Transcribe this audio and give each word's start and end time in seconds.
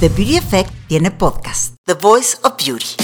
The 0.00 0.10
Beauty 0.10 0.36
Effect 0.36 0.70
tiene 0.88 1.10
podcast, 1.10 1.74
The 1.86 1.94
Voice 1.94 2.36
of 2.42 2.62
Beauty. 2.62 2.96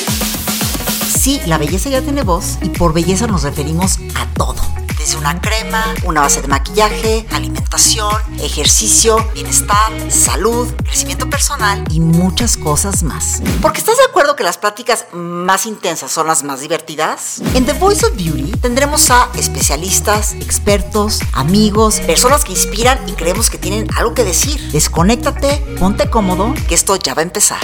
Sí, 1.19 1.41
la 1.47 1.57
belleza 1.57 1.89
ya 1.89 2.03
tiene 2.03 2.23
voz 2.23 2.59
y 2.61 2.69
por 2.69 2.93
belleza 2.93 3.27
nos 3.27 3.45
referimos 3.45 3.99
a 4.15 4.27
todo. 4.35 4.72
Desde 5.03 5.19
una 5.19 5.41
crema, 5.41 5.83
una 6.05 6.21
base 6.21 6.43
de 6.43 6.47
maquillaje, 6.47 7.27
alimentación, 7.33 8.15
ejercicio, 8.41 9.17
bienestar, 9.35 9.91
salud, 10.09 10.73
crecimiento 10.85 11.29
personal 11.29 11.83
y 11.91 11.99
muchas 11.99 12.57
cosas 12.57 13.03
más. 13.03 13.43
Porque 13.61 13.81
estás 13.81 13.97
de 13.97 14.05
acuerdo 14.05 14.37
que 14.37 14.45
las 14.45 14.59
prácticas 14.59 15.07
más 15.13 15.67
intensas 15.67 16.13
son 16.13 16.29
las 16.29 16.45
más 16.45 16.61
divertidas? 16.61 17.43
En 17.55 17.67
The 17.67 17.73
Voice 17.73 18.07
of 18.07 18.15
Beauty 18.15 18.53
tendremos 18.61 19.11
a 19.11 19.29
especialistas, 19.35 20.35
expertos, 20.35 21.19
amigos, 21.33 21.99
personas 21.99 22.45
que 22.45 22.53
inspiran 22.53 23.01
y 23.09 23.13
creemos 23.15 23.51
que 23.51 23.59
tienen 23.59 23.89
algo 23.97 24.15
que 24.15 24.23
decir. 24.23 24.71
Desconéctate, 24.71 25.57
ponte 25.81 26.09
cómodo, 26.11 26.55
que 26.69 26.77
esto 26.77 26.95
ya 26.95 27.15
va 27.15 27.23
a 27.23 27.25
empezar. 27.25 27.59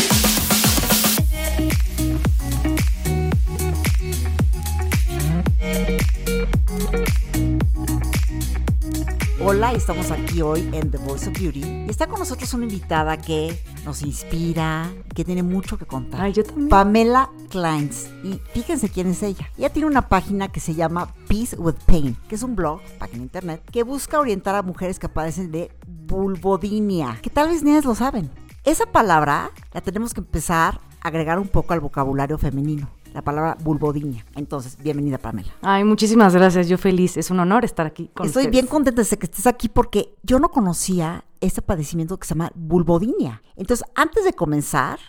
Hola, 9.51 9.73
estamos 9.73 10.11
aquí 10.11 10.43
hoy 10.43 10.69
en 10.75 10.91
The 10.91 10.99
Voice 10.99 11.27
of 11.27 11.41
Beauty 11.41 11.61
y 11.65 11.87
está 11.89 12.07
con 12.07 12.19
nosotros 12.19 12.53
una 12.53 12.65
invitada 12.65 13.17
que 13.17 13.59
nos 13.83 14.03
inspira, 14.03 14.93
que 15.15 15.25
tiene 15.25 15.43
mucho 15.43 15.79
que 15.79 15.87
contar. 15.87 16.21
Ay, 16.21 16.35
yo 16.35 16.45
también. 16.45 16.69
Pamela 16.69 17.31
Kleins. 17.49 18.11
Y 18.23 18.43
fíjense 18.53 18.91
quién 18.91 19.07
es 19.07 19.23
ella. 19.23 19.51
Ella 19.57 19.71
tiene 19.71 19.89
una 19.89 20.11
página 20.11 20.49
que 20.49 20.61
se 20.61 20.75
llama 20.75 21.15
Peace 21.29 21.57
with 21.57 21.77
Pain, 21.87 22.15
que 22.29 22.35
es 22.35 22.43
un 22.43 22.57
blog, 22.57 22.83
página 22.99 23.23
internet, 23.23 23.63
que 23.73 23.85
busca 23.85 24.21
orientar 24.21 24.55
a 24.55 24.61
mujeres 24.61 24.99
que 24.99 25.09
padecen 25.09 25.51
de 25.51 25.71
vulvodinia, 25.87 27.19
que 27.23 27.31
tal 27.31 27.49
vez 27.49 27.63
ni 27.63 27.71
ellas 27.71 27.87
lo 27.87 27.95
saben. 27.95 28.31
Esa 28.65 28.85
palabra 28.85 29.51
la 29.73 29.81
tenemos 29.81 30.13
que 30.13 30.21
empezar 30.21 30.79
a 31.01 31.09
agregar 31.09 31.39
un 31.39 31.49
poco 31.49 31.73
al 31.73 31.81
vocabulario 31.81 32.37
femenino 32.37 32.91
la 33.19 33.23
palabra 33.23 33.57
vulvodinia. 33.61 34.25
Entonces, 34.37 34.79
bienvenida 34.81 35.19
Pamela. 35.19 35.49
Ay, 35.61 35.83
muchísimas 35.83 36.37
gracias, 36.37 36.69
yo 36.69 36.79
feliz, 36.79 37.17
es 37.17 37.33
un 37.33 37.41
honor 37.41 37.65
estar 37.65 37.85
aquí 37.85 38.13
con 38.15 38.27
Estoy 38.27 38.43
ustedes. 38.43 38.53
bien 38.53 38.67
contenta 38.69 39.03
de 39.03 39.17
que 39.17 39.27
estés 39.27 39.49
aquí 39.49 39.69
porque 39.69 40.15
yo 40.23 40.39
no 40.39 40.51
conocía 40.51 41.25
ese 41.41 41.61
padecimiento 41.61 42.17
que 42.17 42.29
se 42.29 42.35
llama 42.35 42.53
vulvodinia. 42.55 43.43
Entonces, 43.57 43.85
antes 43.97 44.23
de 44.25 44.35
comenzar, 44.35 45.01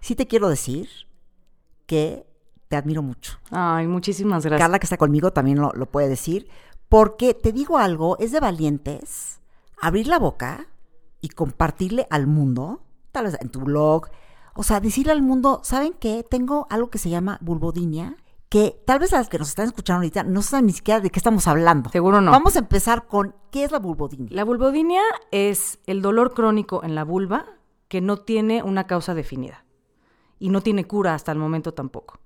sí 0.00 0.14
te 0.14 0.26
quiero 0.26 0.48
decir 0.48 0.88
que 1.84 2.26
te 2.68 2.76
admiro 2.76 3.02
mucho. 3.02 3.38
Ay, 3.50 3.86
muchísimas 3.86 4.46
gracias. 4.46 4.64
Carla, 4.64 4.78
que 4.78 4.86
está 4.86 4.96
conmigo, 4.96 5.34
también 5.34 5.60
lo, 5.60 5.70
lo 5.74 5.84
puede 5.84 6.08
decir, 6.08 6.48
porque 6.88 7.34
te 7.34 7.52
digo 7.52 7.76
algo, 7.76 8.16
es 8.18 8.32
de 8.32 8.40
valientes 8.40 9.40
abrir 9.78 10.06
la 10.06 10.18
boca 10.18 10.68
y 11.20 11.28
compartirle 11.28 12.06
al 12.08 12.26
mundo, 12.26 12.80
tal 13.12 13.26
vez 13.26 13.36
en 13.42 13.50
tu 13.50 13.60
blog, 13.60 14.08
o 14.58 14.64
sea, 14.64 14.80
decirle 14.80 15.12
al 15.12 15.22
mundo, 15.22 15.60
¿saben 15.62 15.92
qué? 15.92 16.26
Tengo 16.28 16.66
algo 16.68 16.90
que 16.90 16.98
se 16.98 17.08
llama 17.08 17.38
vulvodinia, 17.40 18.16
que 18.48 18.82
tal 18.84 18.98
vez 18.98 19.12
las 19.12 19.28
que 19.28 19.38
nos 19.38 19.50
están 19.50 19.66
escuchando 19.66 19.98
ahorita 19.98 20.24
no 20.24 20.42
saben 20.42 20.66
ni 20.66 20.72
siquiera 20.72 20.98
de 20.98 21.10
qué 21.10 21.20
estamos 21.20 21.46
hablando. 21.46 21.90
Seguro 21.90 22.20
no. 22.20 22.32
Vamos 22.32 22.56
a 22.56 22.58
empezar 22.58 23.06
con, 23.06 23.36
¿qué 23.52 23.62
es 23.62 23.70
la 23.70 23.78
vulvodinia? 23.78 24.30
La 24.32 24.42
vulvodinia 24.42 25.02
es 25.30 25.78
el 25.86 26.02
dolor 26.02 26.34
crónico 26.34 26.82
en 26.82 26.96
la 26.96 27.04
vulva 27.04 27.46
que 27.86 28.00
no 28.00 28.16
tiene 28.16 28.64
una 28.64 28.88
causa 28.88 29.14
definida 29.14 29.64
y 30.40 30.48
no 30.48 30.60
tiene 30.60 30.88
cura 30.88 31.14
hasta 31.14 31.30
el 31.30 31.38
momento 31.38 31.72
tampoco. 31.72 32.18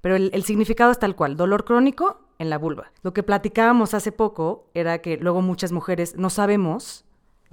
Pero 0.00 0.16
el, 0.16 0.30
el 0.34 0.42
significado 0.42 0.90
es 0.90 0.98
tal 0.98 1.14
cual, 1.14 1.36
dolor 1.36 1.64
crónico 1.64 2.18
en 2.40 2.50
la 2.50 2.58
vulva. 2.58 2.90
Lo 3.02 3.14
que 3.14 3.22
platicábamos 3.22 3.94
hace 3.94 4.10
poco 4.10 4.70
era 4.74 4.98
que 5.02 5.18
luego 5.18 5.40
muchas 5.40 5.70
mujeres 5.70 6.16
no 6.16 6.30
sabemos 6.30 7.05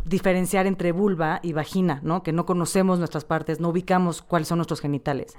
diferenciar 0.06 0.68
entre 0.68 0.92
vulva 0.92 1.40
y 1.44 1.54
vagina, 1.54 2.00
¿no? 2.04 2.24
Que 2.24 2.32
no 2.34 2.46
conocemos 2.46 3.00
nuestras 3.00 3.26
partes, 3.26 3.60
no 3.60 3.70
ubicamos 3.70 4.22
cuáles 4.22 4.48
son 4.48 4.58
nuestros 4.58 4.82
genitales. 4.82 5.36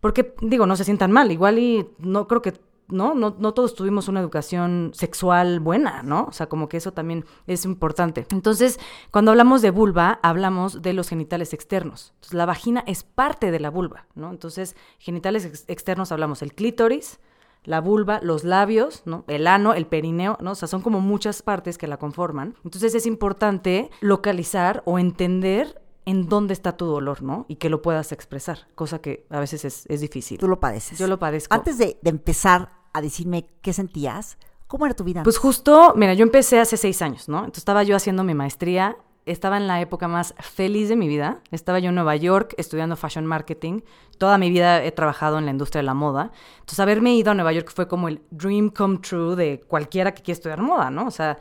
Porque, 0.00 0.34
digo, 0.40 0.66
no 0.66 0.76
se 0.76 0.84
sientan 0.84 1.12
mal, 1.12 1.32
igual 1.32 1.58
y 1.58 1.88
no 1.98 2.28
creo 2.28 2.42
que, 2.42 2.54
¿no? 2.88 3.14
No, 3.14 3.36
no 3.38 3.54
todos 3.54 3.74
tuvimos 3.74 4.08
una 4.08 4.20
educación 4.20 4.90
sexual 4.92 5.60
buena, 5.60 6.02
¿no? 6.02 6.26
O 6.28 6.32
sea, 6.32 6.46
como 6.46 6.68
que 6.68 6.76
eso 6.76 6.92
también 6.92 7.24
es 7.46 7.64
importante. 7.64 8.26
Entonces, 8.30 8.78
cuando 9.10 9.30
hablamos 9.30 9.62
de 9.62 9.70
vulva, 9.70 10.20
hablamos 10.22 10.82
de 10.82 10.92
los 10.92 11.08
genitales 11.08 11.52
externos. 11.52 12.12
Entonces, 12.16 12.34
la 12.34 12.46
vagina 12.46 12.84
es 12.86 13.02
parte 13.02 13.50
de 13.50 13.60
la 13.60 13.70
vulva, 13.70 14.06
¿no? 14.14 14.30
Entonces, 14.30 14.76
genitales 14.98 15.44
ex 15.46 15.64
externos 15.68 16.12
hablamos 16.12 16.42
el 16.42 16.54
clítoris, 16.54 17.18
la 17.64 17.80
vulva, 17.80 18.20
los 18.22 18.44
labios, 18.44 19.02
¿no? 19.04 19.24
El 19.26 19.46
ano, 19.46 19.74
el 19.74 19.86
perineo, 19.86 20.36
¿no? 20.40 20.52
O 20.52 20.54
sea, 20.54 20.68
son 20.68 20.82
como 20.82 21.00
muchas 21.00 21.42
partes 21.42 21.78
que 21.78 21.86
la 21.86 21.96
conforman. 21.96 22.54
Entonces 22.64 22.94
es 22.94 23.06
importante 23.06 23.90
localizar 24.00 24.82
o 24.84 24.98
entender 24.98 25.80
en 26.06 26.28
dónde 26.28 26.52
está 26.52 26.76
tu 26.76 26.84
dolor, 26.84 27.22
¿no? 27.22 27.46
Y 27.48 27.56
que 27.56 27.70
lo 27.70 27.82
puedas 27.82 28.12
expresar, 28.12 28.68
cosa 28.74 29.00
que 29.00 29.26
a 29.30 29.40
veces 29.40 29.64
es, 29.64 29.86
es 29.88 30.00
difícil. 30.00 30.38
Tú 30.38 30.48
lo 30.48 30.60
padeces. 30.60 30.98
Yo 30.98 31.06
lo 31.06 31.18
padezco. 31.18 31.54
Antes 31.54 31.78
de, 31.78 31.98
de 32.02 32.10
empezar 32.10 32.70
a 32.92 33.00
decirme 33.00 33.48
qué 33.62 33.72
sentías, 33.72 34.38
¿cómo 34.66 34.86
era 34.86 34.94
tu 34.94 35.04
vida? 35.04 35.22
Pues 35.22 35.38
justo, 35.38 35.94
mira, 35.96 36.14
yo 36.14 36.22
empecé 36.22 36.60
hace 36.60 36.76
seis 36.76 37.00
años, 37.00 37.28
¿no? 37.28 37.38
Entonces 37.38 37.58
estaba 37.58 37.82
yo 37.82 37.96
haciendo 37.96 38.22
mi 38.22 38.34
maestría, 38.34 38.96
estaba 39.26 39.56
en 39.56 39.66
la 39.66 39.80
época 39.80 40.08
más 40.08 40.34
feliz 40.38 40.88
de 40.88 40.96
mi 40.96 41.08
vida. 41.08 41.40
Estaba 41.50 41.78
yo 41.78 41.88
en 41.88 41.94
Nueva 41.94 42.16
York 42.16 42.54
estudiando 42.58 42.96
fashion 42.96 43.26
marketing. 43.26 43.80
Toda 44.18 44.38
mi 44.38 44.50
vida 44.50 44.84
he 44.84 44.92
trabajado 44.92 45.38
en 45.38 45.44
la 45.44 45.50
industria 45.50 45.80
de 45.80 45.86
la 45.86 45.94
moda. 45.94 46.30
Entonces, 46.54 46.80
haberme 46.80 47.14
ido 47.14 47.30
a 47.30 47.34
Nueva 47.34 47.52
York 47.52 47.70
fue 47.74 47.88
como 47.88 48.08
el 48.08 48.20
dream 48.30 48.68
come 48.70 48.98
true 48.98 49.36
de 49.36 49.60
cualquiera 49.60 50.12
que 50.12 50.22
quiera 50.22 50.36
estudiar 50.36 50.60
moda, 50.60 50.90
¿no? 50.90 51.06
O 51.06 51.10
sea, 51.10 51.38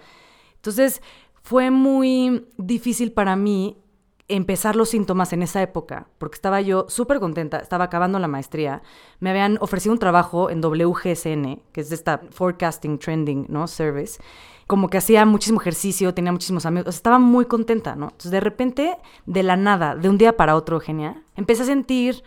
entonces 0.56 1.02
fue 1.42 1.72
muy 1.72 2.48
difícil 2.58 3.12
para 3.12 3.36
mí 3.36 3.78
empezar 4.30 4.76
los 4.76 4.90
síntomas 4.90 5.34
en 5.34 5.44
esa 5.44 5.62
época, 5.62 6.08
porque 6.18 6.36
estaba 6.36 6.62
yo 6.62 6.86
súper 6.88 7.20
contenta, 7.20 7.58
estaba 7.58 7.86
acabando 7.86 8.18
la 8.20 8.30
maestría, 8.30 8.82
me 9.20 9.30
habían 9.30 9.58
ofrecido 9.60 9.92
un 9.92 10.00
trabajo 10.00 10.50
en 10.50 10.64
WGSN, 10.64 11.62
que 11.72 11.82
es 11.82 11.92
esta 11.92 12.22
Forecasting 12.32 12.98
Trending, 12.98 13.46
¿no? 13.50 13.68
Service, 13.68 14.22
como 14.74 14.90
que 14.90 14.98
hacía 14.98 15.24
muchísimo 15.24 15.62
ejercicio, 15.62 16.16
tenía 16.16 16.32
muchísimos 16.32 16.66
amigos, 16.66 16.96
estaba 16.96 17.20
muy 17.20 17.46
contenta, 17.46 17.96
¿no? 17.96 18.06
Entonces, 18.06 18.32
de 18.32 18.40
repente, 18.40 18.98
de 19.28 19.44
la 19.44 19.56
nada, 19.56 19.96
de 19.96 20.10
un 20.10 20.18
día 20.18 20.36
para 20.36 20.56
otro, 20.56 20.80
genial, 20.80 21.22
empecé 21.36 21.62
a 21.62 21.66
sentir 21.68 22.24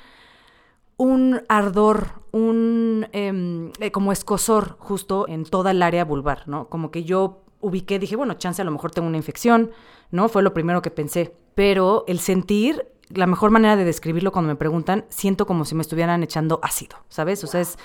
un 0.96 1.42
ardor, 1.48 2.22
un 2.30 3.08
eh, 3.12 3.72
eh, 3.80 3.90
como 3.90 4.12
escosor 4.12 4.76
justo 4.78 5.26
en 5.26 5.42
toda 5.42 5.72
el 5.72 5.82
área 5.82 6.04
vulvar, 6.04 6.46
¿no? 6.46 6.68
Como 6.68 6.92
que 6.92 7.02
yo 7.02 7.42
ubiqué, 7.60 7.98
dije, 7.98 8.14
bueno, 8.14 8.34
chance 8.34 8.62
a 8.62 8.64
lo 8.64 8.70
mejor 8.70 8.92
tengo 8.92 9.08
una 9.08 9.16
infección, 9.16 9.72
¿no? 10.12 10.28
Fue 10.28 10.44
lo 10.44 10.54
primero 10.54 10.82
que 10.82 10.92
pensé. 10.92 11.34
Pero 11.56 12.04
el 12.06 12.20
sentir, 12.20 12.86
la 13.08 13.26
mejor 13.26 13.50
manera 13.50 13.74
de 13.74 13.84
describirlo 13.84 14.30
cuando 14.30 14.50
me 14.50 14.56
preguntan, 14.56 15.04
siento 15.08 15.48
como 15.48 15.64
si 15.64 15.74
me 15.74 15.82
estuvieran 15.82 16.22
echando 16.22 16.60
ácido, 16.62 16.98
¿sabes? 17.08 17.42
O 17.42 17.48
sea, 17.48 17.60
es 17.60 17.76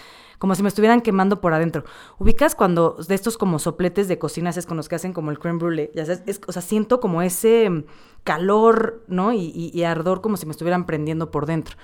como 0.41 0.55
si 0.55 0.63
me 0.63 0.69
estuvieran 0.69 1.01
quemando 1.01 1.39
por 1.39 1.53
adentro. 1.53 1.83
Ubicas 2.17 2.55
cuando 2.55 2.97
de 3.07 3.13
estos 3.13 3.37
como 3.37 3.59
sopletes 3.59 4.07
de 4.07 4.17
cocina 4.17 4.49
es 4.49 4.65
con 4.65 4.75
los 4.75 4.89
que 4.89 4.95
hacen 4.95 5.13
como 5.13 5.29
el 5.29 5.37
creme 5.37 5.59
brulee, 5.59 5.91
ya 5.93 6.03
o 6.47 6.51
sea, 6.51 6.61
siento 6.63 6.99
como 6.99 7.21
ese 7.21 7.85
calor, 8.23 9.03
¿no? 9.07 9.33
Y 9.33 9.83
ardor 9.83 10.21
como 10.21 10.37
si 10.37 10.47
me 10.47 10.51
estuvieran 10.53 10.87
prendiendo 10.87 11.29
por 11.29 11.45
dentro. 11.45 11.77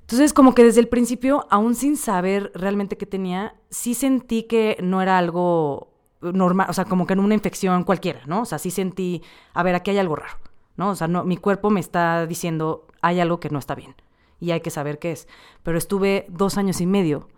Entonces, 0.00 0.32
como 0.32 0.54
que 0.54 0.64
desde 0.64 0.80
el 0.80 0.88
principio, 0.88 1.46
aún 1.50 1.74
sin 1.74 1.98
saber 1.98 2.50
realmente 2.54 2.96
qué 2.96 3.04
tenía, 3.04 3.54
sí 3.68 3.92
sentí 3.92 4.44
que 4.44 4.78
no 4.82 5.02
era 5.02 5.18
algo 5.18 5.92
normal, 6.22 6.68
o 6.70 6.72
sea, 6.72 6.86
como 6.86 7.06
que 7.06 7.12
en 7.12 7.20
una 7.20 7.34
infección 7.34 7.84
cualquiera, 7.84 8.22
¿no? 8.24 8.40
O 8.40 8.44
sea, 8.46 8.58
sí 8.58 8.70
sentí, 8.70 9.22
a 9.52 9.62
ver, 9.62 9.74
aquí 9.74 9.90
hay 9.90 9.98
algo 9.98 10.16
raro, 10.16 10.38
¿no? 10.78 10.88
O 10.88 10.96
sea, 10.96 11.06
no, 11.06 11.24
mi 11.24 11.36
cuerpo 11.36 11.68
me 11.68 11.80
está 11.80 12.26
diciendo, 12.26 12.86
hay 13.02 13.20
algo 13.20 13.40
que 13.40 13.50
no 13.50 13.58
está 13.58 13.74
bien 13.74 13.94
y 14.40 14.52
hay 14.52 14.62
que 14.62 14.70
saber 14.70 14.98
qué 14.98 15.12
es. 15.12 15.28
Pero 15.62 15.76
estuve 15.76 16.24
dos 16.30 16.56
años 16.56 16.80
y 16.80 16.86
medio 16.86 17.28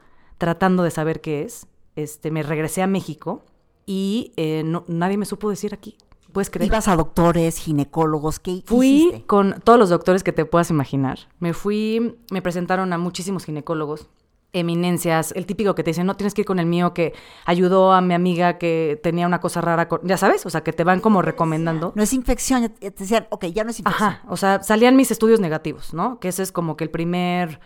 tratando 0.42 0.82
de 0.82 0.90
saber 0.90 1.20
qué 1.20 1.42
es. 1.42 1.68
Este, 1.94 2.32
me 2.32 2.42
regresé 2.42 2.82
a 2.82 2.88
México 2.88 3.44
y 3.86 4.32
eh, 4.36 4.64
no, 4.64 4.82
nadie 4.88 5.16
me 5.16 5.24
supo 5.24 5.48
decir 5.48 5.72
aquí. 5.72 5.96
¿Puedes 6.32 6.50
creer? 6.50 6.66
¿Ibas 6.66 6.88
a 6.88 6.96
doctores, 6.96 7.58
ginecólogos? 7.58 8.40
¿Qué, 8.40 8.64
Fui 8.66 8.88
hiciste? 8.88 9.26
con 9.26 9.60
todos 9.62 9.78
los 9.78 9.90
doctores 9.90 10.24
que 10.24 10.32
te 10.32 10.44
puedas 10.44 10.68
imaginar. 10.70 11.20
Me 11.38 11.52
fui, 11.52 12.18
me 12.32 12.42
presentaron 12.42 12.92
a 12.92 12.98
muchísimos 12.98 13.44
ginecólogos, 13.44 14.08
eminencias, 14.52 15.30
el 15.36 15.46
típico 15.46 15.76
que 15.76 15.84
te 15.84 15.90
dicen, 15.90 16.06
no 16.06 16.16
tienes 16.16 16.34
que 16.34 16.40
ir 16.40 16.46
con 16.46 16.58
el 16.58 16.66
mío 16.66 16.92
que 16.92 17.12
ayudó 17.44 17.92
a 17.92 18.00
mi 18.00 18.14
amiga 18.14 18.58
que 18.58 18.98
tenía 19.00 19.28
una 19.28 19.40
cosa 19.40 19.60
rara, 19.60 19.86
con... 19.86 20.00
ya 20.02 20.16
sabes, 20.16 20.44
o 20.44 20.50
sea, 20.50 20.64
que 20.64 20.72
te 20.72 20.82
van 20.82 20.98
como 20.98 21.22
recomendando. 21.22 21.92
No 21.94 22.02
es 22.02 22.12
infección, 22.12 22.62
ya 22.62 22.68
te 22.90 22.90
decían, 22.90 23.28
ok, 23.30 23.44
ya 23.44 23.62
no 23.62 23.70
es 23.70 23.78
infección. 23.78 24.08
Ajá, 24.08 24.22
o 24.28 24.36
sea, 24.36 24.60
salían 24.60 24.96
mis 24.96 25.12
estudios 25.12 25.38
negativos, 25.38 25.94
¿no? 25.94 26.18
Que 26.18 26.26
ese 26.26 26.42
es 26.42 26.50
como 26.50 26.76
que 26.76 26.82
el 26.82 26.90
primer, 26.90 27.60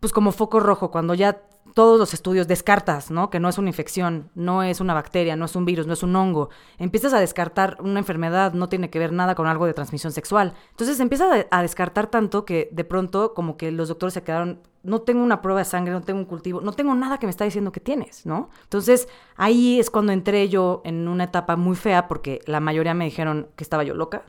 pues 0.00 0.14
como 0.14 0.32
foco 0.32 0.58
rojo, 0.58 0.90
cuando 0.90 1.12
ya 1.12 1.42
todos 1.74 1.98
los 1.98 2.14
estudios 2.14 2.46
descartas, 2.46 3.10
¿no? 3.10 3.30
Que 3.30 3.40
no 3.40 3.48
es 3.48 3.58
una 3.58 3.68
infección, 3.68 4.30
no 4.36 4.62
es 4.62 4.80
una 4.80 4.94
bacteria, 4.94 5.34
no 5.34 5.44
es 5.44 5.56
un 5.56 5.64
virus, 5.64 5.88
no 5.88 5.92
es 5.92 6.04
un 6.04 6.14
hongo. 6.14 6.48
Empiezas 6.78 7.12
a 7.12 7.18
descartar 7.18 7.76
una 7.80 7.98
enfermedad, 7.98 8.52
no 8.52 8.68
tiene 8.68 8.90
que 8.90 9.00
ver 9.00 9.12
nada 9.12 9.34
con 9.34 9.48
algo 9.48 9.66
de 9.66 9.74
transmisión 9.74 10.12
sexual. 10.12 10.54
Entonces 10.70 11.00
empiezas 11.00 11.46
a, 11.50 11.62
descartar 11.62 12.06
tanto 12.06 12.44
que 12.44 12.68
de 12.70 12.84
pronto 12.84 13.34
como 13.34 13.56
que 13.56 13.72
los 13.72 13.88
doctores 13.88 14.14
se 14.14 14.22
quedaron, 14.22 14.60
no 14.84 15.00
tengo 15.00 15.24
una 15.24 15.42
prueba 15.42 15.60
de 15.60 15.64
sangre, 15.64 15.92
no 15.92 16.02
tengo 16.02 16.20
un 16.20 16.26
cultivo, 16.26 16.60
no 16.60 16.72
tengo 16.72 16.94
nada 16.94 17.18
que 17.18 17.26
me 17.26 17.30
está 17.30 17.44
diciendo 17.44 17.72
que 17.72 17.80
tienes, 17.80 18.24
¿no? 18.24 18.50
Entonces 18.62 19.08
ahí 19.34 19.80
es 19.80 19.90
cuando 19.90 20.12
entré 20.12 20.48
yo 20.48 20.80
en 20.84 21.08
una 21.08 21.24
etapa 21.24 21.56
muy 21.56 21.74
fea 21.74 22.06
porque 22.06 22.40
la 22.46 22.60
mayoría 22.60 22.94
me 22.94 23.04
dijeron 23.04 23.48
que 23.56 23.64
estaba 23.64 23.82
yo 23.82 23.94
loca, 23.94 24.22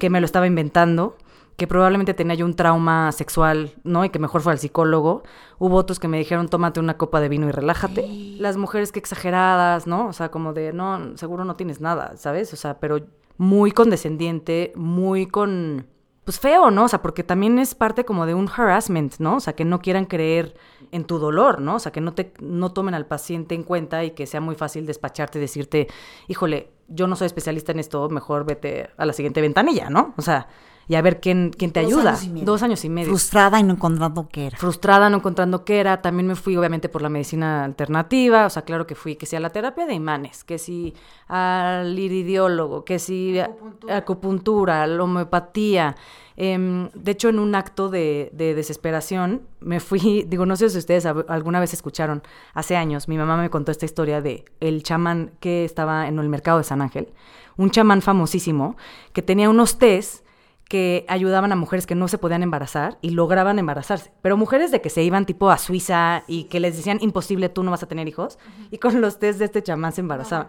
que 0.00 0.08
me 0.08 0.20
lo 0.20 0.24
estaba 0.24 0.46
inventando, 0.46 1.16
que 1.56 1.66
probablemente 1.66 2.14
tenía 2.14 2.34
yo 2.34 2.46
un 2.46 2.54
trauma 2.54 3.12
sexual, 3.12 3.72
¿no? 3.84 4.04
Y 4.04 4.10
que 4.10 4.18
mejor 4.18 4.40
fue 4.40 4.52
al 4.52 4.58
psicólogo. 4.58 5.22
Hubo 5.58 5.76
otros 5.76 5.98
que 6.00 6.08
me 6.08 6.18
dijeron, 6.18 6.48
tómate 6.48 6.80
una 6.80 6.96
copa 6.96 7.20
de 7.20 7.28
vino 7.28 7.48
y 7.48 7.52
relájate. 7.52 8.06
Las 8.38 8.56
mujeres 8.56 8.92
que 8.92 8.98
exageradas, 8.98 9.86
¿no? 9.86 10.08
O 10.08 10.12
sea, 10.12 10.30
como 10.30 10.52
de, 10.52 10.72
no, 10.72 11.16
seguro 11.16 11.44
no 11.44 11.56
tienes 11.56 11.80
nada, 11.80 12.16
¿sabes? 12.16 12.52
O 12.52 12.56
sea, 12.56 12.80
pero 12.80 13.00
muy 13.36 13.72
condescendiente, 13.72 14.72
muy 14.76 15.26
con 15.26 15.86
pues 16.24 16.38
feo, 16.38 16.70
¿no? 16.70 16.84
O 16.84 16.88
sea, 16.88 17.02
porque 17.02 17.24
también 17.24 17.58
es 17.58 17.74
parte 17.74 18.04
como 18.04 18.26
de 18.26 18.34
un 18.34 18.48
harassment, 18.48 19.18
¿no? 19.18 19.36
O 19.36 19.40
sea, 19.40 19.54
que 19.54 19.64
no 19.64 19.80
quieran 19.80 20.04
creer 20.04 20.54
en 20.92 21.04
tu 21.04 21.18
dolor, 21.18 21.60
¿no? 21.60 21.76
O 21.76 21.78
sea, 21.80 21.90
que 21.90 22.00
no 22.00 22.14
te 22.14 22.32
no 22.40 22.72
tomen 22.72 22.94
al 22.94 23.06
paciente 23.06 23.56
en 23.56 23.64
cuenta 23.64 24.04
y 24.04 24.12
que 24.12 24.26
sea 24.26 24.40
muy 24.40 24.54
fácil 24.54 24.86
despacharte 24.86 25.38
y 25.38 25.40
decirte, 25.40 25.88
"Híjole, 26.28 26.70
yo 26.86 27.08
no 27.08 27.16
soy 27.16 27.26
especialista 27.26 27.72
en 27.72 27.80
esto, 27.80 28.08
mejor 28.08 28.44
vete 28.44 28.90
a 28.96 29.04
la 29.04 29.12
siguiente 29.12 29.40
ventanilla", 29.40 29.90
¿no? 29.90 30.14
O 30.16 30.22
sea, 30.22 30.46
y 30.88 30.96
a 30.96 31.02
ver 31.02 31.20
quién, 31.20 31.52
quién 31.56 31.70
te 31.70 31.80
ayuda. 31.80 32.18
Dos 32.42 32.62
años 32.62 32.84
y 32.84 32.88
medio. 32.88 33.08
Frustrada 33.08 33.60
y 33.60 33.62
no 33.62 33.74
encontrando 33.74 34.28
qué 34.28 34.46
era. 34.48 34.58
Frustrada, 34.58 35.08
no 35.10 35.18
encontrando 35.18 35.64
qué 35.64 35.80
era. 35.80 36.02
También 36.02 36.26
me 36.26 36.34
fui, 36.34 36.56
obviamente, 36.56 36.88
por 36.88 37.02
la 37.02 37.08
medicina 37.08 37.64
alternativa. 37.64 38.46
O 38.46 38.50
sea, 38.50 38.62
claro 38.62 38.86
que 38.86 38.94
fui, 38.94 39.16
que 39.16 39.26
si 39.26 39.36
a 39.36 39.40
la 39.40 39.50
terapia 39.50 39.86
de 39.86 39.94
imanes, 39.94 40.44
que 40.44 40.58
si 40.58 40.94
al 41.28 41.98
iridiólogo, 41.98 42.84
que 42.84 42.98
si 42.98 43.38
acupuntura, 43.38 43.96
acupuntura 43.96 44.86
la 44.86 45.02
homeopatía. 45.02 45.96
Em, 46.36 46.88
de 46.94 47.12
hecho, 47.12 47.28
en 47.28 47.38
un 47.38 47.54
acto 47.54 47.88
de, 47.88 48.30
de, 48.32 48.54
desesperación, 48.54 49.42
me 49.60 49.80
fui, 49.80 50.24
digo, 50.28 50.46
no 50.46 50.56
sé 50.56 50.70
si 50.70 50.78
ustedes 50.78 51.06
alguna 51.06 51.60
vez 51.60 51.74
escucharon, 51.74 52.22
hace 52.54 52.76
años, 52.76 53.06
mi 53.06 53.18
mamá 53.18 53.36
me 53.36 53.50
contó 53.50 53.70
esta 53.70 53.84
historia 53.84 54.22
de 54.22 54.44
el 54.60 54.82
chamán 54.82 55.32
que 55.40 55.64
estaba 55.64 56.08
en 56.08 56.18
el 56.18 56.28
mercado 56.28 56.58
de 56.58 56.64
San 56.64 56.80
Ángel, 56.80 57.12
un 57.56 57.70
chamán 57.70 58.00
famosísimo 58.00 58.76
que 59.12 59.20
tenía 59.22 59.50
unos 59.50 59.78
tés 59.78 60.24
que 60.72 61.04
ayudaban 61.06 61.52
a 61.52 61.54
mujeres 61.54 61.86
que 61.86 61.94
no 61.94 62.08
se 62.08 62.16
podían 62.16 62.42
embarazar 62.42 62.96
y 63.02 63.10
lograban 63.10 63.58
embarazarse. 63.58 64.10
Pero 64.22 64.38
mujeres 64.38 64.70
de 64.70 64.80
que 64.80 64.88
se 64.88 65.02
iban 65.02 65.26
tipo 65.26 65.50
a 65.50 65.58
Suiza 65.58 66.24
y 66.26 66.44
que 66.44 66.60
les 66.60 66.78
decían 66.78 66.96
imposible, 67.02 67.50
tú 67.50 67.62
no 67.62 67.70
vas 67.70 67.82
a 67.82 67.88
tener 67.88 68.08
hijos, 68.08 68.38
y 68.70 68.78
con 68.78 69.02
los 69.02 69.18
test 69.18 69.38
de 69.38 69.44
este 69.44 69.62
chamán 69.62 69.92
se 69.92 70.00
embarazaban. 70.00 70.48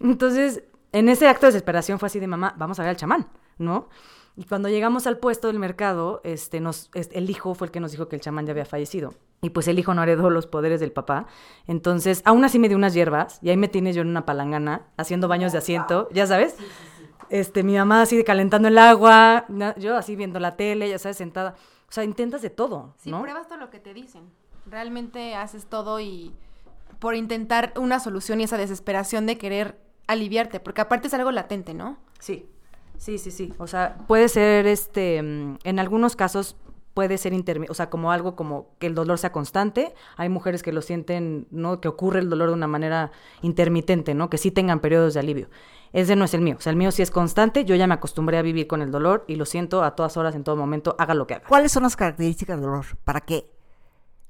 Entonces, 0.00 0.64
en 0.90 1.08
ese 1.08 1.28
acto 1.28 1.46
de 1.46 1.52
desesperación 1.52 2.00
fue 2.00 2.08
así 2.08 2.18
de 2.18 2.26
mamá, 2.26 2.56
vamos 2.58 2.80
a 2.80 2.82
ver 2.82 2.90
al 2.90 2.96
chamán, 2.96 3.28
¿no? 3.56 3.88
Y 4.36 4.42
cuando 4.42 4.68
llegamos 4.68 5.06
al 5.06 5.18
puesto 5.18 5.46
del 5.46 5.60
mercado, 5.60 6.20
este, 6.24 6.58
nos, 6.58 6.90
el 6.92 7.30
hijo 7.30 7.54
fue 7.54 7.68
el 7.68 7.70
que 7.70 7.78
nos 7.78 7.92
dijo 7.92 8.08
que 8.08 8.16
el 8.16 8.22
chamán 8.22 8.46
ya 8.46 8.50
había 8.50 8.64
fallecido. 8.64 9.14
Y 9.40 9.50
pues 9.50 9.68
el 9.68 9.78
hijo 9.78 9.94
no 9.94 10.02
heredó 10.02 10.30
los 10.30 10.48
poderes 10.48 10.80
del 10.80 10.90
papá. 10.90 11.26
Entonces, 11.68 12.22
aún 12.24 12.44
así 12.44 12.58
me 12.58 12.66
dio 12.66 12.76
unas 12.76 12.92
hierbas 12.92 13.38
y 13.40 13.50
ahí 13.50 13.56
me 13.56 13.68
tienes 13.68 13.94
yo 13.94 14.02
en 14.02 14.08
una 14.08 14.26
palangana 14.26 14.88
haciendo 14.96 15.28
baños 15.28 15.52
de 15.52 15.58
asiento, 15.58 16.08
ya 16.10 16.26
sabes. 16.26 16.56
Este, 17.30 17.62
mi 17.62 17.76
mamá 17.76 18.02
así 18.02 18.16
de 18.16 18.24
calentando 18.24 18.68
el 18.68 18.78
agua, 18.78 19.46
yo 19.76 19.96
así 19.96 20.16
viendo 20.16 20.40
la 20.40 20.56
tele, 20.56 20.88
ya 20.88 20.98
sabes, 20.98 21.16
sentada. 21.16 21.54
O 21.88 21.92
sea, 21.92 22.04
intentas 22.04 22.42
de 22.42 22.50
todo, 22.50 22.94
sí, 22.98 23.10
pruebas 23.12 23.46
todo 23.46 23.58
lo 23.58 23.70
que 23.70 23.78
te 23.78 23.94
dicen. 23.94 24.24
Realmente 24.66 25.34
haces 25.34 25.66
todo 25.66 26.00
y 26.00 26.32
por 26.98 27.14
intentar 27.14 27.72
una 27.76 28.00
solución 28.00 28.40
y 28.40 28.44
esa 28.44 28.56
desesperación 28.56 29.26
de 29.26 29.38
querer 29.38 29.78
aliviarte, 30.06 30.60
porque 30.60 30.80
aparte 30.80 31.08
es 31.08 31.14
algo 31.14 31.30
latente, 31.30 31.74
¿no? 31.74 31.98
Sí. 32.18 32.48
Sí, 32.96 33.18
sí, 33.18 33.30
sí. 33.30 33.52
O 33.58 33.66
sea, 33.66 33.98
puede 34.06 34.28
ser 34.28 34.66
este 34.66 35.20
mm, 35.22 35.58
en 35.64 35.78
algunos 35.78 36.16
casos 36.16 36.56
puede 36.94 37.18
ser 37.18 37.32
intermitente, 37.32 37.72
o 37.72 37.74
sea, 37.74 37.90
como 37.90 38.12
algo 38.12 38.36
como 38.36 38.68
que 38.78 38.86
el 38.86 38.94
dolor 38.94 39.18
sea 39.18 39.32
constante. 39.32 39.92
Hay 40.16 40.28
mujeres 40.28 40.62
que 40.62 40.72
lo 40.72 40.80
sienten, 40.80 41.48
¿no? 41.50 41.80
Que 41.80 41.88
ocurre 41.88 42.20
el 42.20 42.30
dolor 42.30 42.48
de 42.48 42.54
una 42.54 42.68
manera 42.68 43.10
intermitente, 43.42 44.14
¿no? 44.14 44.30
Que 44.30 44.38
sí 44.38 44.52
tengan 44.52 44.80
periodos 44.80 45.14
de 45.14 45.20
alivio. 45.20 45.48
Ese 45.94 46.16
no 46.16 46.24
es 46.24 46.34
el 46.34 46.40
mío. 46.40 46.56
O 46.58 46.60
sea, 46.60 46.70
el 46.70 46.76
mío 46.76 46.90
sí 46.90 47.02
es 47.02 47.12
constante. 47.12 47.64
Yo 47.64 47.76
ya 47.76 47.86
me 47.86 47.94
acostumbré 47.94 48.36
a 48.36 48.42
vivir 48.42 48.66
con 48.66 48.82
el 48.82 48.90
dolor 48.90 49.24
y 49.28 49.36
lo 49.36 49.46
siento 49.46 49.84
a 49.84 49.94
todas 49.94 50.16
horas, 50.16 50.34
en 50.34 50.42
todo 50.42 50.56
momento, 50.56 50.96
haga 50.98 51.14
lo 51.14 51.28
que 51.28 51.34
haga. 51.34 51.46
¿Cuáles 51.46 51.70
son 51.70 51.84
las 51.84 51.94
características 51.94 52.56
del 52.56 52.66
dolor? 52.66 52.84
Para 53.04 53.20
que, 53.20 53.48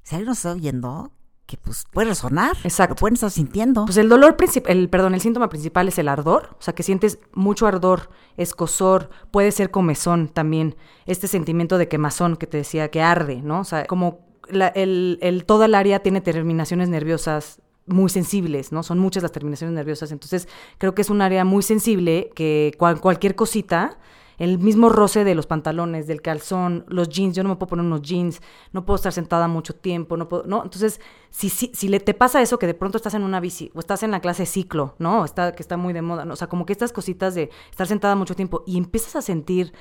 si 0.02 0.14
alguien 0.14 0.28
nos 0.28 0.38
está 0.38 0.52
oyendo, 0.52 1.10
que 1.46 1.56
pues 1.56 1.86
puede 1.90 2.08
resonar. 2.08 2.54
Exacto. 2.64 2.92
Lo 2.92 2.96
pueden 2.96 3.14
estar 3.14 3.30
sintiendo. 3.30 3.86
Pues 3.86 3.96
el 3.96 4.10
dolor 4.10 4.36
principal, 4.36 4.76
el, 4.76 4.90
perdón, 4.90 5.14
el 5.14 5.22
síntoma 5.22 5.48
principal 5.48 5.88
es 5.88 5.98
el 5.98 6.08
ardor. 6.08 6.50
O 6.58 6.62
sea, 6.62 6.74
que 6.74 6.82
sientes 6.82 7.18
mucho 7.32 7.66
ardor, 7.66 8.10
escosor, 8.36 9.08
puede 9.30 9.50
ser 9.50 9.70
comezón 9.70 10.28
también. 10.28 10.76
Este 11.06 11.28
sentimiento 11.28 11.78
de 11.78 11.88
quemazón 11.88 12.36
que 12.36 12.46
te 12.46 12.58
decía, 12.58 12.90
que 12.90 13.00
arde, 13.00 13.40
¿no? 13.40 13.60
O 13.60 13.64
sea, 13.64 13.86
como 13.86 14.18
el, 14.50 15.18
el, 15.22 15.44
toda 15.46 15.64
el 15.64 15.74
área 15.74 16.00
tiene 16.00 16.20
terminaciones 16.20 16.90
nerviosas 16.90 17.62
muy 17.86 18.08
sensibles, 18.08 18.72
¿no? 18.72 18.82
Son 18.82 18.98
muchas 18.98 19.22
las 19.22 19.32
terminaciones 19.32 19.74
nerviosas, 19.74 20.12
entonces 20.12 20.48
creo 20.78 20.94
que 20.94 21.02
es 21.02 21.10
un 21.10 21.20
área 21.20 21.44
muy 21.44 21.62
sensible 21.62 22.30
que 22.34 22.74
cualquier 22.78 23.34
cosita, 23.34 23.98
el 24.38 24.58
mismo 24.58 24.88
roce 24.88 25.22
de 25.22 25.34
los 25.34 25.46
pantalones, 25.46 26.06
del 26.06 26.20
calzón, 26.20 26.84
los 26.88 27.08
jeans, 27.08 27.36
yo 27.36 27.42
no 27.42 27.50
me 27.50 27.56
puedo 27.56 27.70
poner 27.70 27.84
unos 27.84 28.02
jeans, 28.02 28.40
no 28.72 28.84
puedo 28.84 28.96
estar 28.96 29.12
sentada 29.12 29.46
mucho 29.46 29.74
tiempo, 29.74 30.16
no 30.16 30.28
puedo. 30.28 30.42
Entonces, 30.44 31.00
si, 31.30 31.48
si, 31.50 31.70
si 31.72 31.88
le 31.88 32.00
te 32.00 32.14
pasa 32.14 32.42
eso, 32.42 32.58
que 32.58 32.66
de 32.66 32.74
pronto 32.74 32.96
estás 32.96 33.14
en 33.14 33.22
una 33.22 33.38
bici, 33.38 33.70
o 33.74 33.80
estás 33.80 34.02
en 34.02 34.10
la 34.10 34.20
clase 34.20 34.44
ciclo, 34.46 34.96
¿no? 34.98 35.24
Está, 35.24 35.54
que 35.54 35.62
está 35.62 35.76
muy 35.76 35.92
de 35.92 36.02
moda, 36.02 36.24
¿no? 36.24 36.34
O 36.34 36.36
sea, 36.36 36.48
como 36.48 36.66
que 36.66 36.72
estas 36.72 36.92
cositas 36.92 37.34
de 37.34 37.50
estar 37.70 37.86
sentada 37.86 38.16
mucho 38.16 38.34
tiempo 38.34 38.64
y 38.66 38.76
empiezas 38.76 39.14
a 39.16 39.22
sentir 39.22 39.72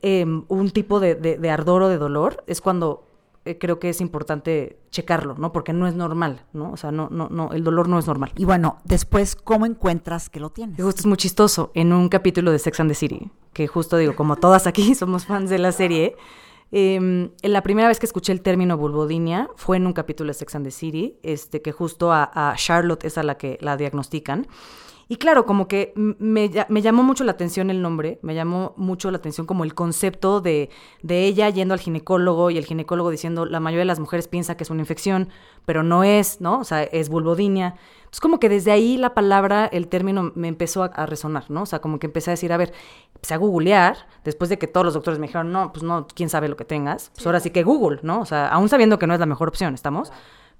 em, 0.00 0.44
un 0.48 0.70
tipo 0.70 0.98
de 0.98 1.50
ardor 1.50 1.82
o 1.82 1.88
de 1.88 1.98
dolor, 1.98 2.42
es 2.48 2.60
cuando 2.60 3.04
eh, 3.44 3.58
creo 3.58 3.80
que 3.80 3.88
es 3.88 4.00
importante 4.00 4.78
checarlo, 4.90 5.34
¿no? 5.36 5.52
Porque 5.52 5.72
no 5.72 5.88
es 5.88 5.94
normal, 5.94 6.44
¿no? 6.52 6.70
O 6.70 6.76
sea, 6.76 6.92
no, 6.92 7.08
no, 7.10 7.28
no, 7.28 7.50
el 7.52 7.64
dolor 7.64 7.88
no 7.88 7.98
es 7.98 8.06
normal. 8.06 8.32
Y 8.36 8.44
bueno, 8.44 8.78
después, 8.84 9.34
¿cómo 9.34 9.66
encuentras 9.66 10.30
que 10.30 10.38
lo 10.38 10.50
tienes? 10.50 10.80
Justo 10.80 11.00
es 11.00 11.06
muy 11.06 11.16
chistoso. 11.16 11.72
En 11.74 11.92
un 11.92 12.08
capítulo 12.08 12.52
de 12.52 12.58
Sex 12.58 12.78
and 12.78 12.90
the 12.90 12.94
City, 12.94 13.30
que 13.52 13.66
justo 13.66 13.96
digo, 13.96 14.14
como 14.14 14.36
todas 14.36 14.66
aquí 14.66 14.94
somos 14.94 15.26
fans 15.26 15.50
de 15.50 15.58
la 15.58 15.72
serie, 15.72 16.16
eh, 16.70 17.30
la 17.42 17.62
primera 17.62 17.88
vez 17.88 17.98
que 17.98 18.06
escuché 18.06 18.32
el 18.32 18.42
término 18.42 18.76
vulvodinia 18.76 19.50
fue 19.56 19.76
en 19.76 19.86
un 19.86 19.92
capítulo 19.92 20.28
de 20.28 20.34
Sex 20.34 20.54
and 20.54 20.64
the 20.64 20.70
City, 20.70 21.18
este, 21.24 21.62
que 21.62 21.72
justo 21.72 22.12
a, 22.12 22.30
a 22.32 22.54
Charlotte 22.56 23.04
es 23.04 23.18
a 23.18 23.24
la 23.24 23.36
que 23.38 23.58
la 23.60 23.76
diagnostican. 23.76 24.46
Y 25.08 25.16
claro, 25.16 25.46
como 25.46 25.68
que 25.68 25.92
me, 25.96 26.48
llamó 26.48 27.02
mucho 27.02 27.24
la 27.24 27.32
atención 27.32 27.70
el 27.70 27.82
nombre, 27.82 28.18
me 28.22 28.34
llamó 28.34 28.74
mucho 28.76 29.10
la 29.10 29.18
atención 29.18 29.46
como 29.46 29.64
el 29.64 29.74
concepto 29.74 30.40
de, 30.40 30.70
de, 31.02 31.24
ella 31.24 31.48
yendo 31.50 31.74
al 31.74 31.80
ginecólogo 31.80 32.50
y 32.50 32.58
el 32.58 32.64
ginecólogo 32.64 33.10
diciendo, 33.10 33.44
la 33.44 33.60
mayoría 33.60 33.82
de 33.82 33.86
las 33.86 34.00
mujeres 34.00 34.28
piensa 34.28 34.56
que 34.56 34.64
es 34.64 34.70
una 34.70 34.80
infección, 34.80 35.28
pero 35.64 35.82
no 35.82 36.04
es, 36.04 36.40
¿no? 36.40 36.60
O 36.60 36.64
sea, 36.64 36.82
es 36.82 37.08
vulvodinia. 37.08 37.74
Entonces 37.98 38.20
como 38.20 38.38
que 38.38 38.48
desde 38.48 38.72
ahí 38.72 38.96
la 38.96 39.14
palabra, 39.14 39.66
el 39.66 39.88
término 39.88 40.32
me 40.34 40.48
empezó 40.48 40.82
a, 40.82 40.86
a, 40.86 41.06
resonar, 41.06 41.50
¿no? 41.50 41.62
O 41.62 41.66
sea, 41.66 41.80
como 41.80 41.98
que 41.98 42.06
empecé 42.06 42.30
a 42.30 42.32
decir, 42.32 42.52
a 42.52 42.56
ver, 42.56 42.72
empecé 43.14 43.34
a 43.34 43.38
googlear, 43.38 43.96
después 44.24 44.50
de 44.50 44.58
que 44.58 44.66
todos 44.66 44.84
los 44.84 44.94
doctores 44.94 45.18
me 45.18 45.26
dijeron, 45.26 45.52
no, 45.52 45.72
pues 45.72 45.82
no, 45.82 46.06
quién 46.14 46.28
sabe 46.28 46.48
lo 46.48 46.56
que 46.56 46.64
tengas, 46.64 47.10
pues 47.14 47.26
ahora 47.26 47.40
sí 47.40 47.50
que 47.50 47.62
Google, 47.62 48.00
¿no? 48.02 48.20
O 48.20 48.26
sea, 48.26 48.48
aún 48.48 48.68
sabiendo 48.68 48.98
que 48.98 49.06
no 49.06 49.14
es 49.14 49.20
la 49.20 49.26
mejor 49.26 49.48
opción, 49.48 49.74
¿estamos? 49.74 50.12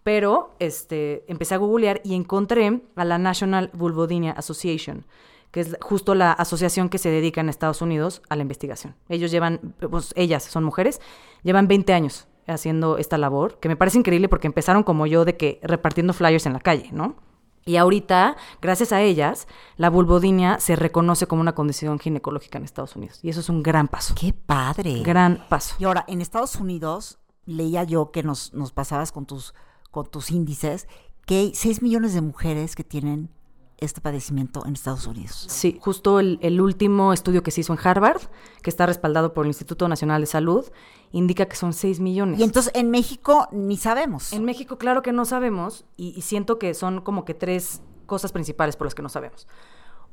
Pero 0.02 0.54
este, 0.58 1.24
empecé 1.28 1.54
a 1.54 1.58
googlear 1.58 2.00
y 2.04 2.14
encontré 2.14 2.80
a 2.96 3.04
la 3.04 3.18
National 3.18 3.70
Vulvodynia 3.72 4.32
Association, 4.32 5.04
que 5.50 5.60
es 5.60 5.76
justo 5.80 6.14
la 6.14 6.32
asociación 6.32 6.88
que 6.88 6.98
se 6.98 7.10
dedica 7.10 7.40
en 7.40 7.48
Estados 7.48 7.82
Unidos 7.82 8.22
a 8.28 8.36
la 8.36 8.42
investigación. 8.42 8.94
Ellos 9.08 9.30
llevan, 9.30 9.74
pues 9.90 10.12
ellas 10.16 10.42
son 10.42 10.64
mujeres, 10.64 11.00
llevan 11.42 11.68
20 11.68 11.92
años 11.92 12.26
haciendo 12.46 12.98
esta 12.98 13.18
labor, 13.18 13.58
que 13.60 13.68
me 13.68 13.76
parece 13.76 13.98
increíble 13.98 14.28
porque 14.28 14.48
empezaron 14.48 14.82
como 14.82 15.06
yo 15.06 15.24
de 15.24 15.36
que 15.36 15.60
repartiendo 15.62 16.12
flyers 16.12 16.46
en 16.46 16.54
la 16.54 16.60
calle, 16.60 16.88
¿no? 16.92 17.16
Y 17.64 17.76
ahorita, 17.76 18.36
gracias 18.60 18.92
a 18.92 19.02
ellas, 19.02 19.46
la 19.76 19.88
vulvodinia 19.88 20.58
se 20.58 20.74
reconoce 20.74 21.28
como 21.28 21.42
una 21.42 21.54
condición 21.54 22.00
ginecológica 22.00 22.58
en 22.58 22.64
Estados 22.64 22.96
Unidos. 22.96 23.20
Y 23.22 23.28
eso 23.28 23.38
es 23.38 23.48
un 23.48 23.62
gran 23.62 23.86
paso. 23.86 24.14
¡Qué 24.18 24.32
padre! 24.32 25.00
Gran 25.02 25.46
paso. 25.48 25.76
Y 25.78 25.84
ahora, 25.84 26.04
en 26.08 26.20
Estados 26.20 26.56
Unidos, 26.56 27.20
leía 27.44 27.84
yo 27.84 28.10
que 28.10 28.24
nos, 28.24 28.52
nos 28.52 28.72
pasabas 28.72 29.12
con 29.12 29.26
tus 29.26 29.54
con 29.92 30.06
tus 30.06 30.32
índices, 30.32 30.88
que 31.24 31.36
hay 31.36 31.54
6 31.54 31.82
millones 31.82 32.14
de 32.14 32.20
mujeres 32.20 32.74
que 32.74 32.82
tienen 32.82 33.30
este 33.78 34.00
padecimiento 34.00 34.64
en 34.66 34.74
Estados 34.74 35.06
Unidos. 35.06 35.46
Sí, 35.48 35.78
justo 35.80 36.20
el, 36.20 36.60
último 36.60 37.12
estudio 37.12 37.42
que 37.42 37.50
se 37.50 37.60
hizo 37.60 37.72
en 37.72 37.78
Harvard, 37.82 38.22
que 38.62 38.70
está 38.70 38.86
respaldado 38.86 39.34
por 39.34 39.44
el 39.44 39.50
Instituto 39.50 39.88
Nacional 39.88 40.20
de 40.20 40.26
Salud, 40.26 40.66
indica 41.10 41.46
que 41.46 41.56
son 41.56 41.72
6 41.72 42.00
millones. 42.00 42.40
Y 42.40 42.44
entonces 42.44 42.72
en 42.74 42.90
México 42.90 43.48
ni 43.52 43.76
sabemos. 43.76 44.32
En 44.32 44.44
México 44.44 44.78
claro 44.78 45.02
que 45.02 45.12
no 45.12 45.24
sabemos 45.24 45.84
y, 45.96 46.14
y 46.16 46.22
siento 46.22 46.58
que 46.58 46.74
son 46.74 47.00
como 47.00 47.24
que 47.24 47.34
tres 47.34 47.82
cosas 48.06 48.32
principales 48.32 48.76
por 48.76 48.86
las 48.86 48.94
que 48.94 49.02
no 49.02 49.08
sabemos. 49.08 49.46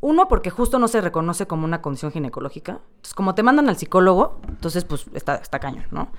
Uno, 0.02 0.28
porque 0.28 0.50
justo 0.50 0.80
no 0.80 0.88
se 0.88 1.02
reconoce 1.02 1.46
como 1.46 1.66
una 1.66 1.82
condición 1.82 2.12
ginecológica. 2.12 2.80
Entonces, 2.96 3.14
como 3.14 3.36
te 3.36 3.44
mandan 3.44 3.68
al 3.68 3.78
psicólogo, 3.78 4.40
entonces 4.48 4.86
pues 4.86 5.06
está, 5.14 5.36
está 5.36 5.60
cañón, 5.60 5.86
¿no? 5.92 6.10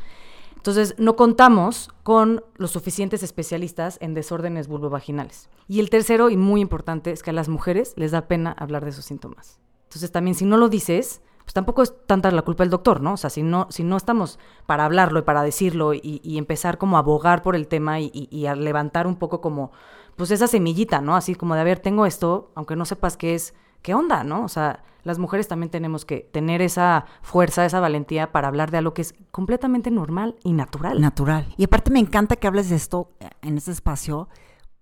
Entonces, 0.60 0.94
no 0.98 1.16
contamos 1.16 1.88
con 2.02 2.44
los 2.56 2.72
suficientes 2.72 3.22
especialistas 3.22 3.96
en 4.02 4.12
desórdenes 4.12 4.68
vulvovaginales. 4.68 5.48
Y 5.68 5.80
el 5.80 5.88
tercero, 5.88 6.28
y 6.28 6.36
muy 6.36 6.60
importante, 6.60 7.12
es 7.12 7.22
que 7.22 7.30
a 7.30 7.32
las 7.32 7.48
mujeres 7.48 7.94
les 7.96 8.10
da 8.10 8.28
pena 8.28 8.52
hablar 8.58 8.84
de 8.84 8.92
sus 8.92 9.06
síntomas. 9.06 9.58
Entonces, 9.84 10.12
también 10.12 10.34
si 10.34 10.44
no 10.44 10.58
lo 10.58 10.68
dices, 10.68 11.22
pues 11.44 11.54
tampoco 11.54 11.82
es 11.82 11.94
tanta 12.06 12.30
la 12.30 12.42
culpa 12.42 12.62
del 12.62 12.70
doctor, 12.70 13.00
¿no? 13.00 13.14
O 13.14 13.16
sea, 13.16 13.30
si 13.30 13.42
no, 13.42 13.68
si 13.70 13.84
no 13.84 13.96
estamos 13.96 14.38
para 14.66 14.84
hablarlo 14.84 15.20
y 15.20 15.22
para 15.22 15.42
decirlo 15.42 15.94
y, 15.94 16.20
empezar 16.36 16.76
como 16.76 16.96
a 16.96 17.00
abogar 17.00 17.40
por 17.40 17.56
el 17.56 17.66
tema 17.66 17.98
y, 17.98 18.46
a 18.46 18.54
levantar 18.54 19.06
un 19.06 19.16
poco 19.16 19.40
como, 19.40 19.72
pues 20.14 20.30
esa 20.30 20.46
semillita, 20.46 21.00
¿no? 21.00 21.16
Así 21.16 21.34
como 21.34 21.54
de, 21.54 21.62
a 21.62 21.64
ver, 21.64 21.78
tengo 21.78 22.04
esto, 22.04 22.50
aunque 22.54 22.76
no 22.76 22.84
sepas 22.84 23.16
qué 23.16 23.34
es, 23.34 23.54
¿qué 23.82 23.94
onda, 23.94 24.24
no? 24.24 24.44
O 24.44 24.48
sea, 24.48 24.82
las 25.02 25.18
mujeres 25.18 25.48
también 25.48 25.70
tenemos 25.70 26.04
que 26.04 26.20
tener 26.20 26.62
esa 26.62 27.06
fuerza, 27.22 27.64
esa 27.64 27.80
valentía 27.80 28.32
para 28.32 28.48
hablar 28.48 28.70
de 28.70 28.78
algo 28.78 28.94
que 28.94 29.02
es 29.02 29.14
completamente 29.30 29.90
normal 29.90 30.36
y 30.44 30.52
natural. 30.52 31.00
Natural. 31.00 31.54
Y 31.56 31.64
aparte 31.64 31.90
me 31.90 32.00
encanta 32.00 32.36
que 32.36 32.46
hables 32.46 32.68
de 32.68 32.76
esto 32.76 33.12
eh, 33.20 33.30
en 33.42 33.56
este 33.56 33.70
espacio, 33.70 34.28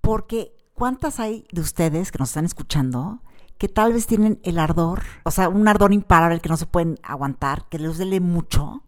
porque 0.00 0.54
¿cuántas 0.74 1.20
hay 1.20 1.46
de 1.52 1.60
ustedes 1.60 2.10
que 2.10 2.18
nos 2.18 2.30
están 2.30 2.44
escuchando 2.44 3.22
que 3.58 3.68
tal 3.68 3.92
vez 3.92 4.06
tienen 4.06 4.38
el 4.44 4.58
ardor, 4.58 5.02
o 5.24 5.32
sea, 5.32 5.48
un 5.48 5.66
ardor 5.66 5.92
imparable 5.92 6.40
que 6.40 6.48
no 6.48 6.56
se 6.56 6.66
pueden 6.66 6.98
aguantar, 7.02 7.68
que 7.68 7.78
les 7.80 7.96
duele 7.96 8.20
mucho, 8.20 8.84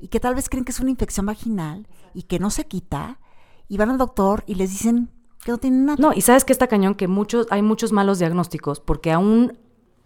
y 0.00 0.08
que 0.08 0.18
tal 0.18 0.34
vez 0.34 0.48
creen 0.48 0.64
que 0.64 0.72
es 0.72 0.80
una 0.80 0.90
infección 0.90 1.26
vaginal 1.26 1.86
y 2.14 2.22
que 2.22 2.38
no 2.38 2.50
se 2.50 2.64
quita, 2.64 3.20
y 3.68 3.76
van 3.76 3.90
al 3.90 3.98
doctor 3.98 4.42
y 4.46 4.54
les 4.54 4.70
dicen 4.70 5.10
que 5.44 5.52
no 5.52 5.58
tienen 5.58 5.86
nada. 5.86 5.96
No, 6.00 6.12
y 6.14 6.20
sabes 6.22 6.44
que 6.44 6.52
está 6.52 6.66
cañón 6.66 6.94
que 6.94 7.08
muchos, 7.08 7.46
hay 7.50 7.62
muchos 7.62 7.92
malos 7.92 8.18
diagnósticos, 8.18 8.80
porque 8.80 9.12
aún, 9.12 9.58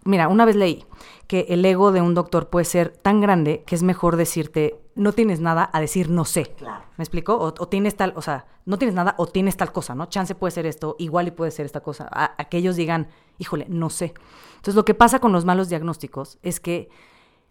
mira, 0.05 0.29
una 0.29 0.45
vez 0.45 0.57
leí 0.57 0.85
que 1.27 1.47
el 1.49 1.65
ego 1.65 1.93
de 1.93 2.01
un 2.01 2.15
doctor 2.15 2.49
puede 2.49 2.65
ser 2.65 2.91
tan 2.91 3.21
grande 3.21 3.63
que 3.67 3.75
es 3.75 3.83
mejor 3.83 4.17
decirte 4.17 4.81
no 4.95 5.13
tienes 5.13 5.41
nada 5.41 5.71
a 5.73 5.81
decir 5.81 6.11
no 6.11 6.25
sé. 6.25 6.47
Claro. 6.57 6.85
¿Me 6.97 7.05
explico? 7.05 7.37
O, 7.37 7.55
o 7.57 7.69
tienes 7.69 7.97
tal, 7.97 8.13
o 8.17 8.23
sea, 8.23 8.47
no 8.67 8.79
tienes 8.79 8.95
nada 8.95 9.15
o 9.17 9.27
tienes 9.27 9.57
tal 9.57 9.73
cosa, 9.73 9.95
¿no? 9.95 10.07
Chance 10.07 10.35
puede 10.35 10.51
ser 10.51 10.67
esto, 10.67 10.97
igual 10.99 11.29
y 11.29 11.31
puede 11.31 11.53
ser 11.53 11.67
esta 11.67 11.81
cosa. 11.81 12.09
A, 12.11 12.35
a 12.37 12.45
que 12.47 12.59
ellos 12.59 12.75
digan, 12.75 13.09
híjole, 13.39 13.67
no 13.69 13.91
sé. 13.91 14.13
Entonces, 14.57 14.75
lo 14.75 14.85
que 14.85 14.95
pasa 14.95 15.21
con 15.21 15.31
los 15.31 15.45
malos 15.45 15.69
diagnósticos 15.69 16.39
es 16.43 16.59
que 16.59 16.91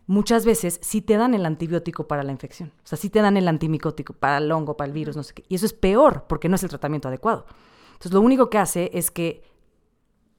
muchas 0.07 0.45
veces 0.45 0.79
sí 0.81 1.01
te 1.01 1.15
dan 1.15 1.33
el 1.33 1.45
antibiótico 1.45 2.07
para 2.07 2.23
la 2.23 2.31
infección. 2.31 2.73
O 2.83 2.87
sea, 2.87 2.97
sí 2.97 3.09
te 3.09 3.21
dan 3.21 3.37
el 3.37 3.47
antimicótico 3.47 4.13
para 4.13 4.39
el 4.39 4.51
hongo, 4.51 4.75
para 4.75 4.87
el 4.87 4.93
virus, 4.93 5.15
no 5.15 5.23
sé 5.23 5.33
qué. 5.33 5.45
Y 5.47 5.55
eso 5.55 5.65
es 5.65 5.73
peor 5.73 6.25
porque 6.27 6.49
no 6.49 6.55
es 6.55 6.63
el 6.63 6.69
tratamiento 6.69 7.07
adecuado. 7.07 7.45
Entonces, 7.97 8.13
lo 8.13 8.21
único 8.21 8.49
que 8.49 8.57
hace 8.57 8.89
es 8.93 9.11
que 9.11 9.43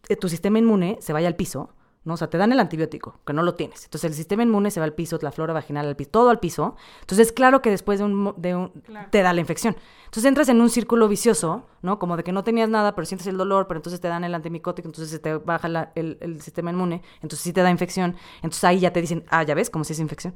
eh, 0.08 0.16
tu 0.16 0.28
sistema 0.28 0.58
inmune 0.58 0.98
se 1.00 1.12
vaya 1.12 1.28
al 1.28 1.36
piso, 1.36 1.70
¿no? 2.04 2.14
O 2.14 2.16
sea, 2.16 2.30
te 2.30 2.38
dan 2.38 2.52
el 2.52 2.60
antibiótico, 2.60 3.20
que 3.26 3.32
no 3.34 3.42
lo 3.42 3.54
tienes. 3.54 3.84
Entonces, 3.84 4.10
el 4.10 4.14
sistema 4.16 4.42
inmune 4.42 4.70
se 4.70 4.80
va 4.80 4.84
al 4.84 4.94
piso, 4.94 5.18
la 5.20 5.32
flora 5.32 5.52
vaginal 5.52 5.86
al 5.86 5.96
piso, 5.96 6.10
todo 6.10 6.30
al 6.30 6.40
piso. 6.40 6.76
Entonces, 7.00 7.32
claro 7.32 7.60
que 7.60 7.70
después 7.70 7.98
de 7.98 8.06
un, 8.06 8.34
de 8.38 8.54
un- 8.56 8.72
te 9.10 9.22
da 9.22 9.32
la 9.34 9.40
infección. 9.40 9.76
Entonces, 10.06 10.24
entras 10.24 10.48
en 10.48 10.60
un 10.60 10.70
círculo 10.70 11.08
vicioso, 11.08 11.66
¿no? 11.82 11.98
Como 11.98 12.16
de 12.16 12.24
que 12.24 12.32
no 12.32 12.44
tenías 12.44 12.70
nada, 12.70 12.94
pero 12.94 13.04
sientes 13.04 13.26
el 13.26 13.36
dolor, 13.36 13.66
pero 13.66 13.78
entonces 13.78 14.00
te 14.00 14.08
dan 14.08 14.24
el 14.24 14.34
antimicótico, 14.34 14.88
entonces 14.88 15.10
se 15.10 15.18
te 15.18 15.34
baja 15.36 15.68
la- 15.68 15.92
el, 15.96 16.16
el 16.20 16.40
sistema 16.40 16.70
inmune, 16.70 17.02
entonces 17.16 17.40
sí 17.40 17.52
te 17.52 17.60
da 17.60 17.70
infección. 17.70 18.16
Entonces, 18.36 18.64
ahí 18.64 18.78
ya 18.80 18.92
te 18.92 19.00
dicen, 19.02 19.24
ah, 19.28 19.42
ya 19.42 19.54
ves, 19.54 19.68
como 19.68 19.84
si 19.84 19.92
es 19.92 19.98
infección. 19.98 20.32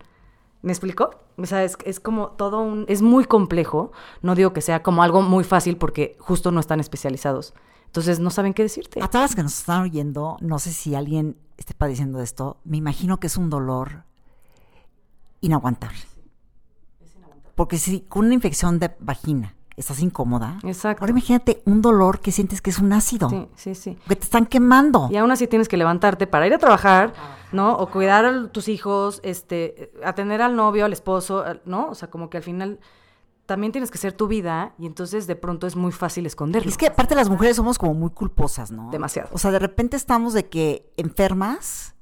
¿Me 0.62 0.72
explico? 0.72 1.10
O 1.36 1.44
sea, 1.46 1.64
es, 1.64 1.76
es 1.84 1.98
como 1.98 2.28
todo 2.28 2.62
un... 2.62 2.84
Es 2.88 3.02
muy 3.02 3.24
complejo. 3.24 3.92
No 4.22 4.34
digo 4.34 4.52
que 4.52 4.60
sea 4.60 4.82
como 4.82 5.02
algo 5.02 5.20
muy 5.22 5.44
fácil 5.44 5.76
porque 5.76 6.16
justo 6.20 6.52
no 6.52 6.60
están 6.60 6.78
especializados. 6.78 7.52
Entonces 7.86 8.20
no 8.20 8.30
saben 8.30 8.54
qué 8.54 8.62
decirte. 8.62 9.02
A 9.02 9.08
todas 9.08 9.30
las 9.30 9.36
que 9.36 9.42
nos 9.42 9.58
están 9.58 9.82
oyendo, 9.82 10.38
no 10.40 10.58
sé 10.58 10.72
si 10.72 10.94
alguien 10.94 11.36
esté 11.58 11.74
padeciendo 11.74 12.18
de 12.18 12.24
esto, 12.24 12.58
me 12.64 12.76
imagino 12.76 13.20
que 13.20 13.26
es 13.26 13.36
un 13.36 13.50
dolor 13.50 14.04
inaguantable. 15.40 15.98
Porque 17.54 17.78
si 17.78 18.00
con 18.00 18.26
una 18.26 18.34
infección 18.34 18.78
de 18.78 18.94
vagina 18.98 19.54
estás 19.76 20.00
incómoda, 20.00 20.58
Exacto. 20.64 21.02
ahora 21.02 21.10
imagínate 21.12 21.62
un 21.64 21.80
dolor 21.82 22.20
que 22.20 22.32
sientes 22.32 22.60
que 22.60 22.70
es 22.70 22.78
un 22.78 22.92
ácido, 22.92 23.28
Sí, 23.30 23.48
sí, 23.56 23.74
sí. 23.74 23.98
que 24.08 24.16
te 24.16 24.24
están 24.24 24.46
quemando. 24.46 25.08
Y 25.10 25.16
aún 25.16 25.30
así 25.30 25.46
tienes 25.46 25.68
que 25.68 25.76
levantarte 25.76 26.26
para 26.26 26.46
ir 26.46 26.54
a 26.54 26.58
trabajar, 26.58 27.12
¿no? 27.52 27.76
O 27.76 27.88
cuidar 27.90 28.24
a 28.24 28.48
tus 28.48 28.68
hijos, 28.68 29.20
este, 29.24 29.92
atender 30.04 30.42
al 30.42 30.56
novio, 30.56 30.84
al 30.84 30.92
esposo, 30.92 31.44
¿no? 31.64 31.88
O 31.88 31.94
sea, 31.94 32.10
como 32.10 32.28
que 32.30 32.36
al 32.38 32.42
final 32.42 32.80
también 33.46 33.72
tienes 33.72 33.90
que 33.90 33.98
ser 33.98 34.12
tu 34.12 34.28
vida 34.28 34.72
y 34.78 34.86
entonces 34.86 35.26
de 35.26 35.36
pronto 35.36 35.66
es 35.66 35.74
muy 35.76 35.92
fácil 35.92 36.26
esconderlo. 36.26 36.70
Es 36.70 36.78
que 36.78 36.86
aparte 36.86 37.14
las 37.14 37.28
mujeres 37.28 37.56
somos 37.56 37.78
como 37.78 37.92
muy 37.94 38.10
culposas, 38.10 38.70
¿no? 38.70 38.90
Demasiado. 38.90 39.28
O 39.32 39.38
sea, 39.38 39.50
de 39.50 39.58
repente 39.58 39.96
estamos 39.96 40.32
de 40.32 40.48
que 40.48 40.90
enfermas 40.96 41.94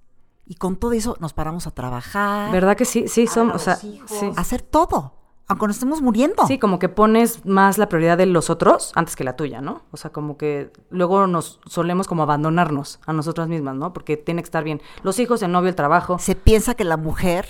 y 0.46 0.56
con 0.56 0.76
todo 0.76 0.92
eso 0.92 1.16
nos 1.20 1.32
paramos 1.32 1.66
a 1.66 1.70
trabajar, 1.70 2.52
¿Verdad 2.52 2.76
que 2.76 2.84
sí? 2.84 3.06
Sí, 3.08 3.26
a 3.34 3.40
o 3.42 3.58
sea, 3.58 3.78
hijos, 3.82 4.10
sí. 4.10 4.30
hacer 4.36 4.62
todo, 4.62 5.14
aunque 5.50 5.66
nos 5.66 5.76
estemos 5.76 6.00
muriendo. 6.00 6.46
Sí, 6.46 6.60
como 6.60 6.78
que 6.78 6.88
pones 6.88 7.44
más 7.44 7.76
la 7.76 7.88
prioridad 7.88 8.16
de 8.16 8.26
los 8.26 8.50
otros 8.50 8.92
antes 8.94 9.16
que 9.16 9.24
la 9.24 9.34
tuya, 9.34 9.60
¿no? 9.60 9.82
O 9.90 9.96
sea, 9.96 10.12
como 10.12 10.36
que 10.36 10.70
luego 10.90 11.26
nos 11.26 11.58
solemos 11.66 12.06
como 12.06 12.22
abandonarnos 12.22 13.00
a 13.04 13.12
nosotras 13.12 13.48
mismas, 13.48 13.74
¿no? 13.74 13.92
Porque 13.92 14.16
tiene 14.16 14.42
que 14.42 14.44
estar 14.44 14.62
bien. 14.62 14.80
Los 15.02 15.18
hijos, 15.18 15.42
el 15.42 15.50
novio, 15.50 15.68
el 15.68 15.74
trabajo. 15.74 16.20
Se 16.20 16.36
piensa 16.36 16.74
que 16.74 16.84
la 16.84 16.96
mujer 16.96 17.46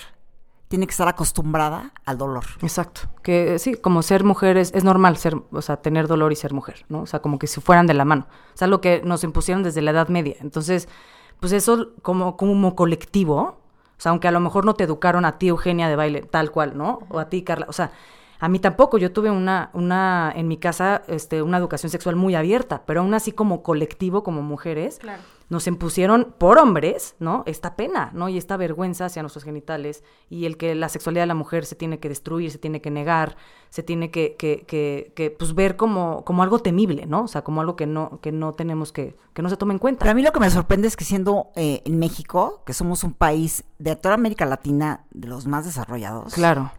tiene 0.68 0.86
que 0.86 0.92
estar 0.92 1.08
acostumbrada 1.08 1.92
al 2.06 2.16
dolor. 2.16 2.44
Exacto. 2.62 3.02
Que 3.22 3.58
sí, 3.58 3.74
como 3.74 4.00
ser 4.00 4.24
mujer 4.24 4.56
es, 4.56 4.72
es 4.74 4.82
normal 4.82 5.18
ser, 5.18 5.36
o 5.52 5.60
sea, 5.60 5.76
tener 5.76 6.08
dolor 6.08 6.32
y 6.32 6.36
ser 6.36 6.54
mujer, 6.54 6.86
¿no? 6.88 7.02
O 7.02 7.06
sea, 7.06 7.20
como 7.20 7.38
que 7.38 7.48
si 7.48 7.60
fueran 7.60 7.86
de 7.86 7.92
la 7.92 8.06
mano. 8.06 8.28
O 8.54 8.56
sea, 8.56 8.66
lo 8.66 8.80
que 8.80 9.02
nos 9.04 9.24
impusieron 9.24 9.62
desde 9.62 9.82
la 9.82 9.90
Edad 9.90 10.08
Media. 10.08 10.36
Entonces, 10.40 10.88
pues 11.38 11.52
eso 11.52 11.88
como, 12.00 12.38
como 12.38 12.74
colectivo, 12.74 13.59
o 14.00 14.02
sea, 14.02 14.12
aunque 14.12 14.28
a 14.28 14.30
lo 14.30 14.40
mejor 14.40 14.64
no 14.64 14.72
te 14.72 14.84
educaron 14.84 15.26
a 15.26 15.36
ti, 15.36 15.48
Eugenia, 15.48 15.86
de 15.86 15.94
baile, 15.94 16.22
tal 16.22 16.50
cual, 16.50 16.74
¿no? 16.74 17.00
O 17.10 17.18
a 17.18 17.28
ti, 17.28 17.42
Carla. 17.42 17.66
O 17.68 17.74
sea, 17.74 17.90
a 18.38 18.48
mí 18.48 18.58
tampoco. 18.58 18.96
Yo 18.96 19.12
tuve 19.12 19.30
una, 19.30 19.68
una, 19.74 20.32
en 20.34 20.48
mi 20.48 20.56
casa, 20.56 21.02
este, 21.06 21.42
una 21.42 21.58
educación 21.58 21.90
sexual 21.90 22.16
muy 22.16 22.34
abierta, 22.34 22.80
pero 22.86 23.02
aún 23.02 23.12
así 23.12 23.32
como 23.32 23.62
colectivo, 23.62 24.22
como 24.22 24.40
mujeres, 24.40 25.00
Claro. 25.00 25.20
Nos 25.50 25.66
impusieron 25.66 26.34
por 26.38 26.58
hombres, 26.58 27.16
¿no? 27.18 27.42
Esta 27.44 27.76
pena, 27.76 28.10
¿no? 28.14 28.28
Y 28.28 28.38
esta 28.38 28.56
vergüenza 28.56 29.06
hacia 29.06 29.20
nuestros 29.22 29.44
genitales 29.44 30.02
y 30.30 30.46
el 30.46 30.56
que 30.56 30.74
la 30.74 30.88
sexualidad 30.88 31.24
de 31.24 31.26
la 31.26 31.34
mujer 31.34 31.66
se 31.66 31.74
tiene 31.74 31.98
que 31.98 32.08
destruir, 32.08 32.50
se 32.50 32.58
tiene 32.58 32.80
que 32.80 32.90
negar, 32.90 33.36
se 33.68 33.82
tiene 33.82 34.10
que, 34.10 34.36
que, 34.36 34.64
que, 34.66 35.12
que, 35.14 35.30
pues 35.32 35.54
ver 35.54 35.76
como, 35.76 36.24
como 36.24 36.42
algo 36.44 36.60
temible, 36.60 37.04
¿no? 37.06 37.24
O 37.24 37.28
sea, 37.28 37.42
como 37.42 37.60
algo 37.60 37.74
que 37.76 37.86
no, 37.86 38.20
que 38.22 38.32
no 38.32 38.52
tenemos 38.52 38.92
que, 38.92 39.16
que 39.34 39.42
no 39.42 39.50
se 39.50 39.56
tome 39.56 39.74
en 39.74 39.78
cuenta. 39.80 39.98
Pero 40.00 40.12
a 40.12 40.14
mí 40.14 40.22
lo 40.22 40.32
que 40.32 40.40
me 40.40 40.48
sorprende 40.50 40.86
es 40.88 40.96
que 40.96 41.04
siendo 41.04 41.48
eh, 41.56 41.82
en 41.84 41.98
México, 41.98 42.62
que 42.64 42.72
somos 42.72 43.02
un 43.04 43.12
país 43.12 43.64
de 43.78 43.96
toda 43.96 44.14
América 44.14 44.46
Latina 44.46 45.04
de 45.10 45.28
los 45.28 45.46
más 45.46 45.64
desarrollados, 45.66 46.32
Claro. 46.32 46.70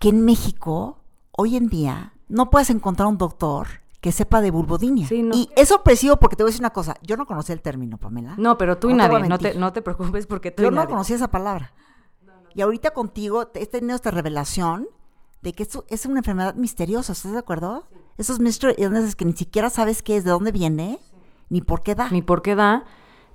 que 0.00 0.08
en 0.08 0.24
México, 0.24 0.96
hoy 1.32 1.56
en 1.56 1.68
día, 1.68 2.14
no 2.28 2.48
puedes 2.48 2.70
encontrar 2.70 3.08
un 3.08 3.18
doctor 3.18 3.66
que 4.00 4.12
sepa 4.12 4.40
de 4.40 4.50
vulvodinia. 4.50 5.08
Sí, 5.08 5.22
no. 5.22 5.34
Y 5.34 5.48
es 5.56 5.68
sorpresivo 5.68 6.16
porque 6.18 6.36
te 6.36 6.42
voy 6.42 6.50
a 6.50 6.52
decir 6.52 6.62
una 6.62 6.70
cosa, 6.70 6.94
yo 7.02 7.16
no 7.16 7.26
conocía 7.26 7.52
el 7.54 7.60
término, 7.62 7.98
Pamela. 7.98 8.34
No, 8.38 8.56
pero 8.56 8.78
tú 8.78 8.90
y 8.90 8.94
No 8.94 9.04
te 9.06 9.12
nadie, 9.12 9.28
no 9.28 9.38
te, 9.38 9.54
no 9.54 9.72
te 9.72 9.82
preocupes 9.82 10.26
porque 10.26 10.50
tú 10.52 10.62
Yo 10.62 10.68
y 10.68 10.70
no 10.70 10.76
nadie. 10.76 10.90
conocía 10.90 11.16
esa 11.16 11.28
palabra. 11.30 11.72
Y 12.54 12.62
ahorita 12.62 12.90
contigo 12.92 13.50
he 13.54 13.66
tenido 13.66 13.94
esta 13.96 14.10
revelación 14.10 14.86
de 15.42 15.52
que 15.52 15.62
esto 15.62 15.84
es 15.88 16.06
una 16.06 16.18
enfermedad 16.20 16.54
misteriosa, 16.54 17.12
¿estás 17.12 17.32
de 17.32 17.38
acuerdo? 17.38 17.86
Esos 18.18 18.40
mystery 18.40 18.74
illnesses 18.78 19.14
que 19.16 19.24
ni 19.24 19.32
siquiera 19.32 19.70
sabes 19.70 20.02
qué 20.02 20.16
es, 20.16 20.24
de 20.24 20.30
dónde 20.30 20.50
viene, 20.52 20.98
ni 21.50 21.60
por 21.60 21.82
qué 21.82 21.94
da. 21.94 22.08
ni 22.10 22.22
por 22.22 22.42
qué 22.42 22.54
da, 22.56 22.84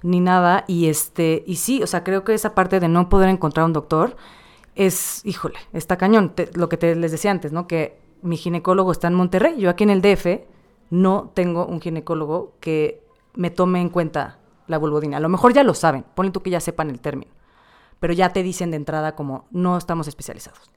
ni 0.02 0.20
nada. 0.20 0.66
Y 0.68 0.88
este, 0.88 1.44
y 1.48 1.56
sí, 1.58 1.82
o 1.84 1.88
sea, 1.88 2.04
creo 2.04 2.24
que 2.26 2.34
esa 2.34 2.56
parte 2.56 2.80
de 2.82 2.88
no 2.90 3.08
poder 3.10 3.30
encontrar 3.30 3.66
un 3.66 3.72
doctor 3.74 4.16
es, 4.76 5.22
híjole, 5.26 5.56
está 5.72 5.98
cañón. 5.98 6.34
Te- 6.36 6.50
lo 6.54 6.68
que 6.70 6.78
te 6.78 6.96
les 6.96 7.12
decía 7.12 7.32
antes, 7.32 7.52
¿no? 7.54 7.68
Que 7.68 8.02
mi 8.22 8.36
ginecólogo 8.38 8.92
está 8.92 9.08
en 9.08 9.14
Monterrey. 9.14 9.58
Yo 9.60 9.70
aquí 9.70 9.84
en 9.84 9.90
el 9.92 10.02
DF 10.02 10.42
no 10.94 11.32
tengo 11.34 11.66
un 11.66 11.82
ginecólogo 11.82 12.54
que 12.60 13.04
me 13.34 13.50
tome 13.50 13.82
en 13.82 13.90
cuenta 13.90 14.38
la 14.68 14.78
vulvodina. 14.78 15.18
A 15.18 15.20
lo 15.20 15.28
mejor 15.28 15.52
ya 15.52 15.64
lo 15.64 15.74
saben, 15.74 16.06
ponle 16.14 16.32
tú 16.32 16.44
que 16.44 16.52
ya 16.52 16.60
sepan 16.60 16.92
el 16.92 17.02
término. 17.02 17.32
Pero 18.00 18.14
ya 18.14 18.30
te 18.30 18.44
dicen 18.44 18.70
de 18.70 18.78
entrada 18.78 19.16
como 19.16 19.48
no 19.50 19.76
estamos 19.76 20.08
especializados. 20.08 20.72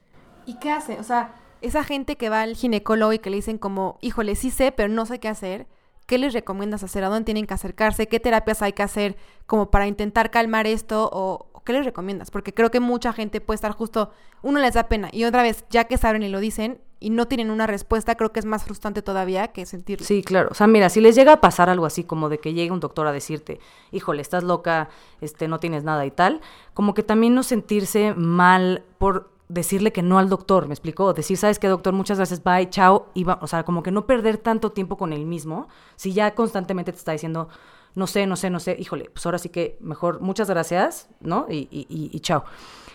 ¿Y 0.47 0.57
qué 0.57 0.71
hace? 0.71 0.99
O 0.99 1.03
sea, 1.03 1.35
esa 1.61 1.83
gente 1.83 2.15
que 2.15 2.29
va 2.29 2.41
al 2.41 2.55
ginecólogo 2.55 3.13
y 3.13 3.19
que 3.19 3.29
le 3.29 3.35
dicen 3.35 3.59
como, 3.59 3.99
híjole, 4.01 4.33
sí 4.33 4.49
sé, 4.49 4.71
pero 4.71 4.89
no 4.89 5.05
sé 5.05 5.19
qué 5.19 5.27
hacer, 5.27 5.67
¿qué 6.07 6.17
les 6.17 6.33
recomiendas 6.33 6.81
hacer? 6.81 7.03
¿A 7.03 7.09
dónde 7.09 7.25
tienen 7.25 7.45
que 7.45 7.53
acercarse? 7.53 8.07
¿Qué 8.07 8.19
terapias 8.19 8.63
hay 8.63 8.73
que 8.73 8.81
hacer 8.81 9.17
como 9.45 9.69
para 9.69 9.85
intentar 9.85 10.31
calmar 10.31 10.65
esto? 10.65 11.11
¿O 11.13 11.61
qué 11.63 11.73
les 11.73 11.85
recomiendas? 11.85 12.31
Porque 12.31 12.55
creo 12.55 12.71
que 12.71 12.79
mucha 12.79 13.13
gente 13.13 13.39
puede 13.39 13.57
estar 13.57 13.73
justo, 13.73 14.09
uno 14.41 14.59
les 14.59 14.73
da 14.73 14.87
pena 14.87 15.09
y 15.11 15.25
otra 15.25 15.43
vez, 15.43 15.63
ya 15.69 15.83
que 15.83 15.99
saben 15.99 16.23
y 16.23 16.29
lo 16.29 16.39
dicen 16.39 16.81
y 16.99 17.09
no 17.11 17.27
tienen 17.27 17.51
una 17.51 17.67
respuesta, 17.67 18.15
creo 18.15 18.31
que 18.31 18.39
es 18.39 18.45
más 18.45 18.63
frustrante 18.63 19.01
todavía 19.01 19.49
que 19.49 19.65
sentirlo. 19.65 20.05
Sí, 20.05 20.23
claro. 20.23 20.49
O 20.51 20.53
sea, 20.53 20.67
mira, 20.67 20.89
si 20.89 20.99
les 21.01 21.15
llega 21.15 21.33
a 21.33 21.41
pasar 21.41 21.69
algo 21.69 21.85
así 21.85 22.03
como 22.03 22.29
de 22.29 22.39
que 22.39 22.53
llegue 22.53 22.71
un 22.71 22.79
doctor 22.79 23.05
a 23.07 23.11
decirte, 23.11 23.59
híjole, 23.91 24.21
estás 24.21 24.43
loca, 24.43 24.89
este, 25.21 25.47
no 25.47 25.59
tienes 25.59 25.83
nada 25.83 26.05
y 26.05 26.11
tal, 26.11 26.41
como 26.73 26.93
que 26.93 27.03
también 27.03 27.35
no 27.35 27.43
sentirse 27.43 28.13
mal 28.15 28.83
por 28.97 29.29
decirle 29.49 29.93
que 29.93 30.01
no 30.01 30.19
al 30.19 30.27
doctor, 30.27 30.67
¿me 30.67 30.73
explicó? 30.73 31.13
Decir, 31.13 31.37
¿sabes 31.37 31.57
qué, 31.59 31.67
doctor? 31.67 31.93
Muchas 31.93 32.17
gracias, 32.17 32.43
bye, 32.43 32.69
chao. 32.69 33.07
Y 33.13 33.23
va- 33.23 33.39
o 33.41 33.47
sea, 33.47 33.63
como 33.63 33.81
que 33.83 33.91
no 33.91 34.05
perder 34.05 34.37
tanto 34.37 34.71
tiempo 34.71 34.97
con 34.97 35.13
él 35.13 35.25
mismo, 35.25 35.69
si 35.95 36.11
ya 36.13 36.35
constantemente 36.35 36.91
te 36.91 36.97
está 36.97 37.13
diciendo, 37.13 37.47
no 37.95 38.07
sé, 38.07 38.27
no 38.27 38.35
sé, 38.35 38.49
no 38.49 38.59
sé, 38.59 38.75
híjole, 38.77 39.09
pues 39.09 39.25
ahora 39.25 39.37
sí 39.37 39.49
que 39.49 39.77
mejor, 39.79 40.19
muchas 40.19 40.49
gracias, 40.49 41.09
¿no? 41.21 41.45
Y, 41.49 41.67
y, 41.71 41.87
y, 41.89 42.09
y 42.11 42.19
chao. 42.19 42.43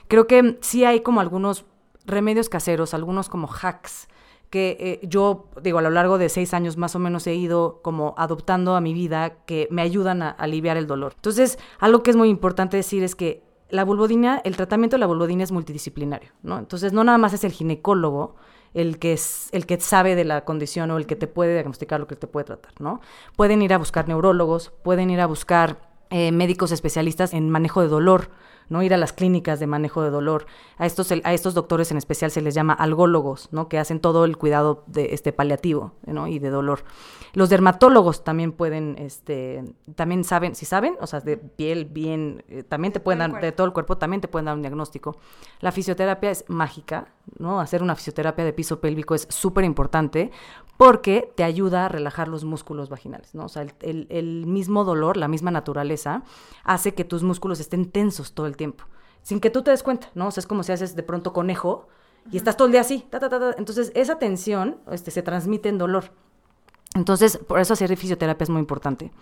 Creo 0.09 0.27
que 0.27 0.59
sí 0.61 0.85
hay 0.85 1.01
como 1.01 1.21
algunos 1.21 1.65
remedios 2.07 2.49
caseros, 2.49 2.95
algunos 2.95 3.29
como 3.29 3.49
hacks 3.49 4.09
que 4.53 4.77
eh, 4.79 5.07
yo, 5.07 5.47
digo, 5.63 5.79
a 5.79 5.83
lo 5.83 5.89
largo 5.89 6.19
de 6.19 6.29
seis 6.29 6.53
años 6.53 6.77
más 6.77 6.95
o 6.95 6.99
menos 6.99 7.27
he 7.27 7.35
ido 7.35 7.81
como 7.83 8.15
adoptando 8.19 8.77
a 8.77 8.83
mi 8.83 8.93
vida 8.93 9.37
que 9.47 9.67
me 9.71 9.81
ayudan 9.81 10.21
a 10.21 10.29
aliviar 10.29 10.77
el 10.77 10.87
dolor. 10.87 11.15
Entonces, 11.17 11.59
algo 11.79 12.03
que 12.03 12.11
es 12.11 12.17
muy 12.17 12.29
importante 12.29 12.77
decir 12.77 13.03
es 13.03 13.17
que 13.17 13.43
la 13.71 13.83
vulvodina, 13.83 14.43
el 14.45 14.55
tratamiento 14.57 14.97
de 14.97 15.01
la 15.01 15.07
vulvodina 15.07 15.43
es 15.43 15.53
multidisciplinario, 15.53 16.33
¿no? 16.43 16.59
Entonces, 16.59 16.93
no 16.93 17.03
nada 17.03 17.17
más 17.17 17.33
es 17.33 17.45
el 17.45 17.53
ginecólogo 17.53 18.37
el 18.75 18.99
que 18.99 19.15
es 19.15 19.49
el 19.53 19.67
que 19.67 19.81
sabe 19.81 20.15
de 20.15 20.25
la 20.25 20.45
condición 20.45 20.91
o 20.91 20.99
el 20.99 21.07
que 21.07 21.17
te 21.17 21.27
puede 21.27 21.55
diagnosticar 21.55 22.01
lo 22.01 22.07
que 22.07 22.17
te 22.17 22.27
puede 22.27 22.45
tratar, 22.45 22.73
¿no? 22.79 23.01
Pueden 23.37 23.63
ir 23.63 23.73
a 23.73 23.79
buscar 23.79 24.07
neurólogos, 24.09 24.71
pueden 24.83 25.11
ir 25.11 25.21
a 25.21 25.27
buscar 25.27 25.91
eh, 26.11 26.31
médicos 26.31 26.73
especialistas 26.73 27.33
en 27.33 27.49
manejo 27.51 27.81
de 27.81 27.89
dolor, 27.89 28.31
¿no? 28.73 28.83
Ir 28.83 28.95
a 28.95 28.97
las 28.97 29.12
clínicas 29.12 29.61
de 29.61 29.67
manejo 29.67 30.02
de 30.02 30.09
dolor. 30.09 30.47
A 30.79 30.87
estos, 30.87 31.12
a 31.12 31.35
estos 31.35 31.52
doctores 31.52 31.91
en 31.91 31.99
especial 31.99 32.31
se 32.31 32.41
les 32.41 32.55
llama 32.55 32.73
algólogos, 32.73 33.50
¿no? 33.52 33.69
Que 33.69 33.79
hacen 33.79 34.00
todo 34.00 34.25
el 34.25 34.38
cuidado 34.38 34.83
de 34.87 35.12
este 35.12 35.33
paliativo, 35.33 35.93
¿no? 36.07 36.26
Y 36.26 36.38
de 36.38 36.49
dolor. 36.49 36.85
Los 37.35 37.50
dermatólogos 37.50 38.25
también 38.25 38.50
pueden, 38.50 38.97
este, 38.99 39.62
también 39.95 40.25
saben, 40.25 40.55
si 40.55 40.64
saben, 40.64 40.97
o 41.00 41.07
sea, 41.07 41.21
de 41.21 41.37
piel 41.37 41.85
bien, 41.85 42.45
eh, 42.49 42.62
también 42.62 42.95
te 42.95 43.00
pueden 43.00 43.19
dar, 43.19 43.41
de 43.43 43.52
todo 43.52 43.67
el 43.67 43.75
cuerpo, 43.75 43.99
también 43.99 44.23
te 44.23 44.29
pueden 44.29 44.47
dar 44.47 44.57
un 44.57 44.62
diagnóstico. 44.62 45.17
La 45.61 45.71
fisioterapia 45.71 46.31
es 46.31 46.45
mágica, 46.49 47.09
¿no? 47.38 47.61
Hacer 47.61 47.83
una 47.83 47.95
fisioterapia 47.95 48.45
de 48.45 48.55
piso 48.55 48.81
pélvico 48.81 49.14
es 49.14 49.26
súper 49.29 49.64
importante 49.64 50.31
porque 50.83 51.33
te 51.37 51.45
ayuda 51.45 51.87
a 51.87 51.89
relajar 51.89 52.27
los 52.27 52.43
músculos 52.43 52.89
vaginales, 52.89 53.37
¿no? 53.37 53.45
O 53.45 53.49
sea, 53.49 53.65
el, 53.83 54.09
el, 54.11 54.47
mismo 54.47 54.83
dolor, 54.83 55.17
la 55.17 55.29
misma 55.29 55.53
naturaleza, 55.53 56.25
hace 56.65 56.93
que 56.93 57.05
tus 57.05 57.23
músculos 57.23 57.61
estén 57.61 57.89
tensos 57.89 58.33
todo 58.33 58.49
el 58.49 58.57
tiempo, 58.57 58.83
sin 59.23 59.39
que 59.39 59.49
tú 59.49 59.62
te 59.62 59.71
des 59.71 59.85
cuenta, 59.85 60.09
¿no? 60.17 60.27
O 60.27 60.31
sea, 60.33 60.41
es 60.41 60.49
como 60.49 60.65
si 60.65 60.73
haces 60.73 60.97
de 60.97 61.05
pronto 61.05 61.33
conejo 61.33 61.87
y 62.33 62.37
estás 62.37 62.57
todo 62.57 62.67
el 62.67 62.73
día 62.73 62.81
así, 62.81 63.07
ta, 63.11 63.21
ta, 63.21 63.29
ta, 63.29 63.55
entonces 63.59 63.93
esa 63.95 64.19
tensión 64.19 64.79
este, 64.91 65.12
se 65.12 65.23
transmite 65.23 65.69
en 65.69 65.79
dolor. 65.79 66.11
Entonces, 66.97 67.37
por 67.37 67.61
eso 67.61 67.75
hacer 67.75 67.97
fisioterapia 67.97 68.43
es 68.43 68.51
muy 68.51 68.59
importante. 68.59 69.12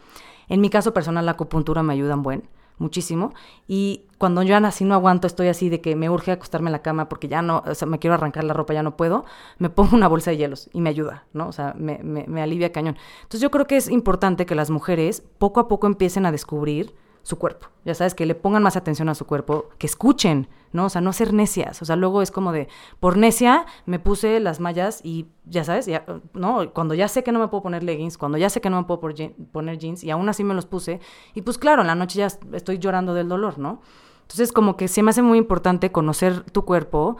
En 0.48 0.62
mi 0.62 0.70
caso 0.70 0.94
personal, 0.94 1.26
la 1.26 1.32
acupuntura 1.32 1.82
me 1.82 1.92
ayuda 1.92 2.14
en 2.14 2.22
buen 2.22 2.48
muchísimo. 2.78 3.32
Y 3.68 4.04
cuando 4.18 4.42
yo 4.42 4.56
así 4.56 4.84
no 4.84 4.94
aguanto, 4.94 5.26
estoy 5.26 5.48
así 5.48 5.68
de 5.68 5.80
que 5.80 5.96
me 5.96 6.10
urge 6.10 6.32
acostarme 6.32 6.68
en 6.68 6.72
la 6.72 6.82
cama 6.82 7.08
porque 7.08 7.28
ya 7.28 7.42
no, 7.42 7.62
o 7.66 7.74
sea, 7.74 7.86
me 7.86 7.98
quiero 7.98 8.14
arrancar 8.14 8.44
la 8.44 8.52
ropa, 8.52 8.74
ya 8.74 8.82
no 8.82 8.96
puedo, 8.96 9.24
me 9.58 9.70
pongo 9.70 9.96
una 9.96 10.08
bolsa 10.08 10.30
de 10.30 10.36
hielos 10.36 10.68
y 10.72 10.80
me 10.80 10.90
ayuda, 10.90 11.24
¿no? 11.32 11.48
O 11.48 11.52
sea, 11.52 11.74
me, 11.76 11.98
me, 12.02 12.24
me 12.26 12.42
alivia 12.42 12.72
cañón. 12.72 12.96
Entonces 13.22 13.40
yo 13.40 13.50
creo 13.50 13.66
que 13.66 13.76
es 13.76 13.88
importante 13.88 14.46
que 14.46 14.54
las 14.54 14.70
mujeres 14.70 15.22
poco 15.38 15.60
a 15.60 15.68
poco 15.68 15.86
empiecen 15.86 16.26
a 16.26 16.32
descubrir 16.32 16.94
su 17.22 17.38
cuerpo. 17.38 17.68
Ya 17.84 17.94
sabes, 17.94 18.14
que 18.14 18.26
le 18.26 18.34
pongan 18.34 18.62
más 18.62 18.76
atención 18.76 19.08
a 19.08 19.14
su 19.14 19.26
cuerpo, 19.26 19.68
que 19.78 19.86
escuchen, 19.86 20.48
¿no? 20.72 20.86
O 20.86 20.88
sea, 20.88 21.00
no 21.00 21.12
ser 21.12 21.32
necias. 21.32 21.80
O 21.82 21.84
sea, 21.84 21.96
luego 21.96 22.22
es 22.22 22.30
como 22.30 22.52
de, 22.52 22.68
por 22.98 23.16
necia 23.16 23.66
me 23.86 23.98
puse 23.98 24.40
las 24.40 24.60
mallas 24.60 25.00
y 25.02 25.26
ya 25.44 25.64
sabes, 25.64 25.86
ya, 25.86 26.04
¿no? 26.34 26.72
Cuando 26.72 26.94
ya 26.94 27.08
sé 27.08 27.22
que 27.22 27.32
no 27.32 27.38
me 27.38 27.48
puedo 27.48 27.62
poner 27.62 27.82
leggings, 27.82 28.18
cuando 28.18 28.38
ya 28.38 28.50
sé 28.50 28.60
que 28.60 28.70
no 28.70 28.80
me 28.80 28.86
puedo 28.86 29.00
poner 29.00 29.78
jeans 29.78 30.04
y 30.04 30.10
aún 30.10 30.28
así 30.28 30.44
me 30.44 30.54
los 30.54 30.66
puse. 30.66 31.00
Y 31.34 31.42
pues 31.42 31.58
claro, 31.58 31.82
en 31.82 31.88
la 31.88 31.94
noche 31.94 32.18
ya 32.18 32.28
estoy 32.52 32.78
llorando 32.78 33.14
del 33.14 33.28
dolor, 33.28 33.58
¿no? 33.58 33.80
Entonces 34.22 34.52
como 34.52 34.76
que 34.76 34.88
se 34.88 35.02
me 35.02 35.10
hace 35.10 35.22
muy 35.22 35.38
importante 35.38 35.90
conocer 35.90 36.42
tu 36.50 36.64
cuerpo, 36.64 37.16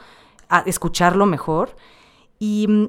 escucharlo 0.67 1.27
mejor 1.27 1.75
y 2.39 2.67
mm, 2.69 2.89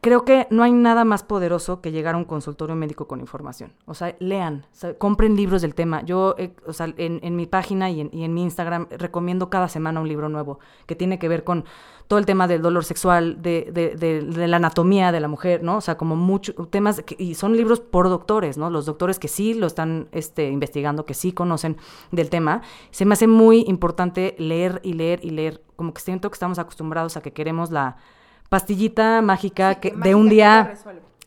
creo 0.00 0.24
que 0.24 0.46
no 0.50 0.62
hay 0.62 0.72
nada 0.72 1.04
más 1.04 1.22
poderoso 1.22 1.80
que 1.80 1.90
llegar 1.90 2.14
a 2.14 2.18
un 2.18 2.24
consultorio 2.24 2.76
médico 2.76 3.06
con 3.06 3.20
información. 3.20 3.72
O 3.86 3.94
sea, 3.94 4.14
lean, 4.20 4.64
compren 4.98 5.36
libros 5.36 5.62
del 5.62 5.74
tema. 5.74 6.02
Yo, 6.02 6.34
eh, 6.38 6.54
o 6.66 6.72
sea, 6.72 6.92
en, 6.96 7.36
mi 7.36 7.46
página 7.46 7.90
y 7.90 8.00
en, 8.00 8.34
mi 8.34 8.42
Instagram 8.42 8.86
recomiendo 8.90 9.50
cada 9.50 9.68
semana 9.68 10.00
un 10.00 10.08
libro 10.08 10.28
nuevo 10.28 10.60
que 10.86 10.94
tiene 10.94 11.18
que 11.18 11.28
ver 11.28 11.44
con 11.44 11.64
todo 12.06 12.18
el 12.18 12.26
tema 12.26 12.48
del 12.48 12.62
dolor 12.62 12.84
sexual, 12.84 13.42
de, 13.42 13.70
de, 13.70 13.94
de, 13.96 14.48
la 14.48 14.56
anatomía 14.56 15.12
de 15.12 15.20
la 15.20 15.28
mujer, 15.28 15.62
¿no? 15.62 15.76
O 15.76 15.80
sea, 15.80 15.98
como 15.98 16.16
muchos 16.16 16.54
temas, 16.70 17.04
y 17.18 17.34
son 17.34 17.54
libros 17.54 17.80
por 17.80 18.08
doctores, 18.08 18.56
¿no? 18.56 18.70
Los 18.70 18.86
doctores 18.86 19.18
que 19.18 19.28
sí 19.28 19.52
lo 19.52 19.66
están 19.66 20.08
este, 20.12 20.48
investigando, 20.48 21.04
que 21.04 21.12
sí 21.12 21.32
conocen 21.32 21.76
del 22.10 22.30
tema. 22.30 22.62
Se 22.92 23.04
me 23.04 23.12
hace 23.12 23.26
muy 23.26 23.64
importante 23.66 24.36
leer 24.38 24.80
y 24.82 24.94
leer 24.94 25.20
y 25.22 25.30
leer. 25.30 25.62
Como 25.76 25.92
que 25.92 26.00
siento 26.00 26.30
que 26.30 26.34
estamos 26.34 26.58
acostumbrados 26.58 27.16
a 27.16 27.20
que 27.20 27.32
queremos 27.32 27.70
la 27.70 27.98
pastillita 28.48 29.22
mágica 29.22 29.76
que, 29.76 29.92
de 29.92 30.14
un 30.14 30.28
día... 30.28 30.74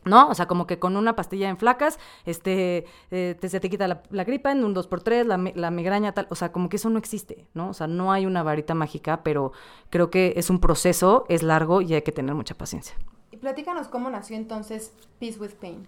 ¿no? 0.03 0.29
O 0.29 0.33
sea, 0.33 0.47
como 0.47 0.65
que 0.65 0.79
con 0.79 0.97
una 0.97 1.15
pastilla 1.15 1.49
en 1.49 1.57
flacas, 1.57 1.99
este, 2.25 2.85
eh, 3.11 3.35
te, 3.39 3.49
se 3.49 3.59
te 3.59 3.69
quita 3.69 3.87
la, 3.87 4.23
gripa 4.23 4.51
en 4.51 4.63
un 4.63 4.73
2x3, 4.73 5.25
la, 5.25 5.51
la, 5.53 5.71
migraña, 5.71 6.11
tal. 6.11 6.27
O 6.31 6.35
sea, 6.35 6.51
como 6.51 6.69
que 6.69 6.77
eso 6.77 6.89
no 6.89 6.97
existe, 6.97 7.45
¿no? 7.53 7.69
O 7.69 7.73
sea, 7.73 7.85
no 7.85 8.11
hay 8.11 8.25
una 8.25 8.41
varita 8.41 8.73
mágica, 8.73 9.21
pero 9.23 9.51
creo 9.89 10.09
que 10.09 10.33
es 10.37 10.49
un 10.49 10.59
proceso, 10.59 11.25
es 11.29 11.43
largo 11.43 11.81
y 11.81 11.93
hay 11.93 12.01
que 12.01 12.11
tener 12.11 12.33
mucha 12.33 12.55
paciencia. 12.55 12.95
Y 13.29 13.37
platícanos 13.37 13.87
cómo 13.87 14.09
nació 14.09 14.37
entonces 14.37 14.93
Peace 15.19 15.39
with 15.39 15.51
Pain. 15.51 15.87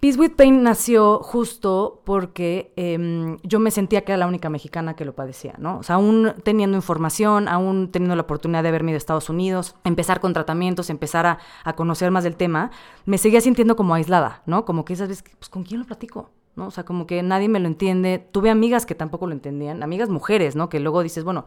Peace 0.00 0.18
with 0.18 0.32
Pain 0.32 0.62
nació 0.62 1.18
justo 1.18 2.00
porque 2.06 2.72
em, 2.76 3.36
yo 3.42 3.60
me 3.60 3.70
sentía 3.70 4.00
que 4.00 4.12
era 4.12 4.16
la 4.16 4.26
única 4.26 4.48
mexicana 4.48 4.96
que 4.96 5.04
lo 5.04 5.14
padecía, 5.14 5.54
¿no? 5.58 5.76
O 5.78 5.82
sea, 5.82 5.96
aún 5.96 6.32
teniendo 6.42 6.78
información, 6.78 7.48
aún 7.48 7.90
teniendo 7.92 8.16
la 8.16 8.22
oportunidad 8.22 8.62
de 8.62 8.70
verme 8.70 8.92
de 8.92 8.96
Estados 8.96 9.28
Unidos, 9.28 9.76
empezar 9.84 10.20
con 10.20 10.32
tratamientos, 10.32 10.88
empezar 10.88 11.26
a, 11.26 11.38
a, 11.64 11.74
conocer 11.74 12.10
más 12.10 12.24
del 12.24 12.36
tema, 12.36 12.70
me 13.04 13.18
seguía 13.18 13.42
sintiendo 13.42 13.76
como 13.76 13.92
aislada, 13.92 14.42
¿no? 14.46 14.64
Como 14.64 14.86
que 14.86 14.94
esas 14.94 15.10
veces, 15.10 15.22
pues, 15.38 15.50
¿con 15.50 15.64
quién 15.64 15.80
lo 15.80 15.86
platico? 15.86 16.30
¿No? 16.56 16.68
O 16.68 16.70
sea, 16.70 16.84
como 16.84 17.06
que 17.06 17.22
nadie 17.22 17.50
me 17.50 17.60
lo 17.60 17.66
entiende. 17.66 18.26
Tuve 18.32 18.48
amigas 18.48 18.86
que 18.86 18.94
tampoco 18.94 19.26
lo 19.26 19.34
entendían, 19.34 19.82
amigas 19.82 20.08
mujeres, 20.08 20.56
¿no? 20.56 20.70
Que 20.70 20.80
luego 20.80 21.02
dices, 21.02 21.24
bueno, 21.24 21.44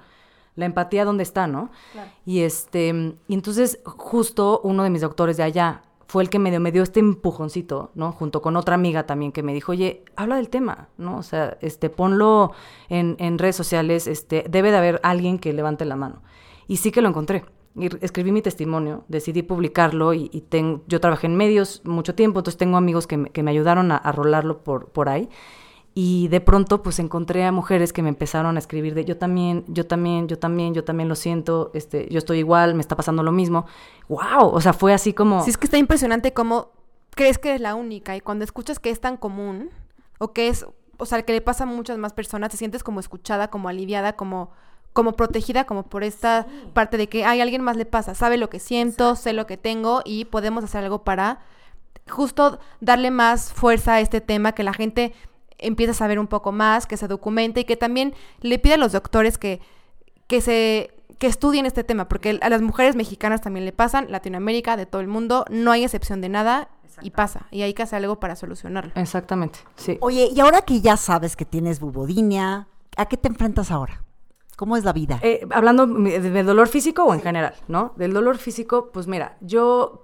la 0.55 0.65
empatía 0.65 1.05
dónde 1.05 1.23
está, 1.23 1.47
¿no? 1.47 1.71
Claro. 1.91 2.11
Y 2.23 2.41
este, 2.41 3.15
y 3.27 3.33
entonces 3.33 3.79
justo 3.83 4.61
uno 4.63 4.83
de 4.83 4.91
mis 4.91 5.01
doctores 5.01 5.37
de 5.37 5.43
allá 5.43 5.81
fue 6.13 6.21
el 6.21 6.29
que 6.29 6.37
me 6.37 6.51
dio, 6.51 6.59
me 6.59 6.71
dio 6.71 6.83
este 6.83 6.99
empujoncito, 6.99 7.89
¿no? 7.95 8.11
Junto 8.11 8.43
con 8.43 8.55
otra 8.55 8.75
amiga 8.75 9.07
también 9.07 9.31
que 9.31 9.41
me 9.41 9.51
dijo, 9.51 9.71
oye, 9.71 10.03
habla 10.15 10.35
del 10.35 10.49
tema, 10.49 10.89
¿no? 10.99 11.17
O 11.17 11.23
sea, 11.23 11.57
este, 11.59 11.89
ponlo 11.89 12.51
en, 12.87 13.15
en 13.17 13.39
redes 13.39 13.55
sociales, 13.55 14.05
este, 14.05 14.45
debe 14.47 14.69
de 14.69 14.77
haber 14.77 14.99
alguien 15.01 15.39
que 15.39 15.51
levante 15.53 15.85
la 15.85 15.95
mano. 15.95 16.21
Y 16.67 16.77
sí 16.77 16.91
que 16.91 17.01
lo 17.01 17.09
encontré. 17.09 17.45
Y 17.75 17.89
escribí 18.05 18.31
mi 18.31 18.43
testimonio, 18.43 19.05
decidí 19.07 19.41
publicarlo 19.41 20.13
y, 20.13 20.29
y 20.31 20.43
yo 20.85 20.99
trabajé 20.99 21.25
en 21.25 21.35
medios 21.35 21.81
mucho 21.83 22.13
tiempo, 22.13 22.41
entonces 22.41 22.59
tengo 22.59 22.77
amigos 22.77 23.07
que 23.07 23.17
me, 23.17 23.31
que 23.31 23.41
me 23.41 23.49
ayudaron 23.49 23.91
a, 23.91 23.97
a 23.97 24.11
rolarlo 24.11 24.59
por, 24.63 24.89
por 24.89 25.09
ahí. 25.09 25.29
Y 25.95 26.27
de 26.29 26.41
pronto 26.41 26.81
pues 26.81 26.97
encontré 26.99 27.45
a 27.45 27.51
mujeres 27.51 27.93
que 27.93 28.01
me 28.01 28.09
empezaron 28.09 28.55
a 28.55 28.59
escribir 28.59 28.95
de 28.95 29.05
yo 29.05 29.17
también, 29.17 29.63
yo 29.67 29.85
también, 29.85 30.27
yo 30.27 30.39
también, 30.39 30.73
yo 30.73 30.83
también 30.83 31.07
lo 31.07 31.15
siento, 31.15 31.69
este, 31.73 32.07
yo 32.09 32.17
estoy 32.17 32.39
igual, 32.39 32.73
me 32.73 32.81
está 32.81 32.95
pasando 32.95 33.21
lo 33.21 33.31
mismo. 33.31 33.65
¡Wow! 34.09 34.47
O 34.47 34.59
sea, 34.59 34.73
fue 34.73 34.93
así 34.93 35.13
como... 35.13 35.43
Sí, 35.43 35.51
es 35.51 35.57
que 35.57 35.65
está 35.65 35.77
impresionante 35.77 36.33
cómo 36.33 36.71
crees 37.11 37.37
que 37.37 37.49
eres 37.49 37.61
la 37.61 37.75
única 37.75 38.15
y 38.15 38.21
cuando 38.21 38.43
escuchas 38.43 38.79
que 38.79 38.89
es 38.89 38.99
tan 38.99 39.17
común 39.17 39.69
o 40.17 40.33
que 40.33 40.47
es, 40.47 40.65
o 40.97 41.05
sea, 41.05 41.21
que 41.21 41.33
le 41.33 41.41
pasa 41.41 41.65
a 41.65 41.67
muchas 41.67 41.97
más 41.99 42.13
personas, 42.13 42.49
te 42.49 42.57
sientes 42.57 42.83
como 42.83 42.99
escuchada, 42.99 43.49
como 43.49 43.69
aliviada, 43.69 44.13
como 44.13 44.51
como 44.93 45.13
protegida, 45.13 45.65
como 45.65 45.83
por 45.83 46.03
esta 46.03 46.45
parte 46.73 46.97
de 46.97 47.09
que 47.09 47.25
hay 47.25 47.41
alguien 47.41 47.63
más 47.63 47.75
le 47.75 47.85
pasa, 47.85 48.13
sabe 48.13 48.37
lo 48.37 48.49
que 48.49 48.59
siento, 48.59 49.15
sé 49.15 49.33
lo 49.33 49.47
que 49.47 49.57
tengo 49.57 50.01
y 50.05 50.25
podemos 50.25 50.63
hacer 50.63 50.83
algo 50.83 51.03
para 51.03 51.39
justo 52.07 52.59
darle 52.79 53.11
más 53.11 53.51
fuerza 53.51 53.95
a 53.95 54.01
este 54.01 54.21
tema, 54.21 54.53
que 54.53 54.63
la 54.63 54.73
gente 54.73 55.13
empieza 55.65 55.91
a 55.91 55.95
saber 55.95 56.19
un 56.19 56.27
poco 56.27 56.51
más, 56.51 56.85
que 56.85 56.97
se 56.97 57.07
documente 57.07 57.61
y 57.61 57.63
que 57.65 57.77
también 57.77 58.13
le 58.41 58.59
pide 58.59 58.75
a 58.75 58.77
los 58.77 58.91
doctores 58.91 59.37
que, 59.37 59.61
que 60.27 60.41
se 60.41 60.91
que 61.17 61.27
estudien 61.27 61.65
este 61.65 61.83
tema, 61.83 62.09
porque 62.09 62.37
a 62.41 62.49
las 62.49 62.61
mujeres 62.61 62.95
mexicanas 62.95 63.39
también 63.39 63.65
le 63.65 63.71
pasan, 63.71 64.11
Latinoamérica, 64.11 64.75
de 64.75 64.85
todo 64.85 65.01
el 65.01 65.07
mundo, 65.07 65.45
no 65.49 65.71
hay 65.71 65.83
excepción 65.83 66.19
de 66.19 66.27
nada 66.27 66.69
y 67.01 67.11
pasa, 67.11 67.47
y 67.49 67.61
hay 67.61 67.73
que 67.73 67.83
hacer 67.83 67.97
algo 67.97 68.19
para 68.19 68.35
solucionarlo. 68.35 68.91
Exactamente, 68.95 69.59
sí. 69.75 69.97
Oye, 70.01 70.29
y 70.35 70.39
ahora 70.41 70.61
que 70.63 70.81
ya 70.81 70.97
sabes 70.97 71.35
que 71.35 71.45
tienes 71.45 71.79
bubodinia, 71.79 72.67
¿a 72.97 73.05
qué 73.05 73.15
te 73.15 73.29
enfrentas 73.29 73.71
ahora? 73.71 74.03
¿Cómo 74.55 74.77
es 74.77 74.83
la 74.83 74.93
vida? 74.93 75.19
Eh, 75.23 75.47
hablando 75.51 75.87
de, 75.87 76.43
dolor 76.43 76.67
físico 76.67 77.05
o 77.05 77.13
en 77.13 77.21
general, 77.21 77.55
¿no? 77.67 77.93
Del 77.95 78.13
dolor 78.13 78.37
físico, 78.37 78.89
pues 78.93 79.07
mira, 79.07 79.37
yo 79.41 80.03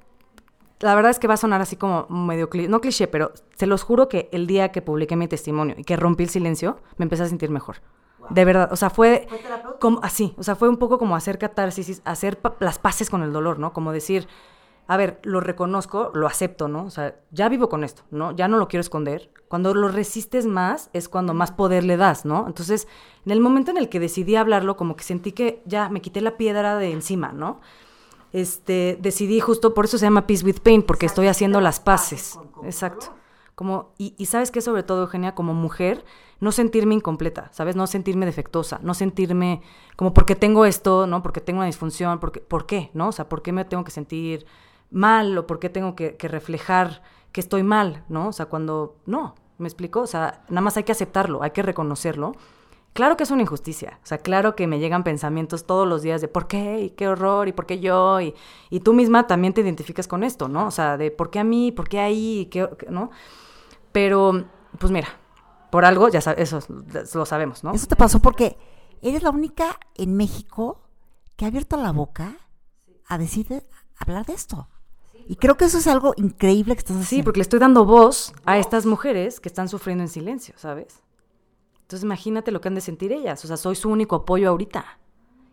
la 0.80 0.96
verdad 0.96 1.12
es 1.12 1.20
que 1.20 1.28
va 1.28 1.34
a 1.34 1.38
sonar 1.38 1.62
así 1.62 1.76
como 1.76 2.08
medio, 2.10 2.50
no 2.70 2.82
cliché, 2.82 3.08
pero 3.08 3.32
se 3.56 3.68
los 3.68 3.84
juro 3.84 4.08
que 4.08 4.30
el 4.32 4.48
día 4.48 4.72
que 4.72 4.82
publiqué 4.82 5.16
mi 5.16 5.28
testimonio 5.28 5.76
y 5.78 5.84
que 5.84 5.98
rompí 5.98 6.24
el 6.24 6.30
silencio, 6.30 6.78
me 6.98 7.04
empecé 7.04 7.24
a 7.24 7.28
sentir 7.28 7.50
mejor. 7.50 7.78
De 8.30 8.46
verdad, 8.46 8.72
o 8.72 8.76
sea, 8.76 8.90
fue, 8.90 9.28
como 9.80 10.00
así, 10.04 10.36
o 10.38 10.44
sea, 10.44 10.56
fue 10.56 10.70
un 10.70 10.78
poco 10.78 11.00
como 11.00 11.16
hacer 11.16 11.38
catarsis, 11.38 12.02
hacer 12.06 12.40
las 12.60 12.80
paces 12.80 13.10
con 13.10 13.24
el 13.24 13.34
dolor, 13.34 13.60
¿no? 13.60 13.74
Como 13.74 13.92
decir, 13.92 14.28
a 14.88 14.98
ver, 14.98 15.20
lo 15.24 15.40
reconozco, 15.40 16.12
lo 16.14 16.28
acepto, 16.28 16.68
¿no? 16.68 16.86
O 16.86 16.90
sea, 16.90 17.16
ya 17.32 17.50
vivo 17.50 17.70
con 17.70 17.84
esto, 17.84 18.04
¿no? 18.12 18.32
Ya 18.32 18.48
no 18.48 18.58
lo 18.58 18.68
quiero 18.68 18.82
esconder. 18.82 19.32
Cuando 19.48 19.74
lo 19.74 19.88
resistes 19.88 20.46
más 20.46 20.90
es 20.94 21.10
cuando 21.10 21.34
más 21.34 21.52
poder 21.52 21.84
le 21.84 21.98
das, 21.98 22.26
¿no? 22.26 22.46
Entonces, 22.48 22.88
en 23.26 23.32
el 23.32 23.40
momento 23.40 23.72
en 23.72 23.78
el 23.78 23.90
que 23.90 24.00
decidí 24.00 24.36
hablarlo, 24.36 24.78
como 24.78 24.96
que 24.96 25.04
sentí 25.04 25.32
que 25.32 25.62
ya 25.66 25.90
me 25.90 26.02
quité 26.02 26.22
la 26.22 26.38
piedra 26.38 26.78
de 26.78 26.92
encima, 26.92 27.32
¿no? 27.32 27.62
Este, 28.34 28.98
decidí 29.02 29.40
justo, 29.40 29.74
por 29.74 29.86
eso 29.86 29.98
se 29.98 30.06
llama 30.06 30.28
Peace 30.28 30.46
with 30.46 30.60
Pain, 30.62 30.84
porque 30.84 31.06
estoy 31.06 31.28
haciendo 31.28 31.62
las 31.62 31.80
paces. 31.80 32.40
Exacto. 32.64 33.16
Como, 33.56 33.94
y, 33.98 34.14
y 34.18 34.28
sabes 34.28 34.52
que 34.52 34.62
sobre 34.62 34.84
todo, 34.84 35.02
Eugenia, 35.02 35.36
como 35.36 35.54
mujer, 35.54 36.06
no 36.40 36.52
sentirme 36.52 36.96
incompleta, 36.96 37.50
¿sabes? 37.52 37.76
No 37.76 37.88
sentirme 37.88 38.26
defectuosa, 38.26 38.80
no 38.82 38.94
sentirme 38.94 39.62
como 39.96 40.14
porque 40.14 40.36
tengo 40.36 40.66
esto, 40.66 41.08
¿no? 41.08 41.22
Porque 41.22 41.42
tengo 41.42 41.60
una 41.60 41.66
disfunción, 41.66 42.20
porque, 42.20 42.40
¿por 42.40 42.66
qué? 42.66 42.90
¿No? 42.94 43.10
O 43.10 43.12
sea, 43.12 43.28
¿por 43.28 43.42
qué 43.42 43.52
me 43.52 43.66
tengo 43.66 43.84
que 43.84 43.92
sentir 43.92 44.46
mal 44.92 45.38
o 45.38 45.46
por 45.46 45.60
qué 45.60 45.70
tengo 45.70 45.96
que, 45.96 46.16
que 46.16 46.28
reflejar 46.28 47.02
que 47.32 47.42
estoy 47.42 47.64
mal, 47.64 48.04
¿no? 48.10 48.30
O 48.30 48.32
sea, 48.32 48.46
cuando, 48.46 48.96
no, 49.06 49.36
¿me 49.58 49.68
explico? 49.68 50.02
O 50.02 50.08
sea, 50.08 50.44
nada 50.50 50.62
más 50.62 50.78
hay 50.78 50.84
que 50.84 50.92
aceptarlo, 50.92 51.44
hay 51.44 51.52
que 51.52 51.62
reconocerlo 51.62 52.34
Claro 52.94 53.16
que 53.16 53.24
es 53.24 53.32
una 53.32 53.44
injusticia, 53.44 54.00
o 54.04 54.06
sea, 54.06 54.18
claro 54.18 54.56
que 54.56 54.68
me 54.68 54.80
llegan 54.80 55.04
pensamientos 55.04 55.66
todos 55.66 55.88
los 55.88 56.02
días 56.02 56.22
de 56.22 56.28
por 56.28 56.48
qué, 56.48 56.82
y 56.82 56.90
qué 56.90 57.08
horror, 57.08 57.48
y 57.48 57.54
por 57.54 57.66
qué 57.66 57.80
yo, 57.80 58.20
y, 58.20 58.34
y 58.70 58.80
tú 58.82 58.94
misma 58.94 59.26
también 59.28 59.54
te 59.54 59.62
identificas 59.62 60.08
con 60.08 60.24
esto, 60.24 60.48
¿no? 60.50 60.68
O 60.68 60.72
sea, 60.72 60.98
de 60.98 61.10
por 61.12 61.30
qué 61.30 61.40
a 61.40 61.44
mí, 61.44 61.72
por 61.72 61.88
qué 61.88 62.00
ahí, 62.00 62.48
qué, 62.52 62.68
¿no? 62.90 63.12
Pero, 63.92 64.46
pues 64.78 64.92
mira, 64.92 65.08
Por 65.70 65.86
algo, 65.86 66.10
ya 66.10 66.20
sabes, 66.20 66.52
eso 66.52 66.60
lo 67.14 67.26
sabemos, 67.28 67.64
¿no? 67.64 67.74
Eso 67.74 67.86
te 67.86 67.96
pasó 67.96 68.20
porque 68.20 68.58
eres 69.04 69.22
la 69.22 69.30
única 69.30 69.78
en 69.96 70.18
México 70.18 70.82
que 71.36 71.46
ha 71.46 71.50
abierto 71.50 71.78
la 71.78 71.92
boca 71.92 72.36
a 73.08 73.18
decir, 73.20 73.48
de- 73.48 73.64
a 73.98 74.04
hablar 74.04 74.26
de 74.26 74.34
esto. 74.34 74.68
Y 75.28 75.36
creo 75.36 75.58
que 75.58 75.66
eso 75.66 75.78
es 75.78 75.86
algo 75.86 76.14
increíble 76.18 76.74
que 76.74 76.80
estás 76.80 76.98
haciendo. 76.98 77.10
Sí, 77.10 77.22
porque 77.24 77.38
le 77.38 77.44
estoy 77.44 77.60
dando 77.60 77.86
voz 77.86 78.34
a 78.46 78.58
estas 78.58 78.88
mujeres 78.88 79.40
que 79.40 79.48
están 79.48 79.70
sufriendo 79.70 80.04
en 80.04 80.10
silencio, 80.10 80.56
¿sabes? 80.58 81.02
Entonces 81.90 82.04
imagínate 82.04 82.52
lo 82.52 82.62
que 82.62 82.68
han 82.68 82.76
de 82.76 82.82
sentir 82.82 83.12
ellas. 83.12 83.44
O 83.44 83.48
sea, 83.48 83.58
soy 83.58 83.76
su 83.76 83.90
único 83.90 84.16
apoyo 84.18 84.48
ahorita. 84.50 84.86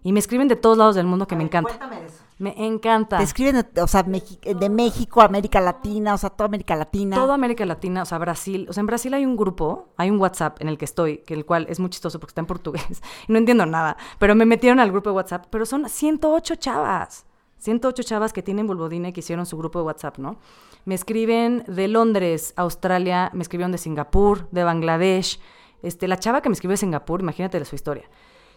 Y 0.02 0.12
me 0.12 0.18
escriben 0.20 0.48
de 0.48 0.54
todos 0.56 0.76
lados 0.76 0.94
del 0.94 1.06
mundo 1.06 1.26
que 1.26 1.34
me 1.34 1.42
encanta. 1.44 1.70
Cuéntame 1.70 1.98
de 2.02 2.06
eso. 2.08 2.22
Me 2.38 2.54
encanta. 2.66 3.16
Te 3.16 3.24
escriben, 3.24 3.64
de- 3.74 3.80
o 3.80 3.86
sea, 3.86 4.02
de 4.02 4.68
México, 4.68 5.22
América 5.22 5.62
Latina, 5.62 6.12
o 6.12 6.18
sea, 6.18 6.28
toda 6.28 6.44
América 6.48 6.76
Latina. 6.76 7.16
Toda 7.16 7.32
América 7.32 7.64
Latina, 7.64 8.02
o 8.02 8.04
sea, 8.04 8.18
Brasil. 8.18 8.66
O 8.68 8.74
sea, 8.74 8.82
en 8.82 8.86
Brasil 8.86 9.14
hay 9.14 9.24
un 9.24 9.34
grupo, 9.34 9.88
hay 9.96 10.10
un 10.10 10.20
WhatsApp 10.20 10.60
en 10.60 10.68
el 10.68 10.76
que 10.76 10.84
estoy, 10.84 11.18
que 11.26 11.32
el 11.32 11.46
cual 11.46 11.64
es 11.70 11.80
muy 11.80 11.88
chistoso 11.88 12.20
porque 12.20 12.32
está 12.32 12.42
en 12.42 12.46
portugués. 12.46 13.02
Y 13.26 13.32
no 13.32 13.38
entiendo 13.38 13.64
nada. 13.64 13.96
Pero 14.18 14.34
me 14.34 14.44
metieron 14.44 14.78
al 14.78 14.92
grupo 14.92 15.08
de 15.08 15.16
WhatsApp. 15.16 15.46
Pero 15.48 15.64
son 15.64 15.88
108 15.88 16.56
chavas. 16.56 17.24
108 17.60 18.02
chavas 18.02 18.34
que 18.34 18.42
tienen 18.42 18.66
Bulbodina 18.66 19.08
y 19.08 19.12
que 19.14 19.20
hicieron 19.20 19.46
su 19.46 19.56
grupo 19.56 19.78
de 19.78 19.86
WhatsApp, 19.86 20.18
¿no? 20.18 20.36
Me 20.84 20.94
escriben 20.94 21.64
de 21.66 21.88
Londres, 21.88 22.52
Australia, 22.56 23.30
me 23.32 23.40
escribieron 23.40 23.72
de 23.72 23.78
Singapur, 23.78 24.46
de 24.50 24.62
Bangladesh. 24.64 25.40
Este, 25.82 26.08
la 26.08 26.18
chava 26.18 26.40
que 26.40 26.48
me 26.48 26.54
escribió 26.54 26.72
de 26.72 26.78
Singapur, 26.78 27.20
imagínate 27.20 27.64
su 27.64 27.74
historia. 27.74 28.08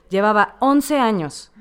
Llevaba 0.09 0.55
11 0.59 0.99
años 0.99 1.51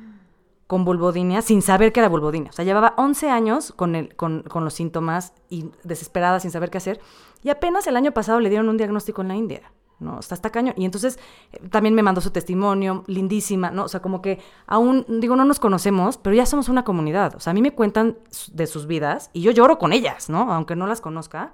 con 0.67 0.85
vulvodinia 0.85 1.43
sin 1.43 1.63
saber 1.63 1.93
que 1.93 2.01
era 2.01 2.09
vulvodinia. 2.09 2.51
O 2.51 2.53
sea, 2.53 2.65
llevaba 2.65 2.95
11 2.97 3.31
años 3.31 3.73
con, 3.73 3.95
el, 3.95 4.15
con, 4.17 4.43
con 4.43 4.65
los 4.65 4.75
síntomas 4.75 5.33
y 5.49 5.71
desesperada 5.83 6.41
sin 6.41 6.51
saber 6.51 6.71
qué 6.71 6.79
hacer. 6.79 7.01
Y 7.43 7.51
apenas 7.51 7.87
el 7.87 7.97
año 7.97 8.13
pasado 8.13 8.41
le 8.41 8.51
dieron 8.51 8.69
un 8.69 8.77
diagnóstico 8.77 9.23
en 9.23 9.29
la 9.29 9.37
India. 9.37 9.73
¿no? 10.01 10.21
Está 10.21 10.51
cañón. 10.51 10.75
Y 10.77 10.85
entonces 10.85 11.19
eh, 11.53 11.69
también 11.71 11.95
me 11.95 12.03
mandó 12.03 12.21
su 12.21 12.31
testimonio, 12.31 13.05
lindísima, 13.07 13.71
¿no? 13.71 13.85
O 13.85 13.89
sea, 13.89 14.01
como 14.01 14.23
que 14.23 14.39
aún, 14.67 15.05
digo, 15.09 15.37
no 15.37 15.45
nos 15.45 15.61
conocemos, 15.61 16.19
pero 16.19 16.37
ya 16.37 16.47
somos 16.47 16.69
una 16.69 16.85
comunidad. 16.85 17.35
O 17.35 17.41
sea, 17.41 17.51
a 17.51 17.55
mí 17.55 17.63
me 17.63 17.73
cuentan 17.73 18.19
de 18.53 18.67
sus 18.67 18.87
vidas 18.87 19.31
y 19.33 19.43
yo 19.43 19.51
lloro 19.51 19.79
con 19.79 19.93
ellas, 19.93 20.29
¿no? 20.29 20.53
Aunque 20.53 20.77
no 20.77 20.87
las 20.87 21.01
conozca, 21.01 21.53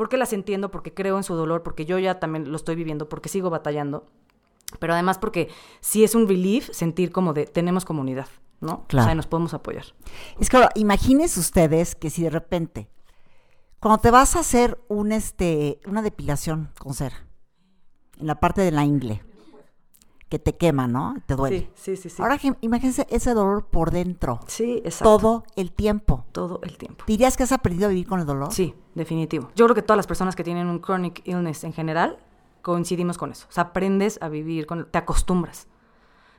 porque 0.00 0.16
las 0.16 0.32
entiendo, 0.32 0.70
porque 0.70 0.94
creo 0.94 1.18
en 1.18 1.24
su 1.24 1.34
dolor, 1.34 1.62
porque 1.62 1.84
yo 1.84 1.98
ya 1.98 2.18
también 2.18 2.50
lo 2.50 2.56
estoy 2.56 2.74
viviendo, 2.74 3.10
porque 3.10 3.28
sigo 3.28 3.50
batallando. 3.50 4.06
Pero 4.78 4.94
además 4.94 5.18
porque 5.18 5.50
sí 5.80 6.04
es 6.04 6.14
un 6.14 6.26
relief 6.26 6.70
sentir 6.72 7.12
como 7.12 7.34
de 7.34 7.44
tenemos 7.44 7.84
comunidad, 7.84 8.26
¿no? 8.62 8.86
Claro. 8.86 9.04
O 9.04 9.08
sea, 9.08 9.14
nos 9.14 9.26
podemos 9.26 9.52
apoyar. 9.52 9.84
Es 10.38 10.48
que 10.48 10.66
imagínense 10.74 11.38
ustedes 11.38 11.94
que 11.94 12.08
si 12.08 12.22
de 12.22 12.30
repente, 12.30 12.88
cuando 13.78 14.00
te 14.00 14.10
vas 14.10 14.36
a 14.36 14.38
hacer 14.40 14.80
un, 14.88 15.12
este, 15.12 15.82
una 15.84 16.00
depilación 16.00 16.70
con 16.78 16.94
cera, 16.94 17.26
en 18.18 18.26
la 18.26 18.40
parte 18.40 18.62
de 18.62 18.70
la 18.70 18.86
ingle, 18.86 19.22
que 20.30 20.38
te 20.38 20.56
quema, 20.56 20.86
¿no? 20.86 21.16
Te 21.26 21.34
duele. 21.34 21.70
sí, 21.74 21.96
sí, 21.96 22.08
sí. 22.08 22.22
Ahora 22.22 22.38
imagínense 22.60 23.06
ese 23.10 23.34
dolor 23.34 23.66
por 23.66 23.90
dentro, 23.90 24.40
sí, 24.46 24.80
exacto. 24.84 25.04
todo 25.04 25.44
el 25.56 25.72
tiempo. 25.72 26.24
Todo 26.32 26.60
el 26.62 26.78
tiempo. 26.78 27.04
¿Dirías 27.06 27.36
que 27.36 27.42
has 27.42 27.52
aprendido 27.52 27.86
a 27.86 27.88
vivir 27.90 28.06
con 28.06 28.20
el 28.20 28.26
dolor? 28.26 28.52
Sí, 28.52 28.74
definitivo. 28.94 29.50
Yo 29.56 29.66
creo 29.66 29.74
que 29.74 29.82
todas 29.82 29.96
las 29.96 30.06
personas 30.06 30.36
que 30.36 30.44
tienen 30.44 30.68
un 30.68 30.80
chronic 30.80 31.20
illness 31.26 31.64
en 31.64 31.72
general 31.72 32.18
coincidimos 32.62 33.18
con 33.18 33.32
eso. 33.32 33.46
O 33.50 33.52
sea, 33.52 33.64
aprendes 33.64 34.18
a 34.22 34.28
vivir 34.28 34.66
con, 34.66 34.88
te 34.90 34.98
acostumbras. 34.98 35.66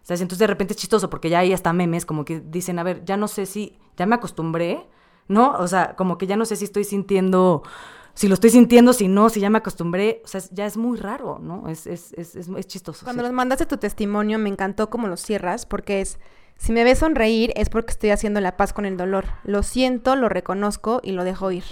¿Sabes? 0.03 0.21
Entonces 0.21 0.39
de 0.39 0.47
repente 0.47 0.73
es 0.73 0.79
chistoso 0.79 1.09
porque 1.09 1.29
ya 1.29 1.39
hay 1.39 1.53
hasta 1.53 1.73
memes 1.73 2.05
como 2.05 2.23
que 2.25 2.39
dicen, 2.39 2.79
a 2.79 2.83
ver, 2.83 3.03
ya 3.05 3.17
no 3.17 3.27
sé 3.27 3.45
si, 3.45 3.77
ya 3.97 4.05
me 4.05 4.15
acostumbré, 4.15 4.87
¿no? 5.31 5.53
O 5.57 5.67
sea, 5.67 5.95
como 5.95 6.17
que 6.17 6.27
ya 6.27 6.35
no 6.37 6.45
sé 6.45 6.55
si 6.55 6.65
estoy 6.65 6.83
sintiendo, 6.83 7.63
si 8.13 8.27
lo 8.27 8.33
estoy 8.35 8.49
sintiendo, 8.51 8.93
si 8.93 9.07
no, 9.07 9.29
si 9.29 9.39
ya 9.39 9.49
me 9.49 9.57
acostumbré. 9.57 10.21
O 10.23 10.27
sea, 10.27 10.39
es- 10.39 10.49
ya 10.51 10.65
es 10.65 10.77
muy 10.77 10.97
raro, 10.97 11.39
¿no? 11.41 11.67
Es, 11.69 11.87
es, 11.87 12.13
es, 12.13 12.35
es, 12.35 12.47
es 12.49 12.67
chistoso. 12.67 13.03
Cuando 13.05 13.23
sí. 13.23 13.27
nos 13.27 13.33
mandaste 13.35 13.65
tu 13.65 13.77
testimonio, 13.77 14.37
me 14.37 14.49
encantó 14.49 14.89
cómo 14.89 15.07
lo 15.07 15.17
cierras, 15.17 15.65
porque 15.65 16.01
es, 16.01 16.19
si 16.57 16.71
me 16.71 16.83
ves 16.83 16.99
sonreír 16.99 17.53
es 17.55 17.69
porque 17.69 17.91
estoy 17.91 18.11
haciendo 18.11 18.39
la 18.41 18.57
paz 18.57 18.73
con 18.73 18.85
el 18.85 18.97
dolor. 18.97 19.25
Lo 19.43 19.63
siento, 19.63 20.15
lo 20.15 20.29
reconozco 20.29 20.99
y 21.03 21.11
lo 21.13 21.23
dejo 21.23 21.51
ir. 21.51 21.63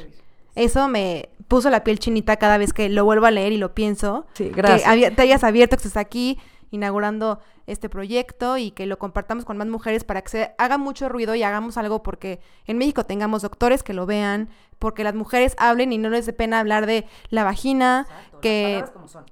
Eso 0.56 0.88
me 0.88 1.30
puso 1.48 1.70
la 1.70 1.84
piel 1.84 2.00
chinita 2.00 2.38
cada 2.38 2.58
vez 2.58 2.74
que 2.74 2.90
lo 2.90 3.06
vuelvo 3.06 3.26
a 3.28 3.32
leer 3.32 3.52
y 3.54 3.58
lo 3.58 3.74
pienso. 3.76 4.26
Sí, 4.34 4.50
gracias. 4.50 4.92
Que 4.94 5.12
te 5.12 5.22
hayas 5.22 5.44
abierto, 5.44 5.76
que 5.78 5.82
estés 5.82 5.96
aquí 5.98 6.40
inaugurando 6.72 7.40
este 7.68 7.90
proyecto 7.90 8.58
y 8.58 8.72
que 8.72 8.86
lo 8.86 8.98
compartamos 9.00 9.46
con 9.46 9.58
más 9.58 9.68
mujeres 9.68 10.04
para 10.04 10.22
que 10.22 10.30
se 10.30 10.56
haga 10.58 10.78
mucho 10.78 11.10
ruido 11.10 11.36
y 11.36 11.44
hagamos 11.44 11.78
algo 11.78 12.04
porque 12.04 12.40
en 12.66 12.78
México 12.78 13.06
tengamos 13.06 13.42
doctores 13.42 13.84
que 13.84 13.94
lo 13.94 14.06
vean, 14.06 14.50
porque 14.80 15.04
las 15.04 15.16
mujeres 15.16 15.56
hablen 15.58 15.92
y 15.92 15.98
no 15.98 16.10
les 16.10 16.26
dé 16.26 16.34
pena 16.34 16.60
hablar 16.60 16.86
de 16.86 17.06
la 17.30 17.44
vagina, 17.44 18.08
que... 18.42 18.84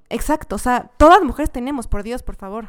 Exacto, 0.09 0.55
o 0.55 0.59
sea, 0.59 0.91
todas 0.97 1.19
las 1.19 1.25
mujeres 1.25 1.51
tenemos, 1.51 1.87
por 1.87 2.03
Dios, 2.03 2.23
por 2.23 2.35
favor. 2.35 2.67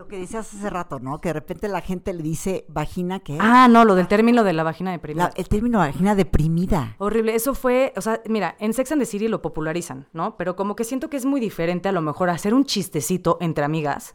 Lo 0.00 0.08
que 0.08 0.18
decías 0.18 0.54
hace 0.54 0.70
rato, 0.70 0.98
¿no? 0.98 1.20
Que 1.20 1.28
de 1.28 1.34
repente 1.34 1.68
la 1.68 1.82
gente 1.82 2.14
le 2.14 2.22
dice 2.22 2.64
vagina, 2.68 3.20
que 3.20 3.36
Ah, 3.38 3.68
no, 3.68 3.84
lo 3.84 3.94
del 3.94 4.08
término 4.08 4.44
de 4.44 4.54
la 4.54 4.62
vagina 4.62 4.92
deprimida. 4.92 5.30
el 5.36 5.46
término 5.46 5.76
vagina 5.80 6.14
deprimida. 6.14 6.94
Horrible, 6.96 7.34
eso 7.34 7.54
fue, 7.54 7.92
o 7.98 8.00
sea, 8.00 8.22
mira, 8.26 8.56
en 8.60 8.72
Sex 8.72 8.92
and 8.92 9.02
the 9.02 9.04
City 9.04 9.28
lo 9.28 9.42
popularizan, 9.42 10.08
¿no? 10.14 10.38
Pero 10.38 10.56
como 10.56 10.74
que 10.74 10.84
siento 10.84 11.10
que 11.10 11.18
es 11.18 11.26
muy 11.26 11.38
diferente 11.38 11.90
a 11.90 11.92
lo 11.92 12.00
mejor 12.00 12.30
hacer 12.30 12.54
un 12.54 12.64
chistecito 12.64 13.36
entre 13.42 13.62
amigas, 13.62 14.14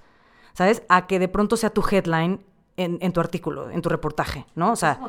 ¿sabes? 0.54 0.82
A 0.90 1.06
que 1.06 1.20
de 1.20 1.28
pronto 1.28 1.56
sea 1.56 1.70
tu 1.70 1.84
headline 1.88 2.44
en, 2.78 2.98
en 3.02 3.14
tu 3.14 3.20
artículo, 3.20 3.70
en 3.70 3.82
tu 3.82 3.90
reportaje, 3.90 4.46
¿no? 4.56 4.72
O 4.72 4.76
sea, 4.76 5.00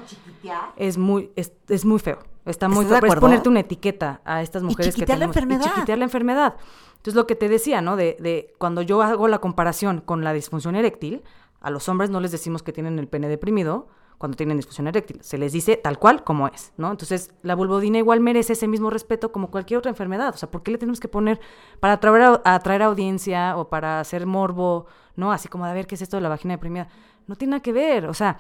es 0.77 0.99
muy, 0.99 1.31
es, 1.37 1.53
es 1.69 1.85
muy 1.85 1.99
feo. 1.99 2.19
Está 2.45 2.69
muy 2.69 2.85
¿Estás 2.85 3.01
de 3.03 3.07
feo. 3.09 3.15
Es 3.15 3.21
ponerte 3.21 3.49
una 3.49 3.61
etiqueta 3.61 4.21
a 4.25 4.41
estas 4.43 4.63
mujeres 4.63 4.95
que 4.95 5.01
chiquitear 5.01 5.19
la 5.19 5.25
tenemos. 5.27 5.37
enfermedad. 5.37 5.67
Y 5.67 5.69
chiquitear 5.75 5.99
la 5.99 6.05
enfermedad. 6.05 6.55
Entonces, 6.97 7.15
lo 7.15 7.27
que 7.27 7.35
te 7.35 7.49
decía, 7.49 7.81
¿no? 7.81 7.97
De, 7.97 8.17
de 8.21 8.55
cuando 8.59 8.83
yo 8.83 9.03
hago 9.03 9.27
la 9.29 9.39
comparación 9.41 10.01
con 10.01 10.23
la 10.23 10.33
disfunción 10.33 10.77
eréctil, 10.77 11.23
a 11.61 11.71
los 11.71 11.89
hombres 11.89 12.11
no 12.11 12.21
les 12.21 12.31
decimos 12.31 12.63
que 12.63 12.73
tienen 12.73 12.99
el 13.01 13.09
pene 13.09 13.29
deprimido 13.29 13.89
cuando 14.19 14.37
tienen 14.37 14.57
disfunción 14.57 14.87
eréctil. 14.87 15.19
Se 15.23 15.37
les 15.39 15.53
dice 15.53 15.77
tal 15.77 15.99
cual 15.99 16.23
como 16.25 16.47
es, 16.49 16.73
¿no? 16.77 16.91
Entonces, 16.91 17.33
la 17.43 17.55
vulvodina 17.57 17.99
igual 17.99 18.21
merece 18.21 18.53
ese 18.55 18.69
mismo 18.69 18.91
respeto 18.91 19.33
como 19.33 19.51
cualquier 19.51 19.79
otra 19.79 19.91
enfermedad. 19.91 20.33
O 20.33 20.39
sea, 20.39 20.51
¿por 20.51 20.63
qué 20.63 20.71
le 20.71 20.79
tenemos 20.79 21.01
que 21.01 21.09
poner 21.09 21.41
para 21.81 21.95
atraer, 21.95 22.23
a- 22.23 22.55
atraer 22.55 22.83
audiencia 22.83 23.57
o 23.57 23.69
para 23.69 23.99
hacer 24.01 24.25
morbo, 24.25 24.87
¿no? 25.17 25.33
Así 25.33 25.49
como 25.49 25.65
de 25.65 25.73
a 25.73 25.75
ver 25.75 25.87
qué 25.89 25.97
es 25.97 26.03
esto 26.03 26.17
de 26.17 26.21
la 26.23 26.29
vagina 26.29 26.55
deprimida. 26.55 26.89
No 27.27 27.37
tiene 27.37 27.53
nada 27.53 27.63
que 27.63 27.73
ver. 27.73 28.07
O 28.07 28.15
sea, 28.15 28.39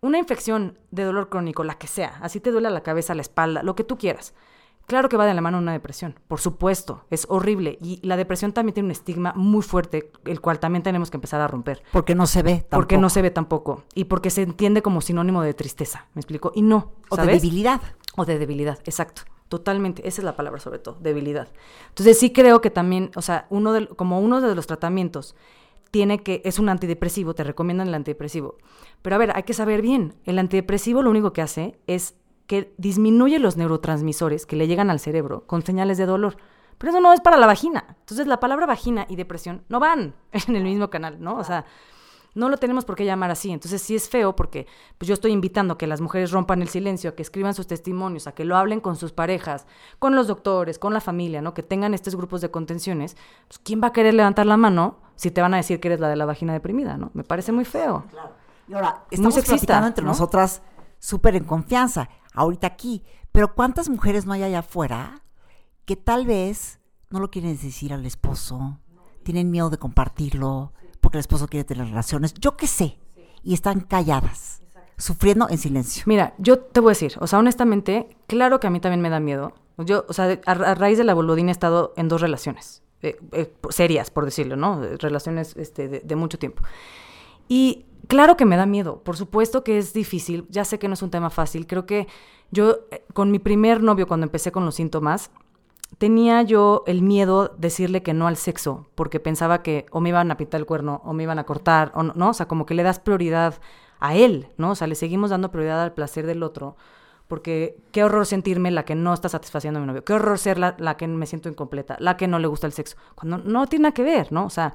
una 0.00 0.18
infección 0.18 0.78
de 0.90 1.04
dolor 1.04 1.28
crónico, 1.28 1.64
la 1.64 1.78
que 1.78 1.86
sea, 1.86 2.18
así 2.22 2.40
te 2.40 2.50
duele 2.50 2.70
la 2.70 2.82
cabeza, 2.82 3.14
la 3.14 3.22
espalda, 3.22 3.62
lo 3.62 3.74
que 3.74 3.84
tú 3.84 3.98
quieras. 3.98 4.34
Claro 4.86 5.10
que 5.10 5.18
va 5.18 5.26
de 5.26 5.34
la 5.34 5.42
mano 5.42 5.58
una 5.58 5.72
depresión, 5.72 6.18
por 6.28 6.40
supuesto, 6.40 7.04
es 7.10 7.26
horrible. 7.28 7.76
Y 7.82 8.00
la 8.06 8.16
depresión 8.16 8.52
también 8.52 8.72
tiene 8.72 8.86
un 8.86 8.92
estigma 8.92 9.34
muy 9.36 9.60
fuerte, 9.62 10.10
el 10.24 10.40
cual 10.40 10.60
también 10.60 10.82
tenemos 10.82 11.10
que 11.10 11.18
empezar 11.18 11.42
a 11.42 11.46
romper. 11.46 11.82
Porque 11.92 12.14
no 12.14 12.26
se 12.26 12.42
ve 12.42 12.64
Porque 12.70 12.94
tampoco. 12.94 13.00
no 13.02 13.10
se 13.10 13.20
ve 13.20 13.30
tampoco. 13.30 13.84
Y 13.94 14.04
porque 14.04 14.30
se 14.30 14.40
entiende 14.42 14.80
como 14.80 15.02
sinónimo 15.02 15.42
de 15.42 15.52
tristeza, 15.52 16.06
¿me 16.14 16.20
explico? 16.20 16.52
Y 16.54 16.62
no, 16.62 16.92
O 17.10 17.16
de 17.16 17.26
debilidad. 17.26 17.82
O 18.16 18.24
de 18.24 18.38
debilidad, 18.38 18.78
exacto. 18.86 19.22
Totalmente, 19.48 20.08
esa 20.08 20.22
es 20.22 20.24
la 20.24 20.36
palabra 20.36 20.58
sobre 20.58 20.78
todo, 20.78 20.96
debilidad. 21.00 21.48
Entonces 21.90 22.18
sí 22.18 22.32
creo 22.32 22.62
que 22.62 22.70
también, 22.70 23.10
o 23.14 23.20
sea, 23.20 23.46
uno 23.50 23.72
de, 23.74 23.88
como 23.88 24.20
uno 24.20 24.40
de 24.40 24.54
los 24.54 24.66
tratamientos 24.66 25.34
tiene 25.90 26.22
que, 26.22 26.42
es 26.44 26.58
un 26.58 26.68
antidepresivo, 26.68 27.34
te 27.34 27.44
recomiendan 27.44 27.88
el 27.88 27.94
antidepresivo. 27.94 28.56
Pero 29.02 29.16
a 29.16 29.18
ver, 29.18 29.32
hay 29.34 29.42
que 29.42 29.54
saber 29.54 29.82
bien, 29.82 30.14
el 30.24 30.38
antidepresivo 30.38 31.02
lo 31.02 31.10
único 31.10 31.32
que 31.32 31.42
hace 31.42 31.78
es 31.86 32.14
que 32.46 32.74
disminuye 32.78 33.38
los 33.38 33.56
neurotransmisores 33.56 34.46
que 34.46 34.56
le 34.56 34.66
llegan 34.66 34.90
al 34.90 35.00
cerebro 35.00 35.46
con 35.46 35.62
señales 35.62 35.98
de 35.98 36.06
dolor. 36.06 36.36
Pero 36.78 36.92
eso 36.92 37.00
no 37.00 37.12
es 37.12 37.20
para 37.20 37.36
la 37.36 37.46
vagina. 37.46 37.96
Entonces 38.00 38.26
la 38.26 38.40
palabra 38.40 38.66
vagina 38.66 39.06
y 39.08 39.16
depresión 39.16 39.64
no 39.68 39.80
van 39.80 40.14
en 40.32 40.56
el 40.56 40.64
mismo 40.64 40.90
canal, 40.90 41.20
¿no? 41.20 41.36
O 41.36 41.44
sea, 41.44 41.66
no 42.38 42.48
lo 42.48 42.56
tenemos 42.56 42.84
por 42.84 42.94
qué 42.94 43.04
llamar 43.04 43.30
así. 43.30 43.50
Entonces 43.50 43.82
sí 43.82 43.96
es 43.96 44.08
feo 44.08 44.36
porque 44.36 44.66
pues 44.96 45.08
yo 45.08 45.14
estoy 45.14 45.32
invitando 45.32 45.74
a 45.74 45.78
que 45.78 45.86
las 45.86 46.00
mujeres 46.00 46.30
rompan 46.30 46.62
el 46.62 46.68
silencio, 46.68 47.10
a 47.10 47.14
que 47.14 47.22
escriban 47.22 47.52
sus 47.52 47.66
testimonios, 47.66 48.26
a 48.26 48.32
que 48.32 48.44
lo 48.44 48.56
hablen 48.56 48.80
con 48.80 48.96
sus 48.96 49.12
parejas, 49.12 49.66
con 49.98 50.14
los 50.14 50.28
doctores, 50.28 50.78
con 50.78 50.94
la 50.94 51.00
familia, 51.00 51.42
¿no? 51.42 51.52
Que 51.52 51.62
tengan 51.62 51.94
estos 51.94 52.14
grupos 52.14 52.40
de 52.40 52.50
contenciones. 52.50 53.16
Pues, 53.48 53.58
¿Quién 53.58 53.82
va 53.82 53.88
a 53.88 53.92
querer 53.92 54.14
levantar 54.14 54.46
la 54.46 54.56
mano 54.56 55.00
si 55.16 55.30
te 55.30 55.42
van 55.42 55.52
a 55.54 55.56
decir 55.56 55.80
que 55.80 55.88
eres 55.88 56.00
la 56.00 56.08
de 56.08 56.16
la 56.16 56.24
vagina 56.24 56.52
deprimida, 56.52 56.96
¿no? 56.96 57.10
Me 57.12 57.24
parece 57.24 57.50
muy 57.50 57.64
feo. 57.64 58.04
Y 58.68 58.74
ahora, 58.74 59.04
estamos 59.10 59.34
sexista, 59.34 59.56
platicando 59.56 59.86
entre 59.88 60.04
¿no? 60.04 60.10
nosotras 60.10 60.62
súper 60.98 61.34
en 61.34 61.44
confianza, 61.44 62.08
ahorita 62.34 62.66
aquí. 62.66 63.04
Pero 63.32 63.54
¿cuántas 63.54 63.88
mujeres 63.88 64.26
no 64.26 64.32
hay 64.32 64.44
allá 64.44 64.60
afuera 64.60 65.22
que 65.84 65.96
tal 65.96 66.26
vez 66.26 66.78
no 67.10 67.18
lo 67.18 67.30
quieren 67.30 67.58
decir 67.58 67.92
al 67.92 68.04
esposo, 68.06 68.78
tienen 69.22 69.50
miedo 69.50 69.70
de 69.70 69.78
compartirlo, 69.78 70.72
porque 71.00 71.18
el 71.18 71.20
esposo 71.20 71.48
quiere 71.48 71.64
tener 71.64 71.86
relaciones, 71.86 72.34
yo 72.34 72.56
qué 72.56 72.66
sé, 72.66 72.98
y 73.42 73.54
están 73.54 73.80
calladas, 73.80 74.62
sufriendo 74.96 75.48
en 75.48 75.58
silencio? 75.58 76.02
Mira, 76.06 76.34
yo 76.38 76.58
te 76.58 76.80
voy 76.80 76.90
a 76.90 76.92
decir, 76.92 77.14
o 77.20 77.26
sea, 77.26 77.38
honestamente, 77.38 78.16
claro 78.26 78.60
que 78.60 78.66
a 78.66 78.70
mí 78.70 78.80
también 78.80 79.00
me 79.00 79.10
da 79.10 79.20
miedo. 79.20 79.54
Yo, 79.78 80.04
o 80.08 80.12
sea, 80.12 80.40
a, 80.44 80.50
a 80.50 80.74
raíz 80.74 80.98
de 80.98 81.04
la 81.04 81.14
boludina 81.14 81.50
he 81.50 81.52
estado 81.52 81.92
en 81.96 82.08
dos 82.08 82.20
relaciones, 82.20 82.82
eh, 83.02 83.16
eh, 83.32 83.54
serias, 83.70 84.10
por 84.10 84.24
decirlo, 84.24 84.56
¿no? 84.56 84.82
Eh, 84.82 84.96
Relaciones 84.98 85.56
este, 85.56 85.88
de, 85.88 86.00
de 86.00 86.16
mucho 86.16 86.38
tiempo. 86.38 86.62
Y 87.46 87.86
claro 88.08 88.36
que 88.36 88.44
me 88.44 88.56
da 88.56 88.66
miedo, 88.66 89.02
por 89.04 89.16
supuesto 89.16 89.62
que 89.62 89.78
es 89.78 89.92
difícil, 89.92 90.46
ya 90.50 90.64
sé 90.64 90.80
que 90.80 90.88
no 90.88 90.94
es 90.94 91.02
un 91.02 91.10
tema 91.10 91.30
fácil, 91.30 91.66
creo 91.66 91.86
que 91.86 92.08
yo 92.50 92.80
con 93.12 93.30
mi 93.30 93.38
primer 93.38 93.82
novio 93.82 94.08
cuando 94.08 94.24
empecé 94.24 94.50
con 94.50 94.64
los 94.64 94.74
síntomas, 94.74 95.30
tenía 95.96 96.42
yo 96.42 96.84
el 96.86 97.02
miedo 97.02 97.54
decirle 97.56 98.02
que 98.02 98.14
no 98.14 98.28
al 98.28 98.36
sexo, 98.36 98.86
porque 98.94 99.20
pensaba 99.20 99.62
que 99.62 99.86
o 99.90 100.00
me 100.00 100.10
iban 100.10 100.30
a 100.30 100.36
pintar 100.36 100.60
el 100.60 100.66
cuerno, 100.66 101.00
o 101.04 101.12
me 101.12 101.22
iban 101.22 101.38
a 101.38 101.44
cortar, 101.44 101.90
o 101.94 102.02
no, 102.02 102.12
¿no? 102.14 102.30
O 102.30 102.34
sea, 102.34 102.46
como 102.46 102.66
que 102.66 102.74
le 102.74 102.82
das 102.82 102.98
prioridad 102.98 103.54
a 104.00 104.14
él, 104.14 104.48
¿no? 104.58 104.72
O 104.72 104.74
sea, 104.74 104.86
le 104.86 104.94
seguimos 104.94 105.30
dando 105.30 105.50
prioridad 105.50 105.82
al 105.82 105.94
placer 105.94 106.26
del 106.26 106.42
otro, 106.42 106.76
porque 107.26 107.76
qué 107.92 108.04
horror 108.04 108.26
sentirme 108.26 108.70
la 108.70 108.84
que 108.84 108.94
no 108.94 109.12
está 109.12 109.28
satisfaciendo 109.28 109.78
a 109.78 109.80
mi 109.80 109.86
novio, 109.86 110.04
qué 110.04 110.12
horror 110.12 110.38
ser 110.38 110.58
la, 110.58 110.76
la 110.78 110.96
que 110.96 111.06
me 111.08 111.26
siento 111.26 111.48
incompleta, 111.48 111.96
la 111.98 112.16
que 112.16 112.28
no 112.28 112.38
le 112.38 112.46
gusta 112.46 112.66
el 112.66 112.72
sexo, 112.72 112.96
cuando 113.14 113.38
no 113.38 113.66
tiene 113.66 113.84
nada 113.84 113.94
que 113.94 114.02
ver, 114.02 114.32
¿no? 114.32 114.44
O 114.44 114.50
sea, 114.50 114.74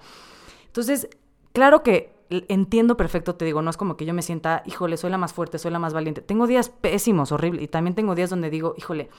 entonces, 0.66 1.08
claro 1.54 1.84
que 1.84 2.14
entiendo 2.30 2.98
perfecto, 2.98 3.36
te 3.36 3.46
digo, 3.46 3.62
no 3.62 3.70
es 3.70 3.78
como 3.78 3.96
que 3.96 4.06
yo 4.06 4.14
me 4.14 4.22
sienta, 4.22 4.64
híjole, 4.66 4.98
soy 4.98 5.12
la 5.12 5.18
más 5.18 5.34
fuerte, 5.34 5.60
soy 5.60 5.72
la 5.72 5.80
más 5.80 5.94
valiente. 5.94 6.22
Tengo 6.22 6.48
días 6.48 6.70
pésimos, 6.70 7.32
horribles, 7.32 7.64
y 7.64 7.68
también 7.68 7.96
tengo 7.96 8.16
días 8.16 8.30
donde 8.30 8.50
digo, 8.50 8.74
híjole, 8.78 9.10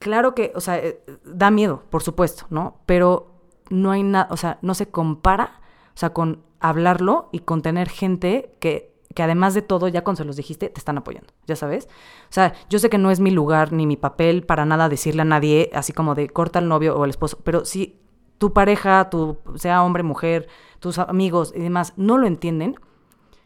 claro 0.00 0.34
que, 0.34 0.50
o 0.56 0.60
sea, 0.60 0.78
eh, 0.78 1.00
da 1.24 1.52
miedo, 1.52 1.84
por 1.90 2.02
supuesto, 2.02 2.46
¿no? 2.50 2.80
Pero 2.86 3.30
no 3.68 3.92
hay 3.92 4.02
nada, 4.02 4.26
o 4.30 4.36
sea, 4.36 4.58
no 4.62 4.74
se 4.74 4.90
compara, 4.90 5.60
o 5.94 5.98
sea, 5.98 6.12
con 6.12 6.42
hablarlo 6.58 7.28
y 7.30 7.40
con 7.40 7.62
tener 7.62 7.88
gente 7.88 8.56
que, 8.58 8.92
que 9.14 9.22
además 9.22 9.54
de 9.54 9.62
todo, 9.62 9.86
ya 9.86 10.02
cuando 10.02 10.18
se 10.18 10.24
los 10.24 10.36
dijiste, 10.36 10.68
te 10.68 10.80
están 10.80 10.98
apoyando, 10.98 11.32
ya 11.46 11.54
sabes. 11.54 11.86
O 12.24 12.32
sea, 12.32 12.54
yo 12.68 12.80
sé 12.80 12.90
que 12.90 12.98
no 12.98 13.12
es 13.12 13.20
mi 13.20 13.30
lugar 13.30 13.72
ni 13.72 13.86
mi 13.86 13.96
papel 13.96 14.44
para 14.44 14.64
nada 14.64 14.88
decirle 14.88 15.22
a 15.22 15.26
nadie, 15.26 15.70
así 15.74 15.92
como 15.92 16.16
de 16.16 16.28
corta 16.28 16.58
al 16.58 16.68
novio 16.68 16.96
o 16.96 17.04
al 17.04 17.10
esposo, 17.10 17.38
pero 17.44 17.64
si 17.64 18.00
tu 18.38 18.52
pareja, 18.52 19.10
tu, 19.10 19.36
sea 19.56 19.82
hombre, 19.82 20.02
mujer, 20.02 20.48
tus 20.80 20.98
amigos 20.98 21.52
y 21.54 21.60
demás, 21.60 21.92
no 21.96 22.16
lo 22.16 22.26
entienden, 22.26 22.76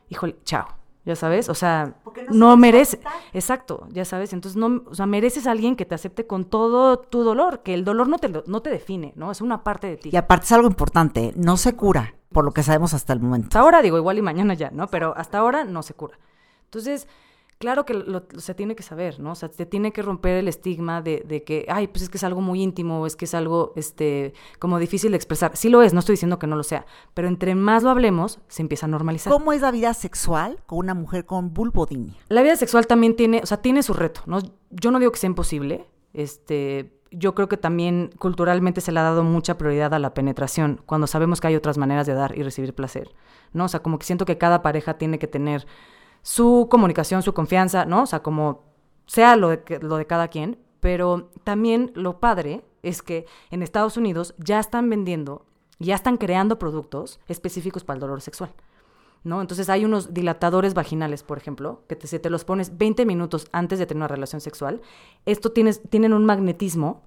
híjole, 0.08 0.36
chao. 0.44 0.83
Ya 1.04 1.16
sabes, 1.16 1.50
o 1.50 1.54
sea, 1.54 1.96
no, 2.30 2.48
no 2.48 2.56
merece. 2.56 2.98
Exacto, 3.34 3.86
ya 3.90 4.06
sabes. 4.06 4.32
Entonces, 4.32 4.56
no, 4.56 4.84
o 4.86 4.94
sea, 4.94 5.04
mereces 5.04 5.46
a 5.46 5.50
alguien 5.50 5.76
que 5.76 5.84
te 5.84 5.94
acepte 5.94 6.26
con 6.26 6.46
todo 6.46 6.98
tu 6.98 7.24
dolor, 7.24 7.62
que 7.62 7.74
el 7.74 7.84
dolor 7.84 8.08
no 8.08 8.18
te, 8.18 8.30
no 8.46 8.62
te 8.62 8.70
define, 8.70 9.12
¿no? 9.14 9.30
Es 9.30 9.42
una 9.42 9.62
parte 9.62 9.86
de 9.86 9.96
ti. 9.98 10.10
Y 10.12 10.16
aparte 10.16 10.46
es 10.46 10.52
algo 10.52 10.66
importante, 10.66 11.34
no 11.36 11.58
se 11.58 11.76
cura, 11.76 12.14
por 12.32 12.44
lo 12.44 12.52
que 12.52 12.62
sabemos 12.62 12.94
hasta 12.94 13.12
el 13.12 13.20
momento. 13.20 13.48
Hasta 13.48 13.60
ahora, 13.60 13.82
digo, 13.82 13.98
igual 13.98 14.16
y 14.16 14.22
mañana 14.22 14.54
ya, 14.54 14.70
¿no? 14.70 14.88
Pero 14.88 15.14
hasta 15.16 15.38
ahora 15.38 15.64
no 15.64 15.82
se 15.82 15.92
cura. 15.92 16.18
Entonces, 16.64 17.06
claro 17.64 17.86
que 17.86 17.94
lo, 17.94 18.24
se 18.36 18.54
tiene 18.54 18.76
que 18.76 18.82
saber, 18.82 19.20
¿no? 19.20 19.32
O 19.32 19.34
sea, 19.34 19.48
se 19.48 19.64
tiene 19.64 19.90
que 19.90 20.02
romper 20.02 20.36
el 20.36 20.48
estigma 20.48 21.00
de, 21.00 21.24
de, 21.26 21.44
que, 21.44 21.64
ay, 21.70 21.86
pues 21.86 22.02
es 22.02 22.10
que 22.10 22.18
es 22.18 22.24
algo 22.24 22.42
muy 22.42 22.62
íntimo, 22.62 23.06
es 23.06 23.16
que 23.16 23.24
es 23.24 23.32
algo, 23.32 23.72
este, 23.74 24.34
como 24.58 24.78
difícil 24.78 25.12
de 25.12 25.16
expresar. 25.16 25.56
Sí 25.56 25.70
lo 25.70 25.80
es, 25.80 25.94
no 25.94 26.00
estoy 26.00 26.12
diciendo 26.12 26.38
que 26.38 26.46
no 26.46 26.56
lo 26.56 26.62
sea, 26.62 26.84
pero 27.14 27.26
entre 27.26 27.54
más 27.54 27.82
lo 27.82 27.88
hablemos, 27.88 28.38
se 28.48 28.60
empieza 28.60 28.84
a 28.84 28.90
normalizar. 28.90 29.32
¿Cómo 29.32 29.54
es 29.54 29.62
la 29.62 29.70
vida 29.70 29.94
sexual 29.94 30.58
con 30.66 30.80
una 30.80 30.92
mujer 30.92 31.24
con 31.24 31.54
vulvodinia? 31.54 32.14
La 32.28 32.42
vida 32.42 32.56
sexual 32.56 32.86
también 32.86 33.16
tiene, 33.16 33.40
o 33.42 33.46
sea, 33.46 33.62
tiene 33.62 33.82
su 33.82 33.94
reto, 33.94 34.20
¿no? 34.26 34.40
Yo 34.68 34.90
no 34.90 34.98
digo 34.98 35.10
que 35.10 35.18
sea 35.18 35.28
imposible, 35.28 35.86
este, 36.12 36.92
yo 37.10 37.34
creo 37.34 37.48
que 37.48 37.56
también 37.56 38.10
culturalmente 38.18 38.82
se 38.82 38.92
le 38.92 39.00
ha 39.00 39.04
dado 39.04 39.24
mucha 39.24 39.56
prioridad 39.56 39.94
a 39.94 39.98
la 39.98 40.12
penetración, 40.12 40.82
cuando 40.84 41.06
sabemos 41.06 41.40
que 41.40 41.46
hay 41.46 41.56
otras 41.56 41.78
maneras 41.78 42.06
de 42.06 42.12
dar 42.12 42.36
y 42.36 42.42
recibir 42.42 42.74
placer, 42.74 43.14
¿no? 43.54 43.64
O 43.64 43.68
sea, 43.68 43.80
como 43.80 43.98
que 43.98 44.04
siento 44.04 44.26
que 44.26 44.36
cada 44.36 44.60
pareja 44.60 44.98
tiene 44.98 45.18
que 45.18 45.28
tener 45.28 45.66
su 46.24 46.68
comunicación, 46.70 47.22
su 47.22 47.34
confianza, 47.34 47.84
¿no? 47.84 48.04
O 48.04 48.06
sea, 48.06 48.22
como 48.22 48.62
sea 49.04 49.36
lo 49.36 49.50
de, 49.50 49.78
lo 49.82 49.98
de 49.98 50.06
cada 50.06 50.28
quien, 50.28 50.58
pero 50.80 51.28
también 51.44 51.92
lo 51.94 52.18
padre 52.18 52.64
es 52.82 53.02
que 53.02 53.26
en 53.50 53.62
Estados 53.62 53.98
Unidos 53.98 54.34
ya 54.38 54.58
están 54.58 54.88
vendiendo, 54.88 55.44
ya 55.78 55.94
están 55.94 56.16
creando 56.16 56.58
productos 56.58 57.20
específicos 57.28 57.84
para 57.84 57.96
el 57.96 58.00
dolor 58.00 58.22
sexual. 58.22 58.54
¿No? 59.22 59.42
Entonces 59.42 59.68
hay 59.68 59.84
unos 59.84 60.12
dilatadores 60.12 60.72
vaginales, 60.72 61.22
por 61.22 61.36
ejemplo, 61.38 61.82
que 61.88 61.96
te, 61.96 62.06
si 62.06 62.18
te 62.18 62.30
los 62.30 62.44
pones 62.44 62.76
20 62.76 63.04
minutos 63.04 63.46
antes 63.52 63.78
de 63.78 63.86
tener 63.86 63.98
una 63.98 64.08
relación 64.08 64.40
sexual, 64.40 64.80
esto 65.26 65.52
tienes, 65.52 65.82
tienen 65.88 66.14
un 66.14 66.24
magnetismo 66.24 67.02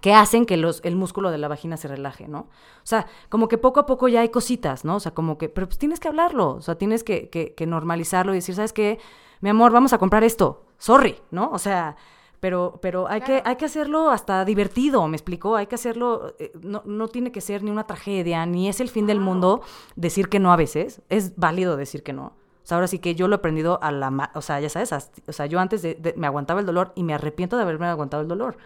que 0.00 0.14
hacen 0.14 0.46
que 0.46 0.56
los, 0.56 0.80
el 0.84 0.96
músculo 0.96 1.30
de 1.30 1.38
la 1.38 1.48
vagina 1.48 1.76
se 1.76 1.88
relaje, 1.88 2.28
¿no? 2.28 2.40
O 2.40 2.84
sea, 2.84 3.06
como 3.28 3.48
que 3.48 3.58
poco 3.58 3.80
a 3.80 3.86
poco 3.86 4.08
ya 4.08 4.20
hay 4.20 4.30
cositas, 4.30 4.84
¿no? 4.84 4.96
O 4.96 5.00
sea, 5.00 5.12
como 5.12 5.36
que, 5.36 5.48
pero 5.48 5.66
pues 5.66 5.78
tienes 5.78 6.00
que 6.00 6.08
hablarlo, 6.08 6.54
o 6.54 6.60
sea, 6.62 6.76
tienes 6.76 7.04
que, 7.04 7.28
que, 7.28 7.54
que 7.54 7.66
normalizarlo 7.66 8.32
y 8.32 8.36
decir, 8.36 8.54
¿sabes 8.54 8.72
qué? 8.72 8.98
Mi 9.40 9.50
amor, 9.50 9.72
vamos 9.72 9.92
a 9.92 9.98
comprar 9.98 10.24
esto, 10.24 10.64
sorry, 10.78 11.16
¿no? 11.30 11.50
O 11.50 11.58
sea, 11.58 11.96
pero, 12.40 12.78
pero 12.80 13.06
hay, 13.08 13.20
claro. 13.20 13.42
que, 13.42 13.48
hay 13.48 13.56
que 13.56 13.66
hacerlo 13.66 14.10
hasta 14.10 14.44
divertido, 14.46 15.06
me 15.08 15.16
explicó, 15.16 15.56
hay 15.56 15.66
que 15.66 15.74
hacerlo, 15.74 16.34
eh, 16.38 16.52
no, 16.62 16.82
no 16.86 17.08
tiene 17.08 17.32
que 17.32 17.42
ser 17.42 17.62
ni 17.62 17.70
una 17.70 17.86
tragedia, 17.86 18.46
ni 18.46 18.68
es 18.68 18.80
el 18.80 18.88
fin 18.88 19.06
del 19.06 19.20
mundo 19.20 19.60
decir 19.94 20.28
que 20.28 20.38
no 20.38 20.52
a 20.52 20.56
veces, 20.56 21.02
es 21.10 21.36
válido 21.36 21.76
decir 21.76 22.02
que 22.02 22.14
no. 22.14 22.32
O 22.62 22.66
sea, 22.70 22.76
ahora 22.76 22.88
sí 22.88 22.98
que 22.98 23.14
yo 23.14 23.28
lo 23.28 23.34
he 23.34 23.38
aprendido 23.38 23.82
a 23.82 23.90
la... 23.90 24.30
O 24.34 24.42
sea, 24.42 24.60
ya 24.60 24.68
sabes, 24.68 24.92
o 24.92 25.32
sea, 25.32 25.46
yo 25.46 25.58
antes 25.60 25.82
de, 25.82 25.94
de, 25.94 26.14
me 26.16 26.26
aguantaba 26.26 26.60
el 26.60 26.66
dolor 26.66 26.92
y 26.94 27.02
me 27.02 27.14
arrepiento 27.14 27.56
de 27.56 27.62
haberme 27.62 27.86
aguantado 27.86 28.22
el 28.22 28.28
dolor. 28.28 28.58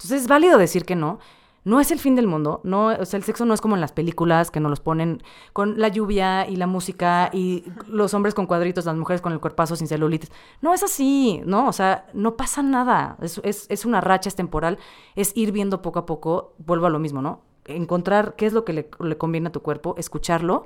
Entonces 0.00 0.22
es 0.22 0.28
válido 0.28 0.56
decir 0.56 0.86
que 0.86 0.96
no. 0.96 1.18
No 1.62 1.78
es 1.78 1.90
el 1.90 1.98
fin 1.98 2.16
del 2.16 2.26
mundo, 2.26 2.62
no, 2.64 2.86
o 2.86 3.04
sea, 3.04 3.18
el 3.18 3.22
sexo 3.22 3.44
no 3.44 3.52
es 3.52 3.60
como 3.60 3.74
en 3.74 3.82
las 3.82 3.92
películas 3.92 4.50
que 4.50 4.60
nos 4.60 4.70
los 4.70 4.80
ponen 4.80 5.22
con 5.52 5.78
la 5.78 5.88
lluvia 5.88 6.48
y 6.48 6.56
la 6.56 6.66
música 6.66 7.28
y 7.34 7.64
los 7.86 8.14
hombres 8.14 8.32
con 8.32 8.46
cuadritos, 8.46 8.86
las 8.86 8.96
mujeres 8.96 9.20
con 9.20 9.34
el 9.34 9.40
cuerpazo 9.40 9.76
sin 9.76 9.86
celulitis. 9.86 10.32
No 10.62 10.72
es 10.72 10.82
así, 10.82 11.42
¿no? 11.44 11.68
O 11.68 11.72
sea, 11.74 12.06
no 12.14 12.34
pasa 12.38 12.62
nada. 12.62 13.18
Es, 13.20 13.42
es, 13.44 13.84
una 13.84 14.00
racha, 14.00 14.30
es 14.30 14.36
temporal, 14.36 14.78
es 15.16 15.36
ir 15.36 15.52
viendo 15.52 15.82
poco 15.82 15.98
a 15.98 16.06
poco, 16.06 16.54
vuelvo 16.56 16.86
a 16.86 16.90
lo 16.90 16.98
mismo, 16.98 17.20
¿no? 17.20 17.42
Encontrar 17.66 18.36
qué 18.36 18.46
es 18.46 18.54
lo 18.54 18.64
que 18.64 18.72
le, 18.72 19.18
conviene 19.18 19.48
a 19.48 19.52
tu 19.52 19.60
cuerpo, 19.60 19.94
escucharlo 19.98 20.64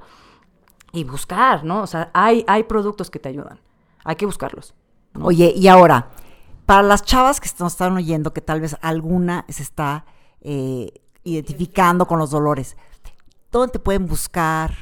y 0.93 1.03
buscar, 1.03 1.65
¿no? 1.65 1.83
O 1.83 1.89
sea, 1.89 2.13
hay, 2.15 2.45
hay 2.47 2.63
productos 2.63 3.11
que 3.11 3.19
te 3.19 3.31
ayudan. 3.31 3.59
Hay 4.05 4.15
que 4.15 4.27
buscarlos. 4.27 4.75
Oye, 5.21 5.53
y 5.57 5.67
ahora, 5.67 6.11
para 6.67 6.83
las 6.83 7.03
chavas 7.03 7.41
que 7.41 7.49
nos 7.59 7.73
están 7.73 7.97
oyendo, 7.97 8.33
que 8.33 8.41
tal 8.41 8.61
vez 8.61 8.77
alguna 8.81 9.45
se 9.49 9.63
está 9.63 10.07
eh, 10.41 10.93
identificando 11.25 12.07
con 12.07 12.19
los 12.19 12.31
dolores, 12.31 12.77
¿dónde 13.51 13.73
te 13.73 13.79
pueden 13.79 14.07
buscar? 14.07 14.75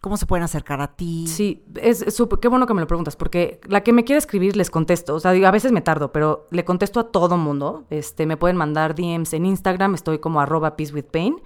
¿Cómo 0.00 0.16
se 0.16 0.26
pueden 0.26 0.44
acercar 0.44 0.80
a 0.80 0.94
ti? 0.94 1.26
Sí, 1.26 1.64
es, 1.74 2.02
es 2.02 2.14
super, 2.14 2.38
qué 2.38 2.46
bueno 2.46 2.66
que 2.66 2.74
me 2.74 2.80
lo 2.80 2.86
preguntas, 2.86 3.16
porque 3.16 3.60
la 3.66 3.82
que 3.82 3.92
me 3.92 4.04
quiere 4.04 4.18
escribir 4.18 4.56
les 4.56 4.70
contesto. 4.70 5.16
O 5.16 5.20
sea, 5.20 5.32
a 5.32 5.50
veces 5.50 5.72
me 5.72 5.80
tardo, 5.80 6.12
pero 6.12 6.46
le 6.50 6.64
contesto 6.64 7.00
a 7.00 7.10
todo 7.10 7.36
mundo. 7.36 7.84
Este, 7.90 8.24
me 8.24 8.36
pueden 8.36 8.56
mandar 8.56 8.94
DMs 8.94 9.32
en 9.32 9.44
Instagram, 9.44 9.94
estoy 9.94 10.20
como 10.20 10.40
arroba 10.40 10.76
peacewithpain. 10.76 11.42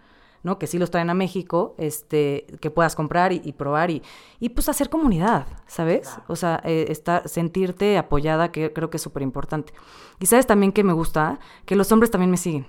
¿no? 0.43 0.59
Que 0.59 0.67
sí 0.67 0.77
los 0.77 0.91
traen 0.91 1.09
a 1.09 1.13
México, 1.13 1.75
este, 1.77 2.45
que 2.61 2.71
puedas 2.71 2.95
comprar 2.95 3.33
y, 3.33 3.41
y 3.43 3.53
probar 3.53 3.91
y, 3.91 4.01
y, 4.39 4.49
pues 4.49 4.69
hacer 4.69 4.89
comunidad, 4.89 5.47
¿sabes? 5.67 6.07
Claro. 6.07 6.23
O 6.27 6.35
sea, 6.35 6.61
eh, 6.63 6.85
estar, 6.89 7.27
sentirte 7.27 7.97
apoyada, 7.97 8.51
que 8.51 8.71
creo 8.73 8.89
que 8.89 8.97
es 8.97 9.03
súper 9.03 9.23
importante. 9.23 9.73
Y 10.19 10.25
sabes 10.25 10.47
también 10.47 10.71
que 10.71 10.83
me 10.83 10.93
gusta, 10.93 11.39
que 11.65 11.75
los 11.75 11.91
hombres 11.91 12.11
también 12.11 12.31
me 12.31 12.37
siguen. 12.37 12.65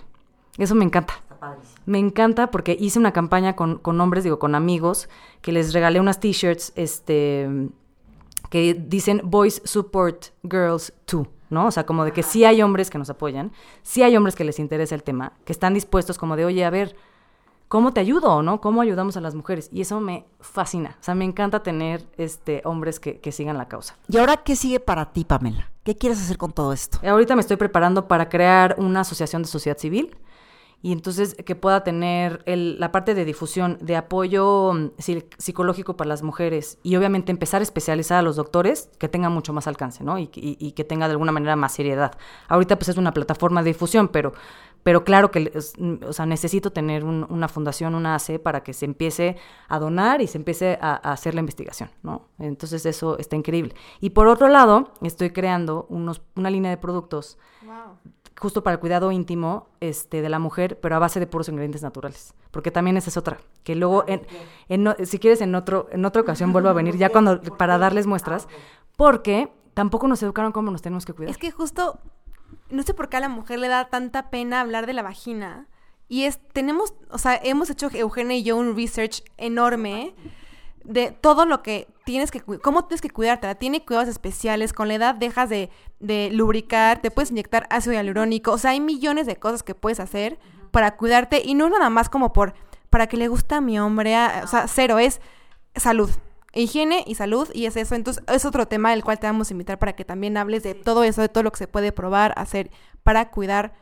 Eso 0.59 0.75
me 0.75 0.85
encanta. 0.85 1.15
Me 1.87 1.99
encanta 1.99 2.51
porque 2.51 2.77
hice 2.79 2.99
una 2.99 3.13
campaña 3.13 3.57
con, 3.57 3.79
con 3.79 4.01
hombres, 4.01 4.25
digo, 4.25 4.39
con 4.39 4.55
amigos, 4.55 5.09
que 5.41 5.53
les 5.53 5.73
regalé 5.73 5.99
unas 5.99 6.21
t-shirts, 6.21 6.73
este, 6.77 7.49
que 8.51 8.75
dicen 8.75 9.23
Boys 9.25 9.63
Support 9.65 10.27
Girls 10.43 10.93
Too. 11.07 11.27
¿no? 11.51 11.67
O 11.67 11.71
sea, 11.71 11.85
como 11.85 12.05
de 12.05 12.13
que 12.13 12.23
sí 12.23 12.45
hay 12.45 12.63
hombres 12.63 12.91
que 12.91 12.99
nos 12.99 13.11
apoyan, 13.11 13.53
sí 13.83 14.03
hay 14.03 14.17
hombres 14.17 14.37
que 14.37 14.45
les 14.45 14.59
interesa 14.59 14.95
el 14.95 15.03
tema, 15.03 15.33
que 15.45 15.53
están 15.53 15.75
dispuestos 15.75 16.17
como 16.17 16.37
de, 16.37 16.45
oye, 16.45 16.65
a 16.65 16.71
ver, 16.71 16.95
¿cómo 17.71 17.93
te 17.93 18.01
ayudo, 18.01 18.43
no? 18.43 18.61
¿Cómo 18.61 18.81
ayudamos 18.83 19.17
a 19.17 19.21
las 19.21 19.37
mujeres? 19.37 19.71
Y 19.73 19.81
eso 19.81 20.01
me 20.01 20.27
fascina. 20.41 20.97
O 21.01 21.05
sea, 21.05 21.15
me 21.15 21.25
encanta 21.25 21.63
tener 21.63 22.05
este, 22.19 22.63
hombres 22.65 22.99
que, 22.99 23.21
que 23.21 23.31
sigan 23.31 23.57
la 23.57 23.69
causa. 23.69 23.97
¿Y 24.09 24.19
ahora 24.19 24.39
qué 24.39 24.57
sigue 24.57 24.81
para 24.81 25.13
ti, 25.13 25.25
Pamela? 25.25 25.71
¿Qué 25.85 25.95
quieres 25.95 26.21
hacer 26.21 26.37
con 26.37 26.53
todo 26.53 26.73
esto? 26.73 26.99
Ahorita 27.07 27.37
me 27.37 27.41
estoy 27.41 27.57
preparando 27.57 28.09
para 28.09 28.29
crear 28.29 28.75
una 28.79 29.03
asociación 29.03 29.43
de 29.43 29.49
sociedad 29.49 29.79
civil 29.79 30.17
y 30.83 30.93
entonces 30.93 31.35
que 31.35 31.55
pueda 31.57 31.85
tener 31.85 32.43
el- 32.47 32.81
la 32.81 32.91
parte 32.91 33.15
de 33.15 33.25
difusión, 33.25 33.77
de 33.83 33.97
apoyo 33.97 34.73
mm, 34.73 34.87
psi- 34.99 35.27
psicológico 35.39 35.97
para 35.97 36.09
las 36.09 36.23
mujeres 36.23 36.79
y 36.83 36.97
obviamente 36.97 37.31
empezar 37.33 37.61
a 37.61 37.65
especializar 37.65 38.19
a 38.19 38.23
los 38.23 38.37
doctores 38.37 38.89
que 38.99 39.09
tenga 39.09 39.29
mucho 39.29 39.53
más 39.53 39.67
alcance, 39.67 40.03
¿no? 40.05 40.19
Y, 40.19 40.29
que- 40.29 40.41
tenga 40.85 41.07
de 41.09 41.13
alguna 41.13 41.33
manera 41.33 41.57
más 41.57 41.73
seriedad. 41.73 42.13
Ahorita 42.49 42.77
pues 42.79 42.89
es 42.89 42.97
una 42.97 43.13
plataforma 43.13 43.63
de 43.63 43.71
difusión, 43.71 44.09
pero, 44.09 44.33
pero 44.83 45.05
claro 45.05 45.31
que 45.31 45.53
mm, 45.79 46.05
o 46.09 46.13
sea, 46.15 46.25
necesito 46.25 46.73
tener 46.73 47.05
un- 47.05 47.27
una 47.29 47.49
fundación, 47.49 47.95
una 47.95 48.15
AC 48.15 48.39
para 48.39 48.63
que 48.63 48.73
se 48.73 48.87
empiece 48.87 49.37
a 49.69 49.79
donar 49.79 50.23
y 50.23 50.27
se 50.27 50.39
empiece 50.39 50.79
a, 50.81 50.95
hacer 51.13 51.35
la 51.35 51.41
investigación, 51.41 51.91
¿no? 52.03 52.29
Entonces 52.39 52.87
eso 52.87 53.19
está 53.19 53.37
increíble. 53.37 53.75
Y 54.01 54.11
por 54.11 54.27
otro 54.29 54.49
lado, 54.49 54.93
estoy 55.03 55.31
creando 55.31 55.87
unos, 55.91 56.23
una 56.37 56.49
línea 56.51 56.71
de 56.71 56.79
productos 56.79 57.37
justo 58.41 58.63
para 58.63 58.75
el 58.75 58.81
cuidado 58.81 59.13
íntimo 59.13 59.69
este, 59.81 60.23
de 60.23 60.29
la 60.29 60.39
mujer, 60.39 60.81
pero 60.81 60.97
a 60.97 60.99
base 60.99 61.21
de 61.21 61.27
puros 61.27 61.49
ingredientes 61.49 61.83
naturales. 61.83 62.35
Porque 62.51 62.71
también 62.71 62.97
esa 62.97 63.11
es 63.11 63.17
otra. 63.17 63.39
Que 63.65 63.75
luego, 63.77 64.05
en, 64.09 64.27
en 64.69 64.89
o- 64.89 64.97
si 65.05 65.19
quieres, 65.19 65.41
en, 65.43 65.55
otro, 65.55 65.89
en 65.93 66.05
otra 66.05 66.23
ocasión 66.23 66.53
vuelvo 66.53 66.69
a 66.71 66.73
venir 66.73 66.97
ya 66.97 67.09
cuando 67.13 67.41
para 67.43 67.79
darles 67.79 68.07
muestras, 68.07 68.49
porque 68.97 69.53
tampoco 69.75 70.09
nos 70.09 70.23
educaron 70.23 70.53
cómo 70.53 70.71
nos 70.71 70.83
tenemos 70.83 71.05
que 71.05 71.13
cuidar. 71.13 71.31
Es 71.31 71.39
que 71.39 71.51
justo, 71.51 72.01
no 72.71 72.83
sé 72.83 72.95
por 72.95 73.09
qué 73.09 73.19
a 73.19 73.21
la 73.21 73.29
mujer 73.29 73.59
le 73.59 73.69
da 73.69 73.89
tanta 73.89 74.31
pena 74.31 74.61
hablar 74.61 74.87
de 74.87 74.95
la 74.95 75.03
vagina. 75.03 75.69
Y 76.09 76.25
es, 76.25 76.41
tenemos, 76.53 76.95
o 77.11 77.19
sea, 77.19 77.39
hemos 77.43 77.71
hecho 77.71 77.89
Eugenia 77.93 78.37
y 78.37 78.43
yo 78.43 78.57
un 78.57 78.75
research 78.75 79.23
enorme 79.37 80.15
de 80.85 81.11
todo 81.13 81.47
lo 81.47 81.63
que 81.63 81.89
tienes 82.05 82.31
que, 82.31 82.41
cómo 82.41 82.85
tienes 82.87 83.01
que 83.01 83.11
cuidarte. 83.11 83.55
Tiene 83.57 83.85
cuidados 83.85 84.09
especiales, 84.09 84.73
con 84.73 84.89
la 84.89 84.95
edad 84.95 85.15
dejas 85.15 85.49
de, 85.49 85.71
de 85.99 86.31
lubricar, 86.33 87.01
te 87.01 87.11
puedes 87.11 87.31
inyectar 87.31 87.67
ácido 87.71 87.95
hialurónico, 87.95 88.53
o 88.53 88.59
sea, 88.59 88.71
hay 88.73 88.81
millones 88.81 89.27
de 89.27 89.37
cosas 89.37 89.63
que 89.63 89.75
puedes 89.75 90.01
hacer 90.01 90.39
para 90.71 90.97
cuidarte 90.97 91.43
y 91.45 91.55
no 91.55 91.67
es 91.67 91.73
nada 91.73 91.91
más 91.91 92.09
como 92.09 92.33
por, 92.33 92.55
para 92.91 93.07
que 93.07 93.17
le 93.17 93.29
gusta 93.29 93.57
a 93.57 93.61
mi 93.61 93.79
hombre, 93.79 94.15
a- 94.17 94.43
o 94.45 94.47
sea, 94.47 94.67
cero, 94.69 94.99
es 94.99 95.21
salud. 95.77 96.11
Higiene 96.53 97.05
y 97.07 97.15
salud, 97.15 97.49
y 97.55 97.67
es 97.67 97.77
eso. 97.77 97.95
Entonces, 97.95 98.25
es 98.27 98.45
otro 98.45 98.67
tema 98.67 98.91
del 98.91 99.05
cual 99.05 99.21
te 99.21 99.27
vamos 99.29 99.51
a 99.51 99.55
invitar 99.55 99.79
para 99.79 99.93
que 99.93 100.05
también 100.05 100.37
hables 100.37 100.65
de 100.65 100.75
todo 100.75 101.05
eso, 101.05 101.21
de 101.23 101.29
todo 101.29 101.45
lo 101.45 101.53
que 101.53 101.59
se 101.59 101.69
puede 101.69 101.93
probar, 101.93 102.35
hacer 102.37 102.71
para 103.05 103.31
cuidar 103.31 103.73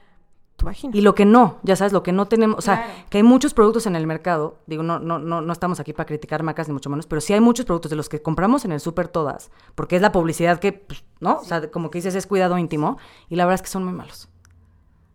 tu 0.59 0.67
vagina. 0.67 0.95
Y 0.95 1.01
lo 1.01 1.15
que 1.15 1.25
no, 1.25 1.57
ya 1.63 1.77
sabes, 1.77 1.93
lo 1.95 2.03
que 2.03 2.13
no 2.13 2.27
tenemos, 2.27 2.59
o 2.59 2.61
sea, 2.61 2.83
Claro. 2.85 2.93
que 3.09 3.19
hay 3.19 3.23
muchos 3.23 3.55
productos 3.55 3.87
en 3.87 3.97
el 3.97 4.07
mercado, 4.07 4.59
digo, 4.67 4.83
no, 4.83 4.99
no, 4.99 5.19
no, 5.19 5.41
no 5.41 5.53
estamos 5.53 5.81
aquí 5.81 5.93
para 5.95 6.07
criticar 6.07 6.43
marcas 6.43 6.69
ni 6.69 6.75
mucho 6.75 6.91
menos, 6.91 7.07
pero 7.07 7.21
sí 7.23 7.33
hay 7.33 7.41
muchos 7.41 7.65
productos 7.65 7.91
de 7.91 7.97
los 7.97 8.09
que 8.11 8.21
compramos 8.21 8.65
en 8.67 8.73
el 8.73 8.81
súper 8.81 9.09
todas, 9.09 9.51
porque 9.75 9.97
es 9.97 10.03
la 10.03 10.13
publicidad 10.13 10.59
que, 10.59 10.73
pues, 10.73 11.05
¿no? 11.21 11.39
O 11.39 11.45
sea, 11.45 11.71
como 11.71 11.91
que 11.91 11.99
dices, 11.99 12.15
es 12.15 12.27
cuidado 12.27 12.59
íntimo, 12.59 12.99
y 13.29 13.37
la 13.37 13.45
verdad 13.47 13.55
es 13.55 13.63
que 13.63 13.69
son 13.69 13.85
muy 13.85 13.95
malos. 13.95 14.29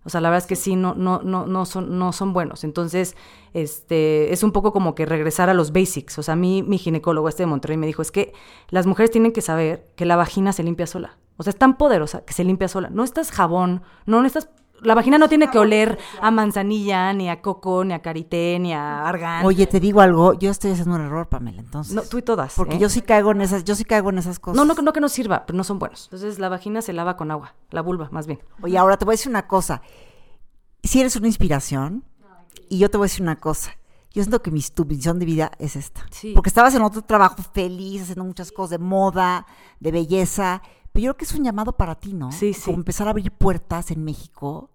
O 0.05 0.09
sea, 0.09 0.19
la 0.19 0.29
verdad 0.29 0.43
es 0.43 0.47
que 0.47 0.55
sí, 0.57 0.75
no, 0.75 0.95
no, 0.95 1.21
no, 1.23 1.45
no, 1.45 1.65
son, 1.65 1.97
no 1.97 2.11
son 2.11 2.33
buenos. 2.33 2.65
Entonces, 2.65 3.15
este, 3.53 4.33
es 4.33 4.43
un 4.43 4.51
poco 4.51 4.73
como 4.73 4.95
que 4.95 5.05
regresar 5.05 5.49
a 5.49 5.53
los 5.53 5.71
basics. 5.71 6.19
O 6.19 6.23
sea, 6.23 6.33
a 6.33 6.35
mí, 6.35 6.61
mi 6.61 6.77
ginecólogo 6.77 7.29
este 7.29 7.43
de 7.43 7.47
Monterrey 7.47 7.77
me 7.77 7.87
dijo, 7.87 8.01
es 8.01 8.11
que 8.11 8.33
las 8.69 8.85
mujeres 8.85 9.11
tienen 9.11 9.31
que 9.31 9.41
saber 9.41 9.87
que 9.95 10.05
la 10.05 10.17
vagina 10.17 10.51
se 10.51 10.63
limpia 10.63 10.87
sola. 10.87 11.17
O 11.37 11.43
sea, 11.43 11.51
es 11.51 11.57
tan 11.57 11.77
poderosa 11.77 12.25
que 12.25 12.33
se 12.33 12.43
limpia 12.43 12.67
sola. 12.67 12.89
No 12.89 13.03
estás 13.03 13.31
jabón, 13.31 13.81
no 14.05 14.21
necesitas... 14.21 14.49
La 14.83 14.95
vagina 14.95 15.17
no 15.17 15.29
tiene 15.29 15.49
que 15.49 15.57
oler 15.57 15.97
a 16.21 16.31
manzanilla, 16.31 17.13
ni 17.13 17.29
a 17.29 17.41
coco, 17.41 17.83
ni 17.83 17.93
a 17.93 18.01
karité, 18.01 18.57
ni 18.59 18.73
a 18.73 19.07
argán. 19.07 19.45
Oye, 19.45 19.67
te 19.67 19.79
digo 19.79 20.01
algo, 20.01 20.33
yo 20.33 20.51
estoy 20.51 20.71
haciendo 20.71 20.95
un 20.95 21.01
error, 21.01 21.27
Pamela, 21.27 21.59
entonces. 21.59 21.93
No, 21.93 22.01
tú 22.01 22.17
y 22.17 22.21
todas. 22.21 22.53
porque 22.55 22.75
¿eh? 22.75 22.79
yo 22.79 22.89
sí 22.89 23.01
caigo 23.01 23.31
en 23.31 23.41
esas, 23.41 23.63
yo 23.63 23.75
sí 23.75 23.85
caigo 23.85 24.09
en 24.09 24.17
esas 24.17 24.39
cosas. 24.39 24.55
No, 24.55 24.65
no, 24.65 24.79
no 24.81 24.93
que 24.93 24.99
no 24.99 25.09
sirva, 25.09 25.45
pero 25.45 25.57
no 25.57 25.63
son 25.63 25.79
buenos. 25.79 26.05
Entonces, 26.05 26.39
la 26.39 26.49
vagina 26.49 26.81
se 26.81 26.93
lava 26.93 27.17
con 27.17 27.31
agua. 27.31 27.55
La 27.71 27.81
vulva, 27.81 28.09
más 28.11 28.27
bien. 28.27 28.39
Oye, 28.61 28.77
ahora 28.77 28.97
te 28.97 29.05
voy 29.05 29.13
a 29.13 29.17
decir 29.17 29.29
una 29.29 29.47
cosa. 29.47 29.81
Si 30.83 30.99
eres 30.99 31.15
una 31.15 31.27
inspiración, 31.27 32.03
y 32.69 32.79
yo 32.79 32.89
te 32.89 32.97
voy 32.97 33.05
a 33.05 33.07
decir 33.07 33.21
una 33.21 33.39
cosa. 33.39 33.71
Yo 34.13 34.21
siento 34.21 34.41
que 34.41 34.51
mi, 34.51 34.61
tu 34.61 34.85
visión 34.85 35.17
de 35.19 35.25
vida 35.25 35.51
es 35.57 35.75
esta. 35.75 36.05
Sí. 36.11 36.33
Porque 36.33 36.49
estabas 36.49 36.75
en 36.75 36.83
otro 36.83 37.01
trabajo 37.01 37.37
feliz, 37.53 38.03
haciendo 38.03 38.23
muchas 38.23 38.51
cosas 38.51 38.71
de 38.71 38.77
moda, 38.77 39.45
de 39.79 39.91
belleza. 39.91 40.61
Pero 40.91 41.05
yo 41.05 41.11
creo 41.11 41.17
que 41.17 41.25
es 41.25 41.33
un 41.33 41.43
llamado 41.43 41.73
para 41.77 41.95
ti, 41.95 42.13
¿no? 42.13 42.31
Sí, 42.31 42.53
sí. 42.53 42.65
Como 42.65 42.77
empezar 42.77 43.07
a 43.07 43.11
abrir 43.11 43.31
puertas 43.31 43.89
en 43.89 44.03
México, 44.03 44.69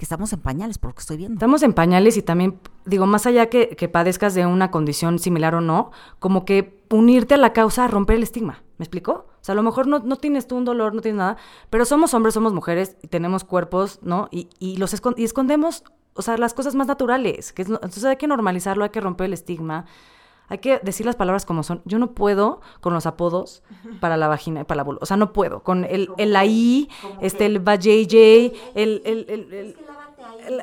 que 0.00 0.06
estamos 0.06 0.32
en 0.32 0.40
pañales, 0.40 0.78
por 0.78 0.92
lo 0.92 0.94
que 0.94 1.00
estoy 1.00 1.18
viendo. 1.18 1.34
Estamos 1.34 1.62
en 1.62 1.74
pañales 1.74 2.16
y 2.16 2.22
también, 2.22 2.58
digo, 2.86 3.04
más 3.04 3.26
allá 3.26 3.50
que, 3.50 3.76
padezcas 3.92 4.32
de 4.34 4.46
una 4.46 4.70
condición 4.70 5.18
similar 5.18 5.54
o 5.54 5.60
no, 5.60 5.90
como 6.18 6.46
que 6.46 6.82
unirte 6.88 7.34
a 7.34 7.36
la 7.36 7.52
causa 7.52 7.86
romper 7.86 8.16
el 8.16 8.22
estigma. 8.22 8.62
¿Me 8.78 8.84
explicó? 8.84 9.26
O 9.28 9.42
sea, 9.42 9.52
a 9.52 9.56
lo 9.56 9.62
mejor 9.62 9.86
no, 9.86 9.98
no 9.98 10.16
tienes 10.16 10.46
tú 10.46 10.56
un 10.56 10.64
dolor, 10.64 10.94
no 10.94 11.02
tienes 11.02 11.18
nada, 11.18 11.36
pero 11.68 11.84
somos 11.84 12.14
hombres, 12.14 12.32
somos 12.32 12.54
mujeres 12.54 12.96
y 13.02 13.08
tenemos 13.08 13.44
cuerpos, 13.44 13.98
¿no? 14.00 14.28
Y, 14.30 14.48
y 14.58 14.78
los 14.78 14.94
escon- 14.94 15.12
y 15.18 15.24
escondemos, 15.24 15.84
o 16.14 16.22
sea, 16.22 16.38
las 16.38 16.54
cosas 16.54 16.74
más 16.74 16.86
naturales. 16.86 17.52
Que 17.52 17.60
entonces 17.60 18.02
hay 18.06 18.16
que 18.16 18.26
normalizarlo, 18.26 18.84
hay 18.84 18.90
que 18.90 19.02
romper 19.02 19.26
el 19.26 19.34
estigma. 19.34 19.84
Hay 20.50 20.58
que 20.58 20.78
decir 20.82 21.06
las 21.06 21.16
palabras 21.16 21.46
como 21.46 21.62
son. 21.62 21.80
Yo 21.86 21.98
no 21.98 22.10
puedo 22.12 22.60
con 22.80 22.92
los 22.92 23.06
apodos 23.06 23.62
para 24.00 24.18
la 24.18 24.28
vagina 24.28 24.60
y 24.60 24.64
para 24.64 24.76
la 24.76 24.82
vulva. 24.82 24.98
O 25.02 25.06
sea, 25.06 25.16
no 25.16 25.32
puedo. 25.32 25.62
Con 25.62 25.84
el, 25.86 26.10
el 26.18 26.36
ahí, 26.36 26.90
este, 27.22 27.46
el 27.46 27.60
vajayjay, 27.60 28.52
el, 28.74 29.02
el, 29.06 29.26
el, 29.28 29.52
el- 29.54 29.76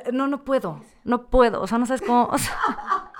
el- 0.06 0.16
no, 0.16 0.28
no 0.28 0.44
puedo. 0.44 0.82
No 1.04 1.24
puedo. 1.28 1.62
O 1.62 1.68
sea, 1.68 1.78
no 1.80 1.86
sabes 1.86 2.02
cómo. 2.02 2.26
o 2.32 2.38
sea, 2.38 2.54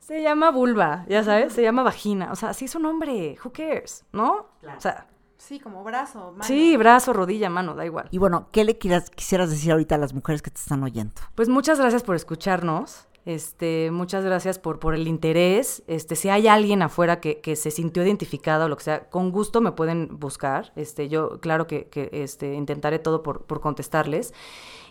se 0.00 0.22
llama 0.22 0.50
vulva, 0.50 1.04
ya 1.08 1.22
sabes, 1.22 1.52
se 1.52 1.62
llama 1.62 1.82
vagina. 1.82 2.32
O 2.32 2.36
sea, 2.36 2.54
sí 2.54 2.64
es 2.64 2.74
un 2.74 2.86
hombre. 2.86 3.36
Who 3.44 3.52
cares? 3.52 4.04
¿No? 4.12 4.46
O 4.76 4.80
sea, 4.80 5.06
Sí, 5.36 5.60
como 5.60 5.84
brazo, 5.84 6.32
mano. 6.32 6.42
sí, 6.44 6.76
brazo, 6.76 7.12
rodilla, 7.12 7.48
mano, 7.48 7.74
da 7.76 7.86
igual. 7.86 8.08
Y 8.10 8.18
bueno, 8.18 8.48
¿qué 8.50 8.64
le 8.64 8.76
quieras, 8.76 9.08
quisieras 9.08 9.48
decir 9.50 9.70
ahorita 9.70 9.94
a 9.94 9.98
las 9.98 10.12
mujeres 10.12 10.42
que 10.42 10.50
te 10.50 10.58
están 10.58 10.82
oyendo? 10.82 11.14
Pues 11.36 11.48
muchas 11.48 11.78
gracias 11.78 12.02
por 12.02 12.16
escucharnos. 12.16 13.06
Este, 13.24 13.90
muchas 13.90 14.24
gracias 14.24 14.58
por, 14.58 14.78
por 14.78 14.94
el 14.94 15.06
interés. 15.06 15.82
Este, 15.86 16.16
si 16.16 16.30
hay 16.30 16.48
alguien 16.48 16.82
afuera 16.82 17.20
que, 17.20 17.40
que 17.40 17.56
se 17.56 17.70
sintió 17.70 18.02
identificada 18.02 18.64
o 18.64 18.68
lo 18.68 18.76
que 18.76 18.84
sea, 18.84 19.10
con 19.10 19.30
gusto 19.30 19.60
me 19.60 19.72
pueden 19.72 20.18
buscar. 20.18 20.72
Este, 20.76 21.08
yo, 21.08 21.38
claro 21.40 21.66
que, 21.66 21.88
que 21.88 22.08
este, 22.12 22.54
intentaré 22.54 22.98
todo 22.98 23.22
por, 23.22 23.42
por 23.42 23.60
contestarles. 23.60 24.32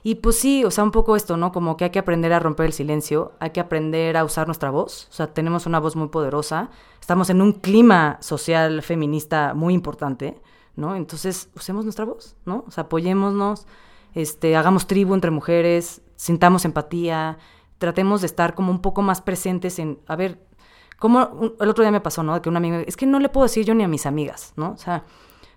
Y 0.04 0.16
pues 0.16 0.38
sí, 0.40 0.63
o 0.63 0.72
sea, 0.72 0.84
un 0.84 0.92
poco 0.92 1.16
esto, 1.16 1.38
¿no? 1.38 1.52
Como 1.52 1.76
que 1.78 1.86
hay 1.86 1.90
que 1.90 2.00
aprender 2.00 2.32
a 2.32 2.40
romper 2.40 2.68
el 2.68 2.74
silencio, 2.74 3.34
hay 3.40 3.50
que 3.50 3.60
aprender 3.60 4.16
a 4.18 4.24
usar 4.24 4.48
nuestra 4.48 4.70
voz. 4.70 5.08
O 5.10 5.13
sea, 5.13 5.34
tenemos 5.34 5.66
una 5.66 5.80
voz 5.80 5.96
muy 5.96 6.10
poderosa. 6.10 6.70
Estamos 7.02 7.30
en 7.30 7.42
un 7.42 7.54
clima 7.54 8.18
social 8.22 8.84
feminista 8.84 9.54
muy 9.54 9.74
importante, 9.74 10.40
¿no? 10.76 10.96
Entonces, 10.96 11.50
usemos 11.56 11.84
nuestra 11.84 12.06
voz, 12.06 12.36
¿no? 12.46 12.63
O 12.68 12.72
sea, 12.72 12.86
apoyémonos, 12.86 13.66
este, 14.13 14.56
hagamos 14.56 14.88
tribu 14.88 15.13
entre 15.13 15.32
mujeres, 15.32 16.02
sintamos 16.16 16.66
empatía, 16.66 17.38
tratemos 17.78 18.22
de 18.22 18.28
estar 18.28 18.56
como 18.56 18.72
un 18.72 18.82
poco 18.82 19.02
más 19.02 19.22
presentes 19.22 19.80
en, 19.80 20.00
a 20.08 20.16
ver, 20.16 20.40
como 21.00 21.54
el 21.60 21.70
otro 21.70 21.84
día 21.84 21.92
me 21.92 22.02
pasó, 22.02 22.24
¿no? 22.24 22.42
Que 22.42 22.50
una 22.50 22.58
amiga, 22.58 22.82
es 22.82 22.98
que 22.98 23.06
no 23.06 23.20
le 23.20 23.30
puedo 23.30 23.46
decir 23.46 23.66
yo 23.66 23.76
ni 23.76 23.84
a 23.84 23.88
mis 23.88 24.06
amigas, 24.06 24.54
¿no? 24.56 24.72
O 24.72 24.78
sea, 24.78 25.04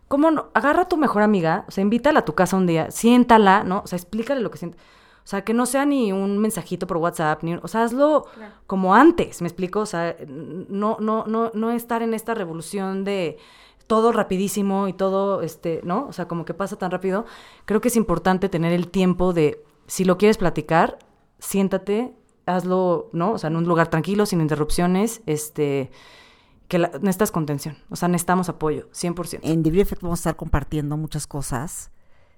¿cómo 0.09 0.31
no? 0.31 0.49
Agarra 0.55 0.83
a 0.83 0.89
tu 0.89 0.97
mejor 0.97 1.23
amiga, 1.23 1.65
o 1.69 1.71
sea, 1.71 1.83
invítala 1.83 2.21
a 2.21 2.25
tu 2.25 2.35
casa 2.35 2.57
un 2.57 2.67
día, 2.67 2.91
siéntala, 2.91 3.65
¿no? 3.65 3.81
O 3.85 3.87
sea, 3.87 3.97
explícale 3.97 4.41
lo 4.43 4.51
que 4.51 4.59
siente. 4.59 4.77
O 5.23 5.29
sea, 5.31 5.45
que 5.45 5.55
no 5.55 5.65
sea 5.67 5.85
ni 5.87 6.13
un 6.13 6.39
mensajito 6.39 6.87
por 6.87 6.97
WhatsApp, 6.97 7.43
ni, 7.43 7.53
un- 7.55 7.61
o 7.63 7.69
sea, 7.69 7.85
hazlo 7.85 8.27
como 8.67 8.95
antes, 8.95 9.41
¿me 9.43 9.49
explico? 9.49 9.81
O 9.81 9.87
sea, 9.87 10.17
no, 10.29 10.97
no, 11.01 11.25
no, 11.27 11.51
no 11.55 11.71
estar 11.71 12.03
en 12.03 12.15
esta 12.15 12.35
revolución 12.35 13.05
de 13.05 13.39
todo 13.87 14.13
rapidísimo 14.13 14.89
y 14.89 14.93
todo, 14.93 15.43
este, 15.43 15.81
¿no? 15.85 16.07
O 16.09 16.13
sea, 16.13 16.27
como 16.29 16.45
que 16.45 16.55
pasa 16.55 16.77
tan 16.77 16.91
rápido. 16.91 17.25
Creo 17.65 17.81
que 17.81 17.89
es 17.89 17.97
importante 17.97 18.49
tener 18.49 18.73
el 18.73 18.89
tiempo 18.89 19.33
de, 19.33 19.65
si 19.87 20.05
lo 20.05 20.17
quieres 20.19 20.39
platicar, 20.39 20.99
siéntate, 21.41 22.15
hazlo, 22.47 23.11
¿no? 23.13 23.33
O 23.33 23.39
sea, 23.39 23.49
en 23.51 23.57
un 23.57 23.65
lugar 23.65 23.89
tranquilo, 23.89 24.27
sin 24.27 24.41
interrupciones, 24.41 25.23
este, 25.27 25.91
que 26.69 26.79
la- 26.79 26.89
necesitas 27.01 27.33
contención, 27.33 27.77
o 27.91 27.97
sea, 27.97 28.09
necesitamos 28.09 28.49
apoyo, 28.49 28.89
100%. 28.93 29.41
En 29.43 29.63
Degree 29.63 29.83
Effect 29.83 30.03
vamos 30.03 30.21
a 30.21 30.23
estar 30.23 30.37
compartiendo 30.37 30.97
muchas 30.97 31.27
cosas 31.27 31.91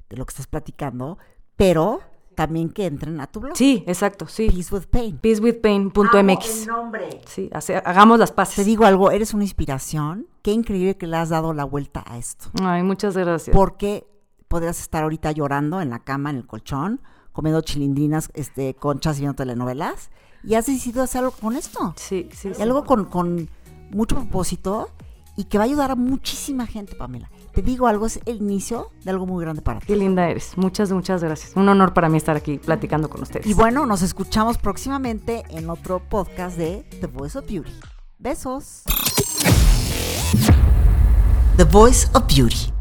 de 0.09 0.17
lo 0.17 0.25
que 0.27 0.31
estás 0.31 0.47
platicando, 0.47 1.19
pero 1.57 2.01
también 2.35 2.71
que 2.71 2.87
entren 2.87 3.21
a 3.21 3.27
tu 3.27 3.41
blog. 3.41 3.55
Sí, 3.57 3.85
exacto, 3.87 4.27
sí. 4.27 4.49
Peace 4.51 4.75
with 4.75 4.87
Pain. 4.87 5.19
Peacewithpain.mx. 5.19 6.67
nombre. 6.67 7.21
Sí, 7.27 7.51
hace- 7.53 7.77
hagamos 7.77 8.19
las 8.19 8.31
Te 8.31 8.37
paces. 8.37 8.67
digo 8.67 8.85
algo, 8.85 9.11
eres 9.11 9.35
una 9.35 9.45
inspiración. 9.45 10.27
Qué 10.43 10.51
increíble 10.53 10.97
que 10.97 11.07
le 11.07 11.17
has 11.17 11.29
dado 11.29 11.53
la 11.53 11.65
vuelta 11.65 12.03
a 12.07 12.17
esto. 12.19 12.47
Ay, 12.63 12.83
muchas 12.83 13.17
gracias. 13.17 13.55
Porque 13.55 14.07
podrías 14.49 14.81
estar 14.81 15.03
ahorita 15.03 15.33
llorando 15.33 15.81
en 15.81 15.91
la 15.91 16.01
cama, 16.01 16.31
en 16.31 16.37
el 16.37 16.47
colchón, 16.47 17.01
comiendo 17.33 17.61
chilindrinas, 17.61 18.31
este, 18.35 18.75
conchas 18.75 19.17
y 19.19 19.21
viendo 19.21 19.37
telenovelas. 19.37 20.11
Y 20.45 20.55
has 20.55 20.67
decidido 20.67 21.03
hacer 21.03 21.21
algo 21.21 21.33
con 21.33 21.57
esto. 21.57 21.95
Sí, 21.97 22.29
sí, 22.33 22.53
sí. 22.55 22.63
Algo 22.63 22.85
con, 22.85 23.05
con 23.05 23.49
mucho 23.91 24.17
propósito 24.17 24.91
y 25.37 25.45
que 25.45 25.59
va 25.59 25.65
a 25.65 25.67
ayudar 25.67 25.91
a 25.91 25.97
muchísima 25.97 26.67
gente, 26.67 26.95
Pamela. 26.95 27.31
Te 27.53 27.63
digo 27.63 27.87
algo, 27.87 28.07
es 28.07 28.21
el 28.27 28.37
inicio 28.37 28.91
de 29.05 29.11
algo 29.11 29.27
muy 29.27 29.43
grande 29.45 29.63
para 29.63 29.81
ti. 29.81 29.87
Qué 29.87 29.97
linda 29.97 30.29
eres. 30.29 30.57
Muchas, 30.57 30.91
muchas 30.91 31.23
gracias. 31.23 31.53
Un 31.55 31.69
honor 31.69 31.93
para 31.93 32.09
mí 32.09 32.17
estar 32.17 32.37
aquí 32.37 32.59
platicando 32.59 33.09
con 33.09 33.23
ustedes. 33.23 33.47
Y 33.47 33.55
bueno, 33.55 33.87
nos 33.87 34.03
escuchamos 34.03 34.59
próximamente 34.59 35.45
en 35.51 35.69
otro 35.71 36.01
podcast 36.01 36.57
de 36.57 36.85
The 37.01 37.07
Voice 37.07 37.39
of 37.39 37.47
Beauty. 37.47 37.73
Besos. 38.19 38.83
The 41.57 41.65
Voice 41.65 42.09
of 42.15 42.27
Beauty. 42.27 42.73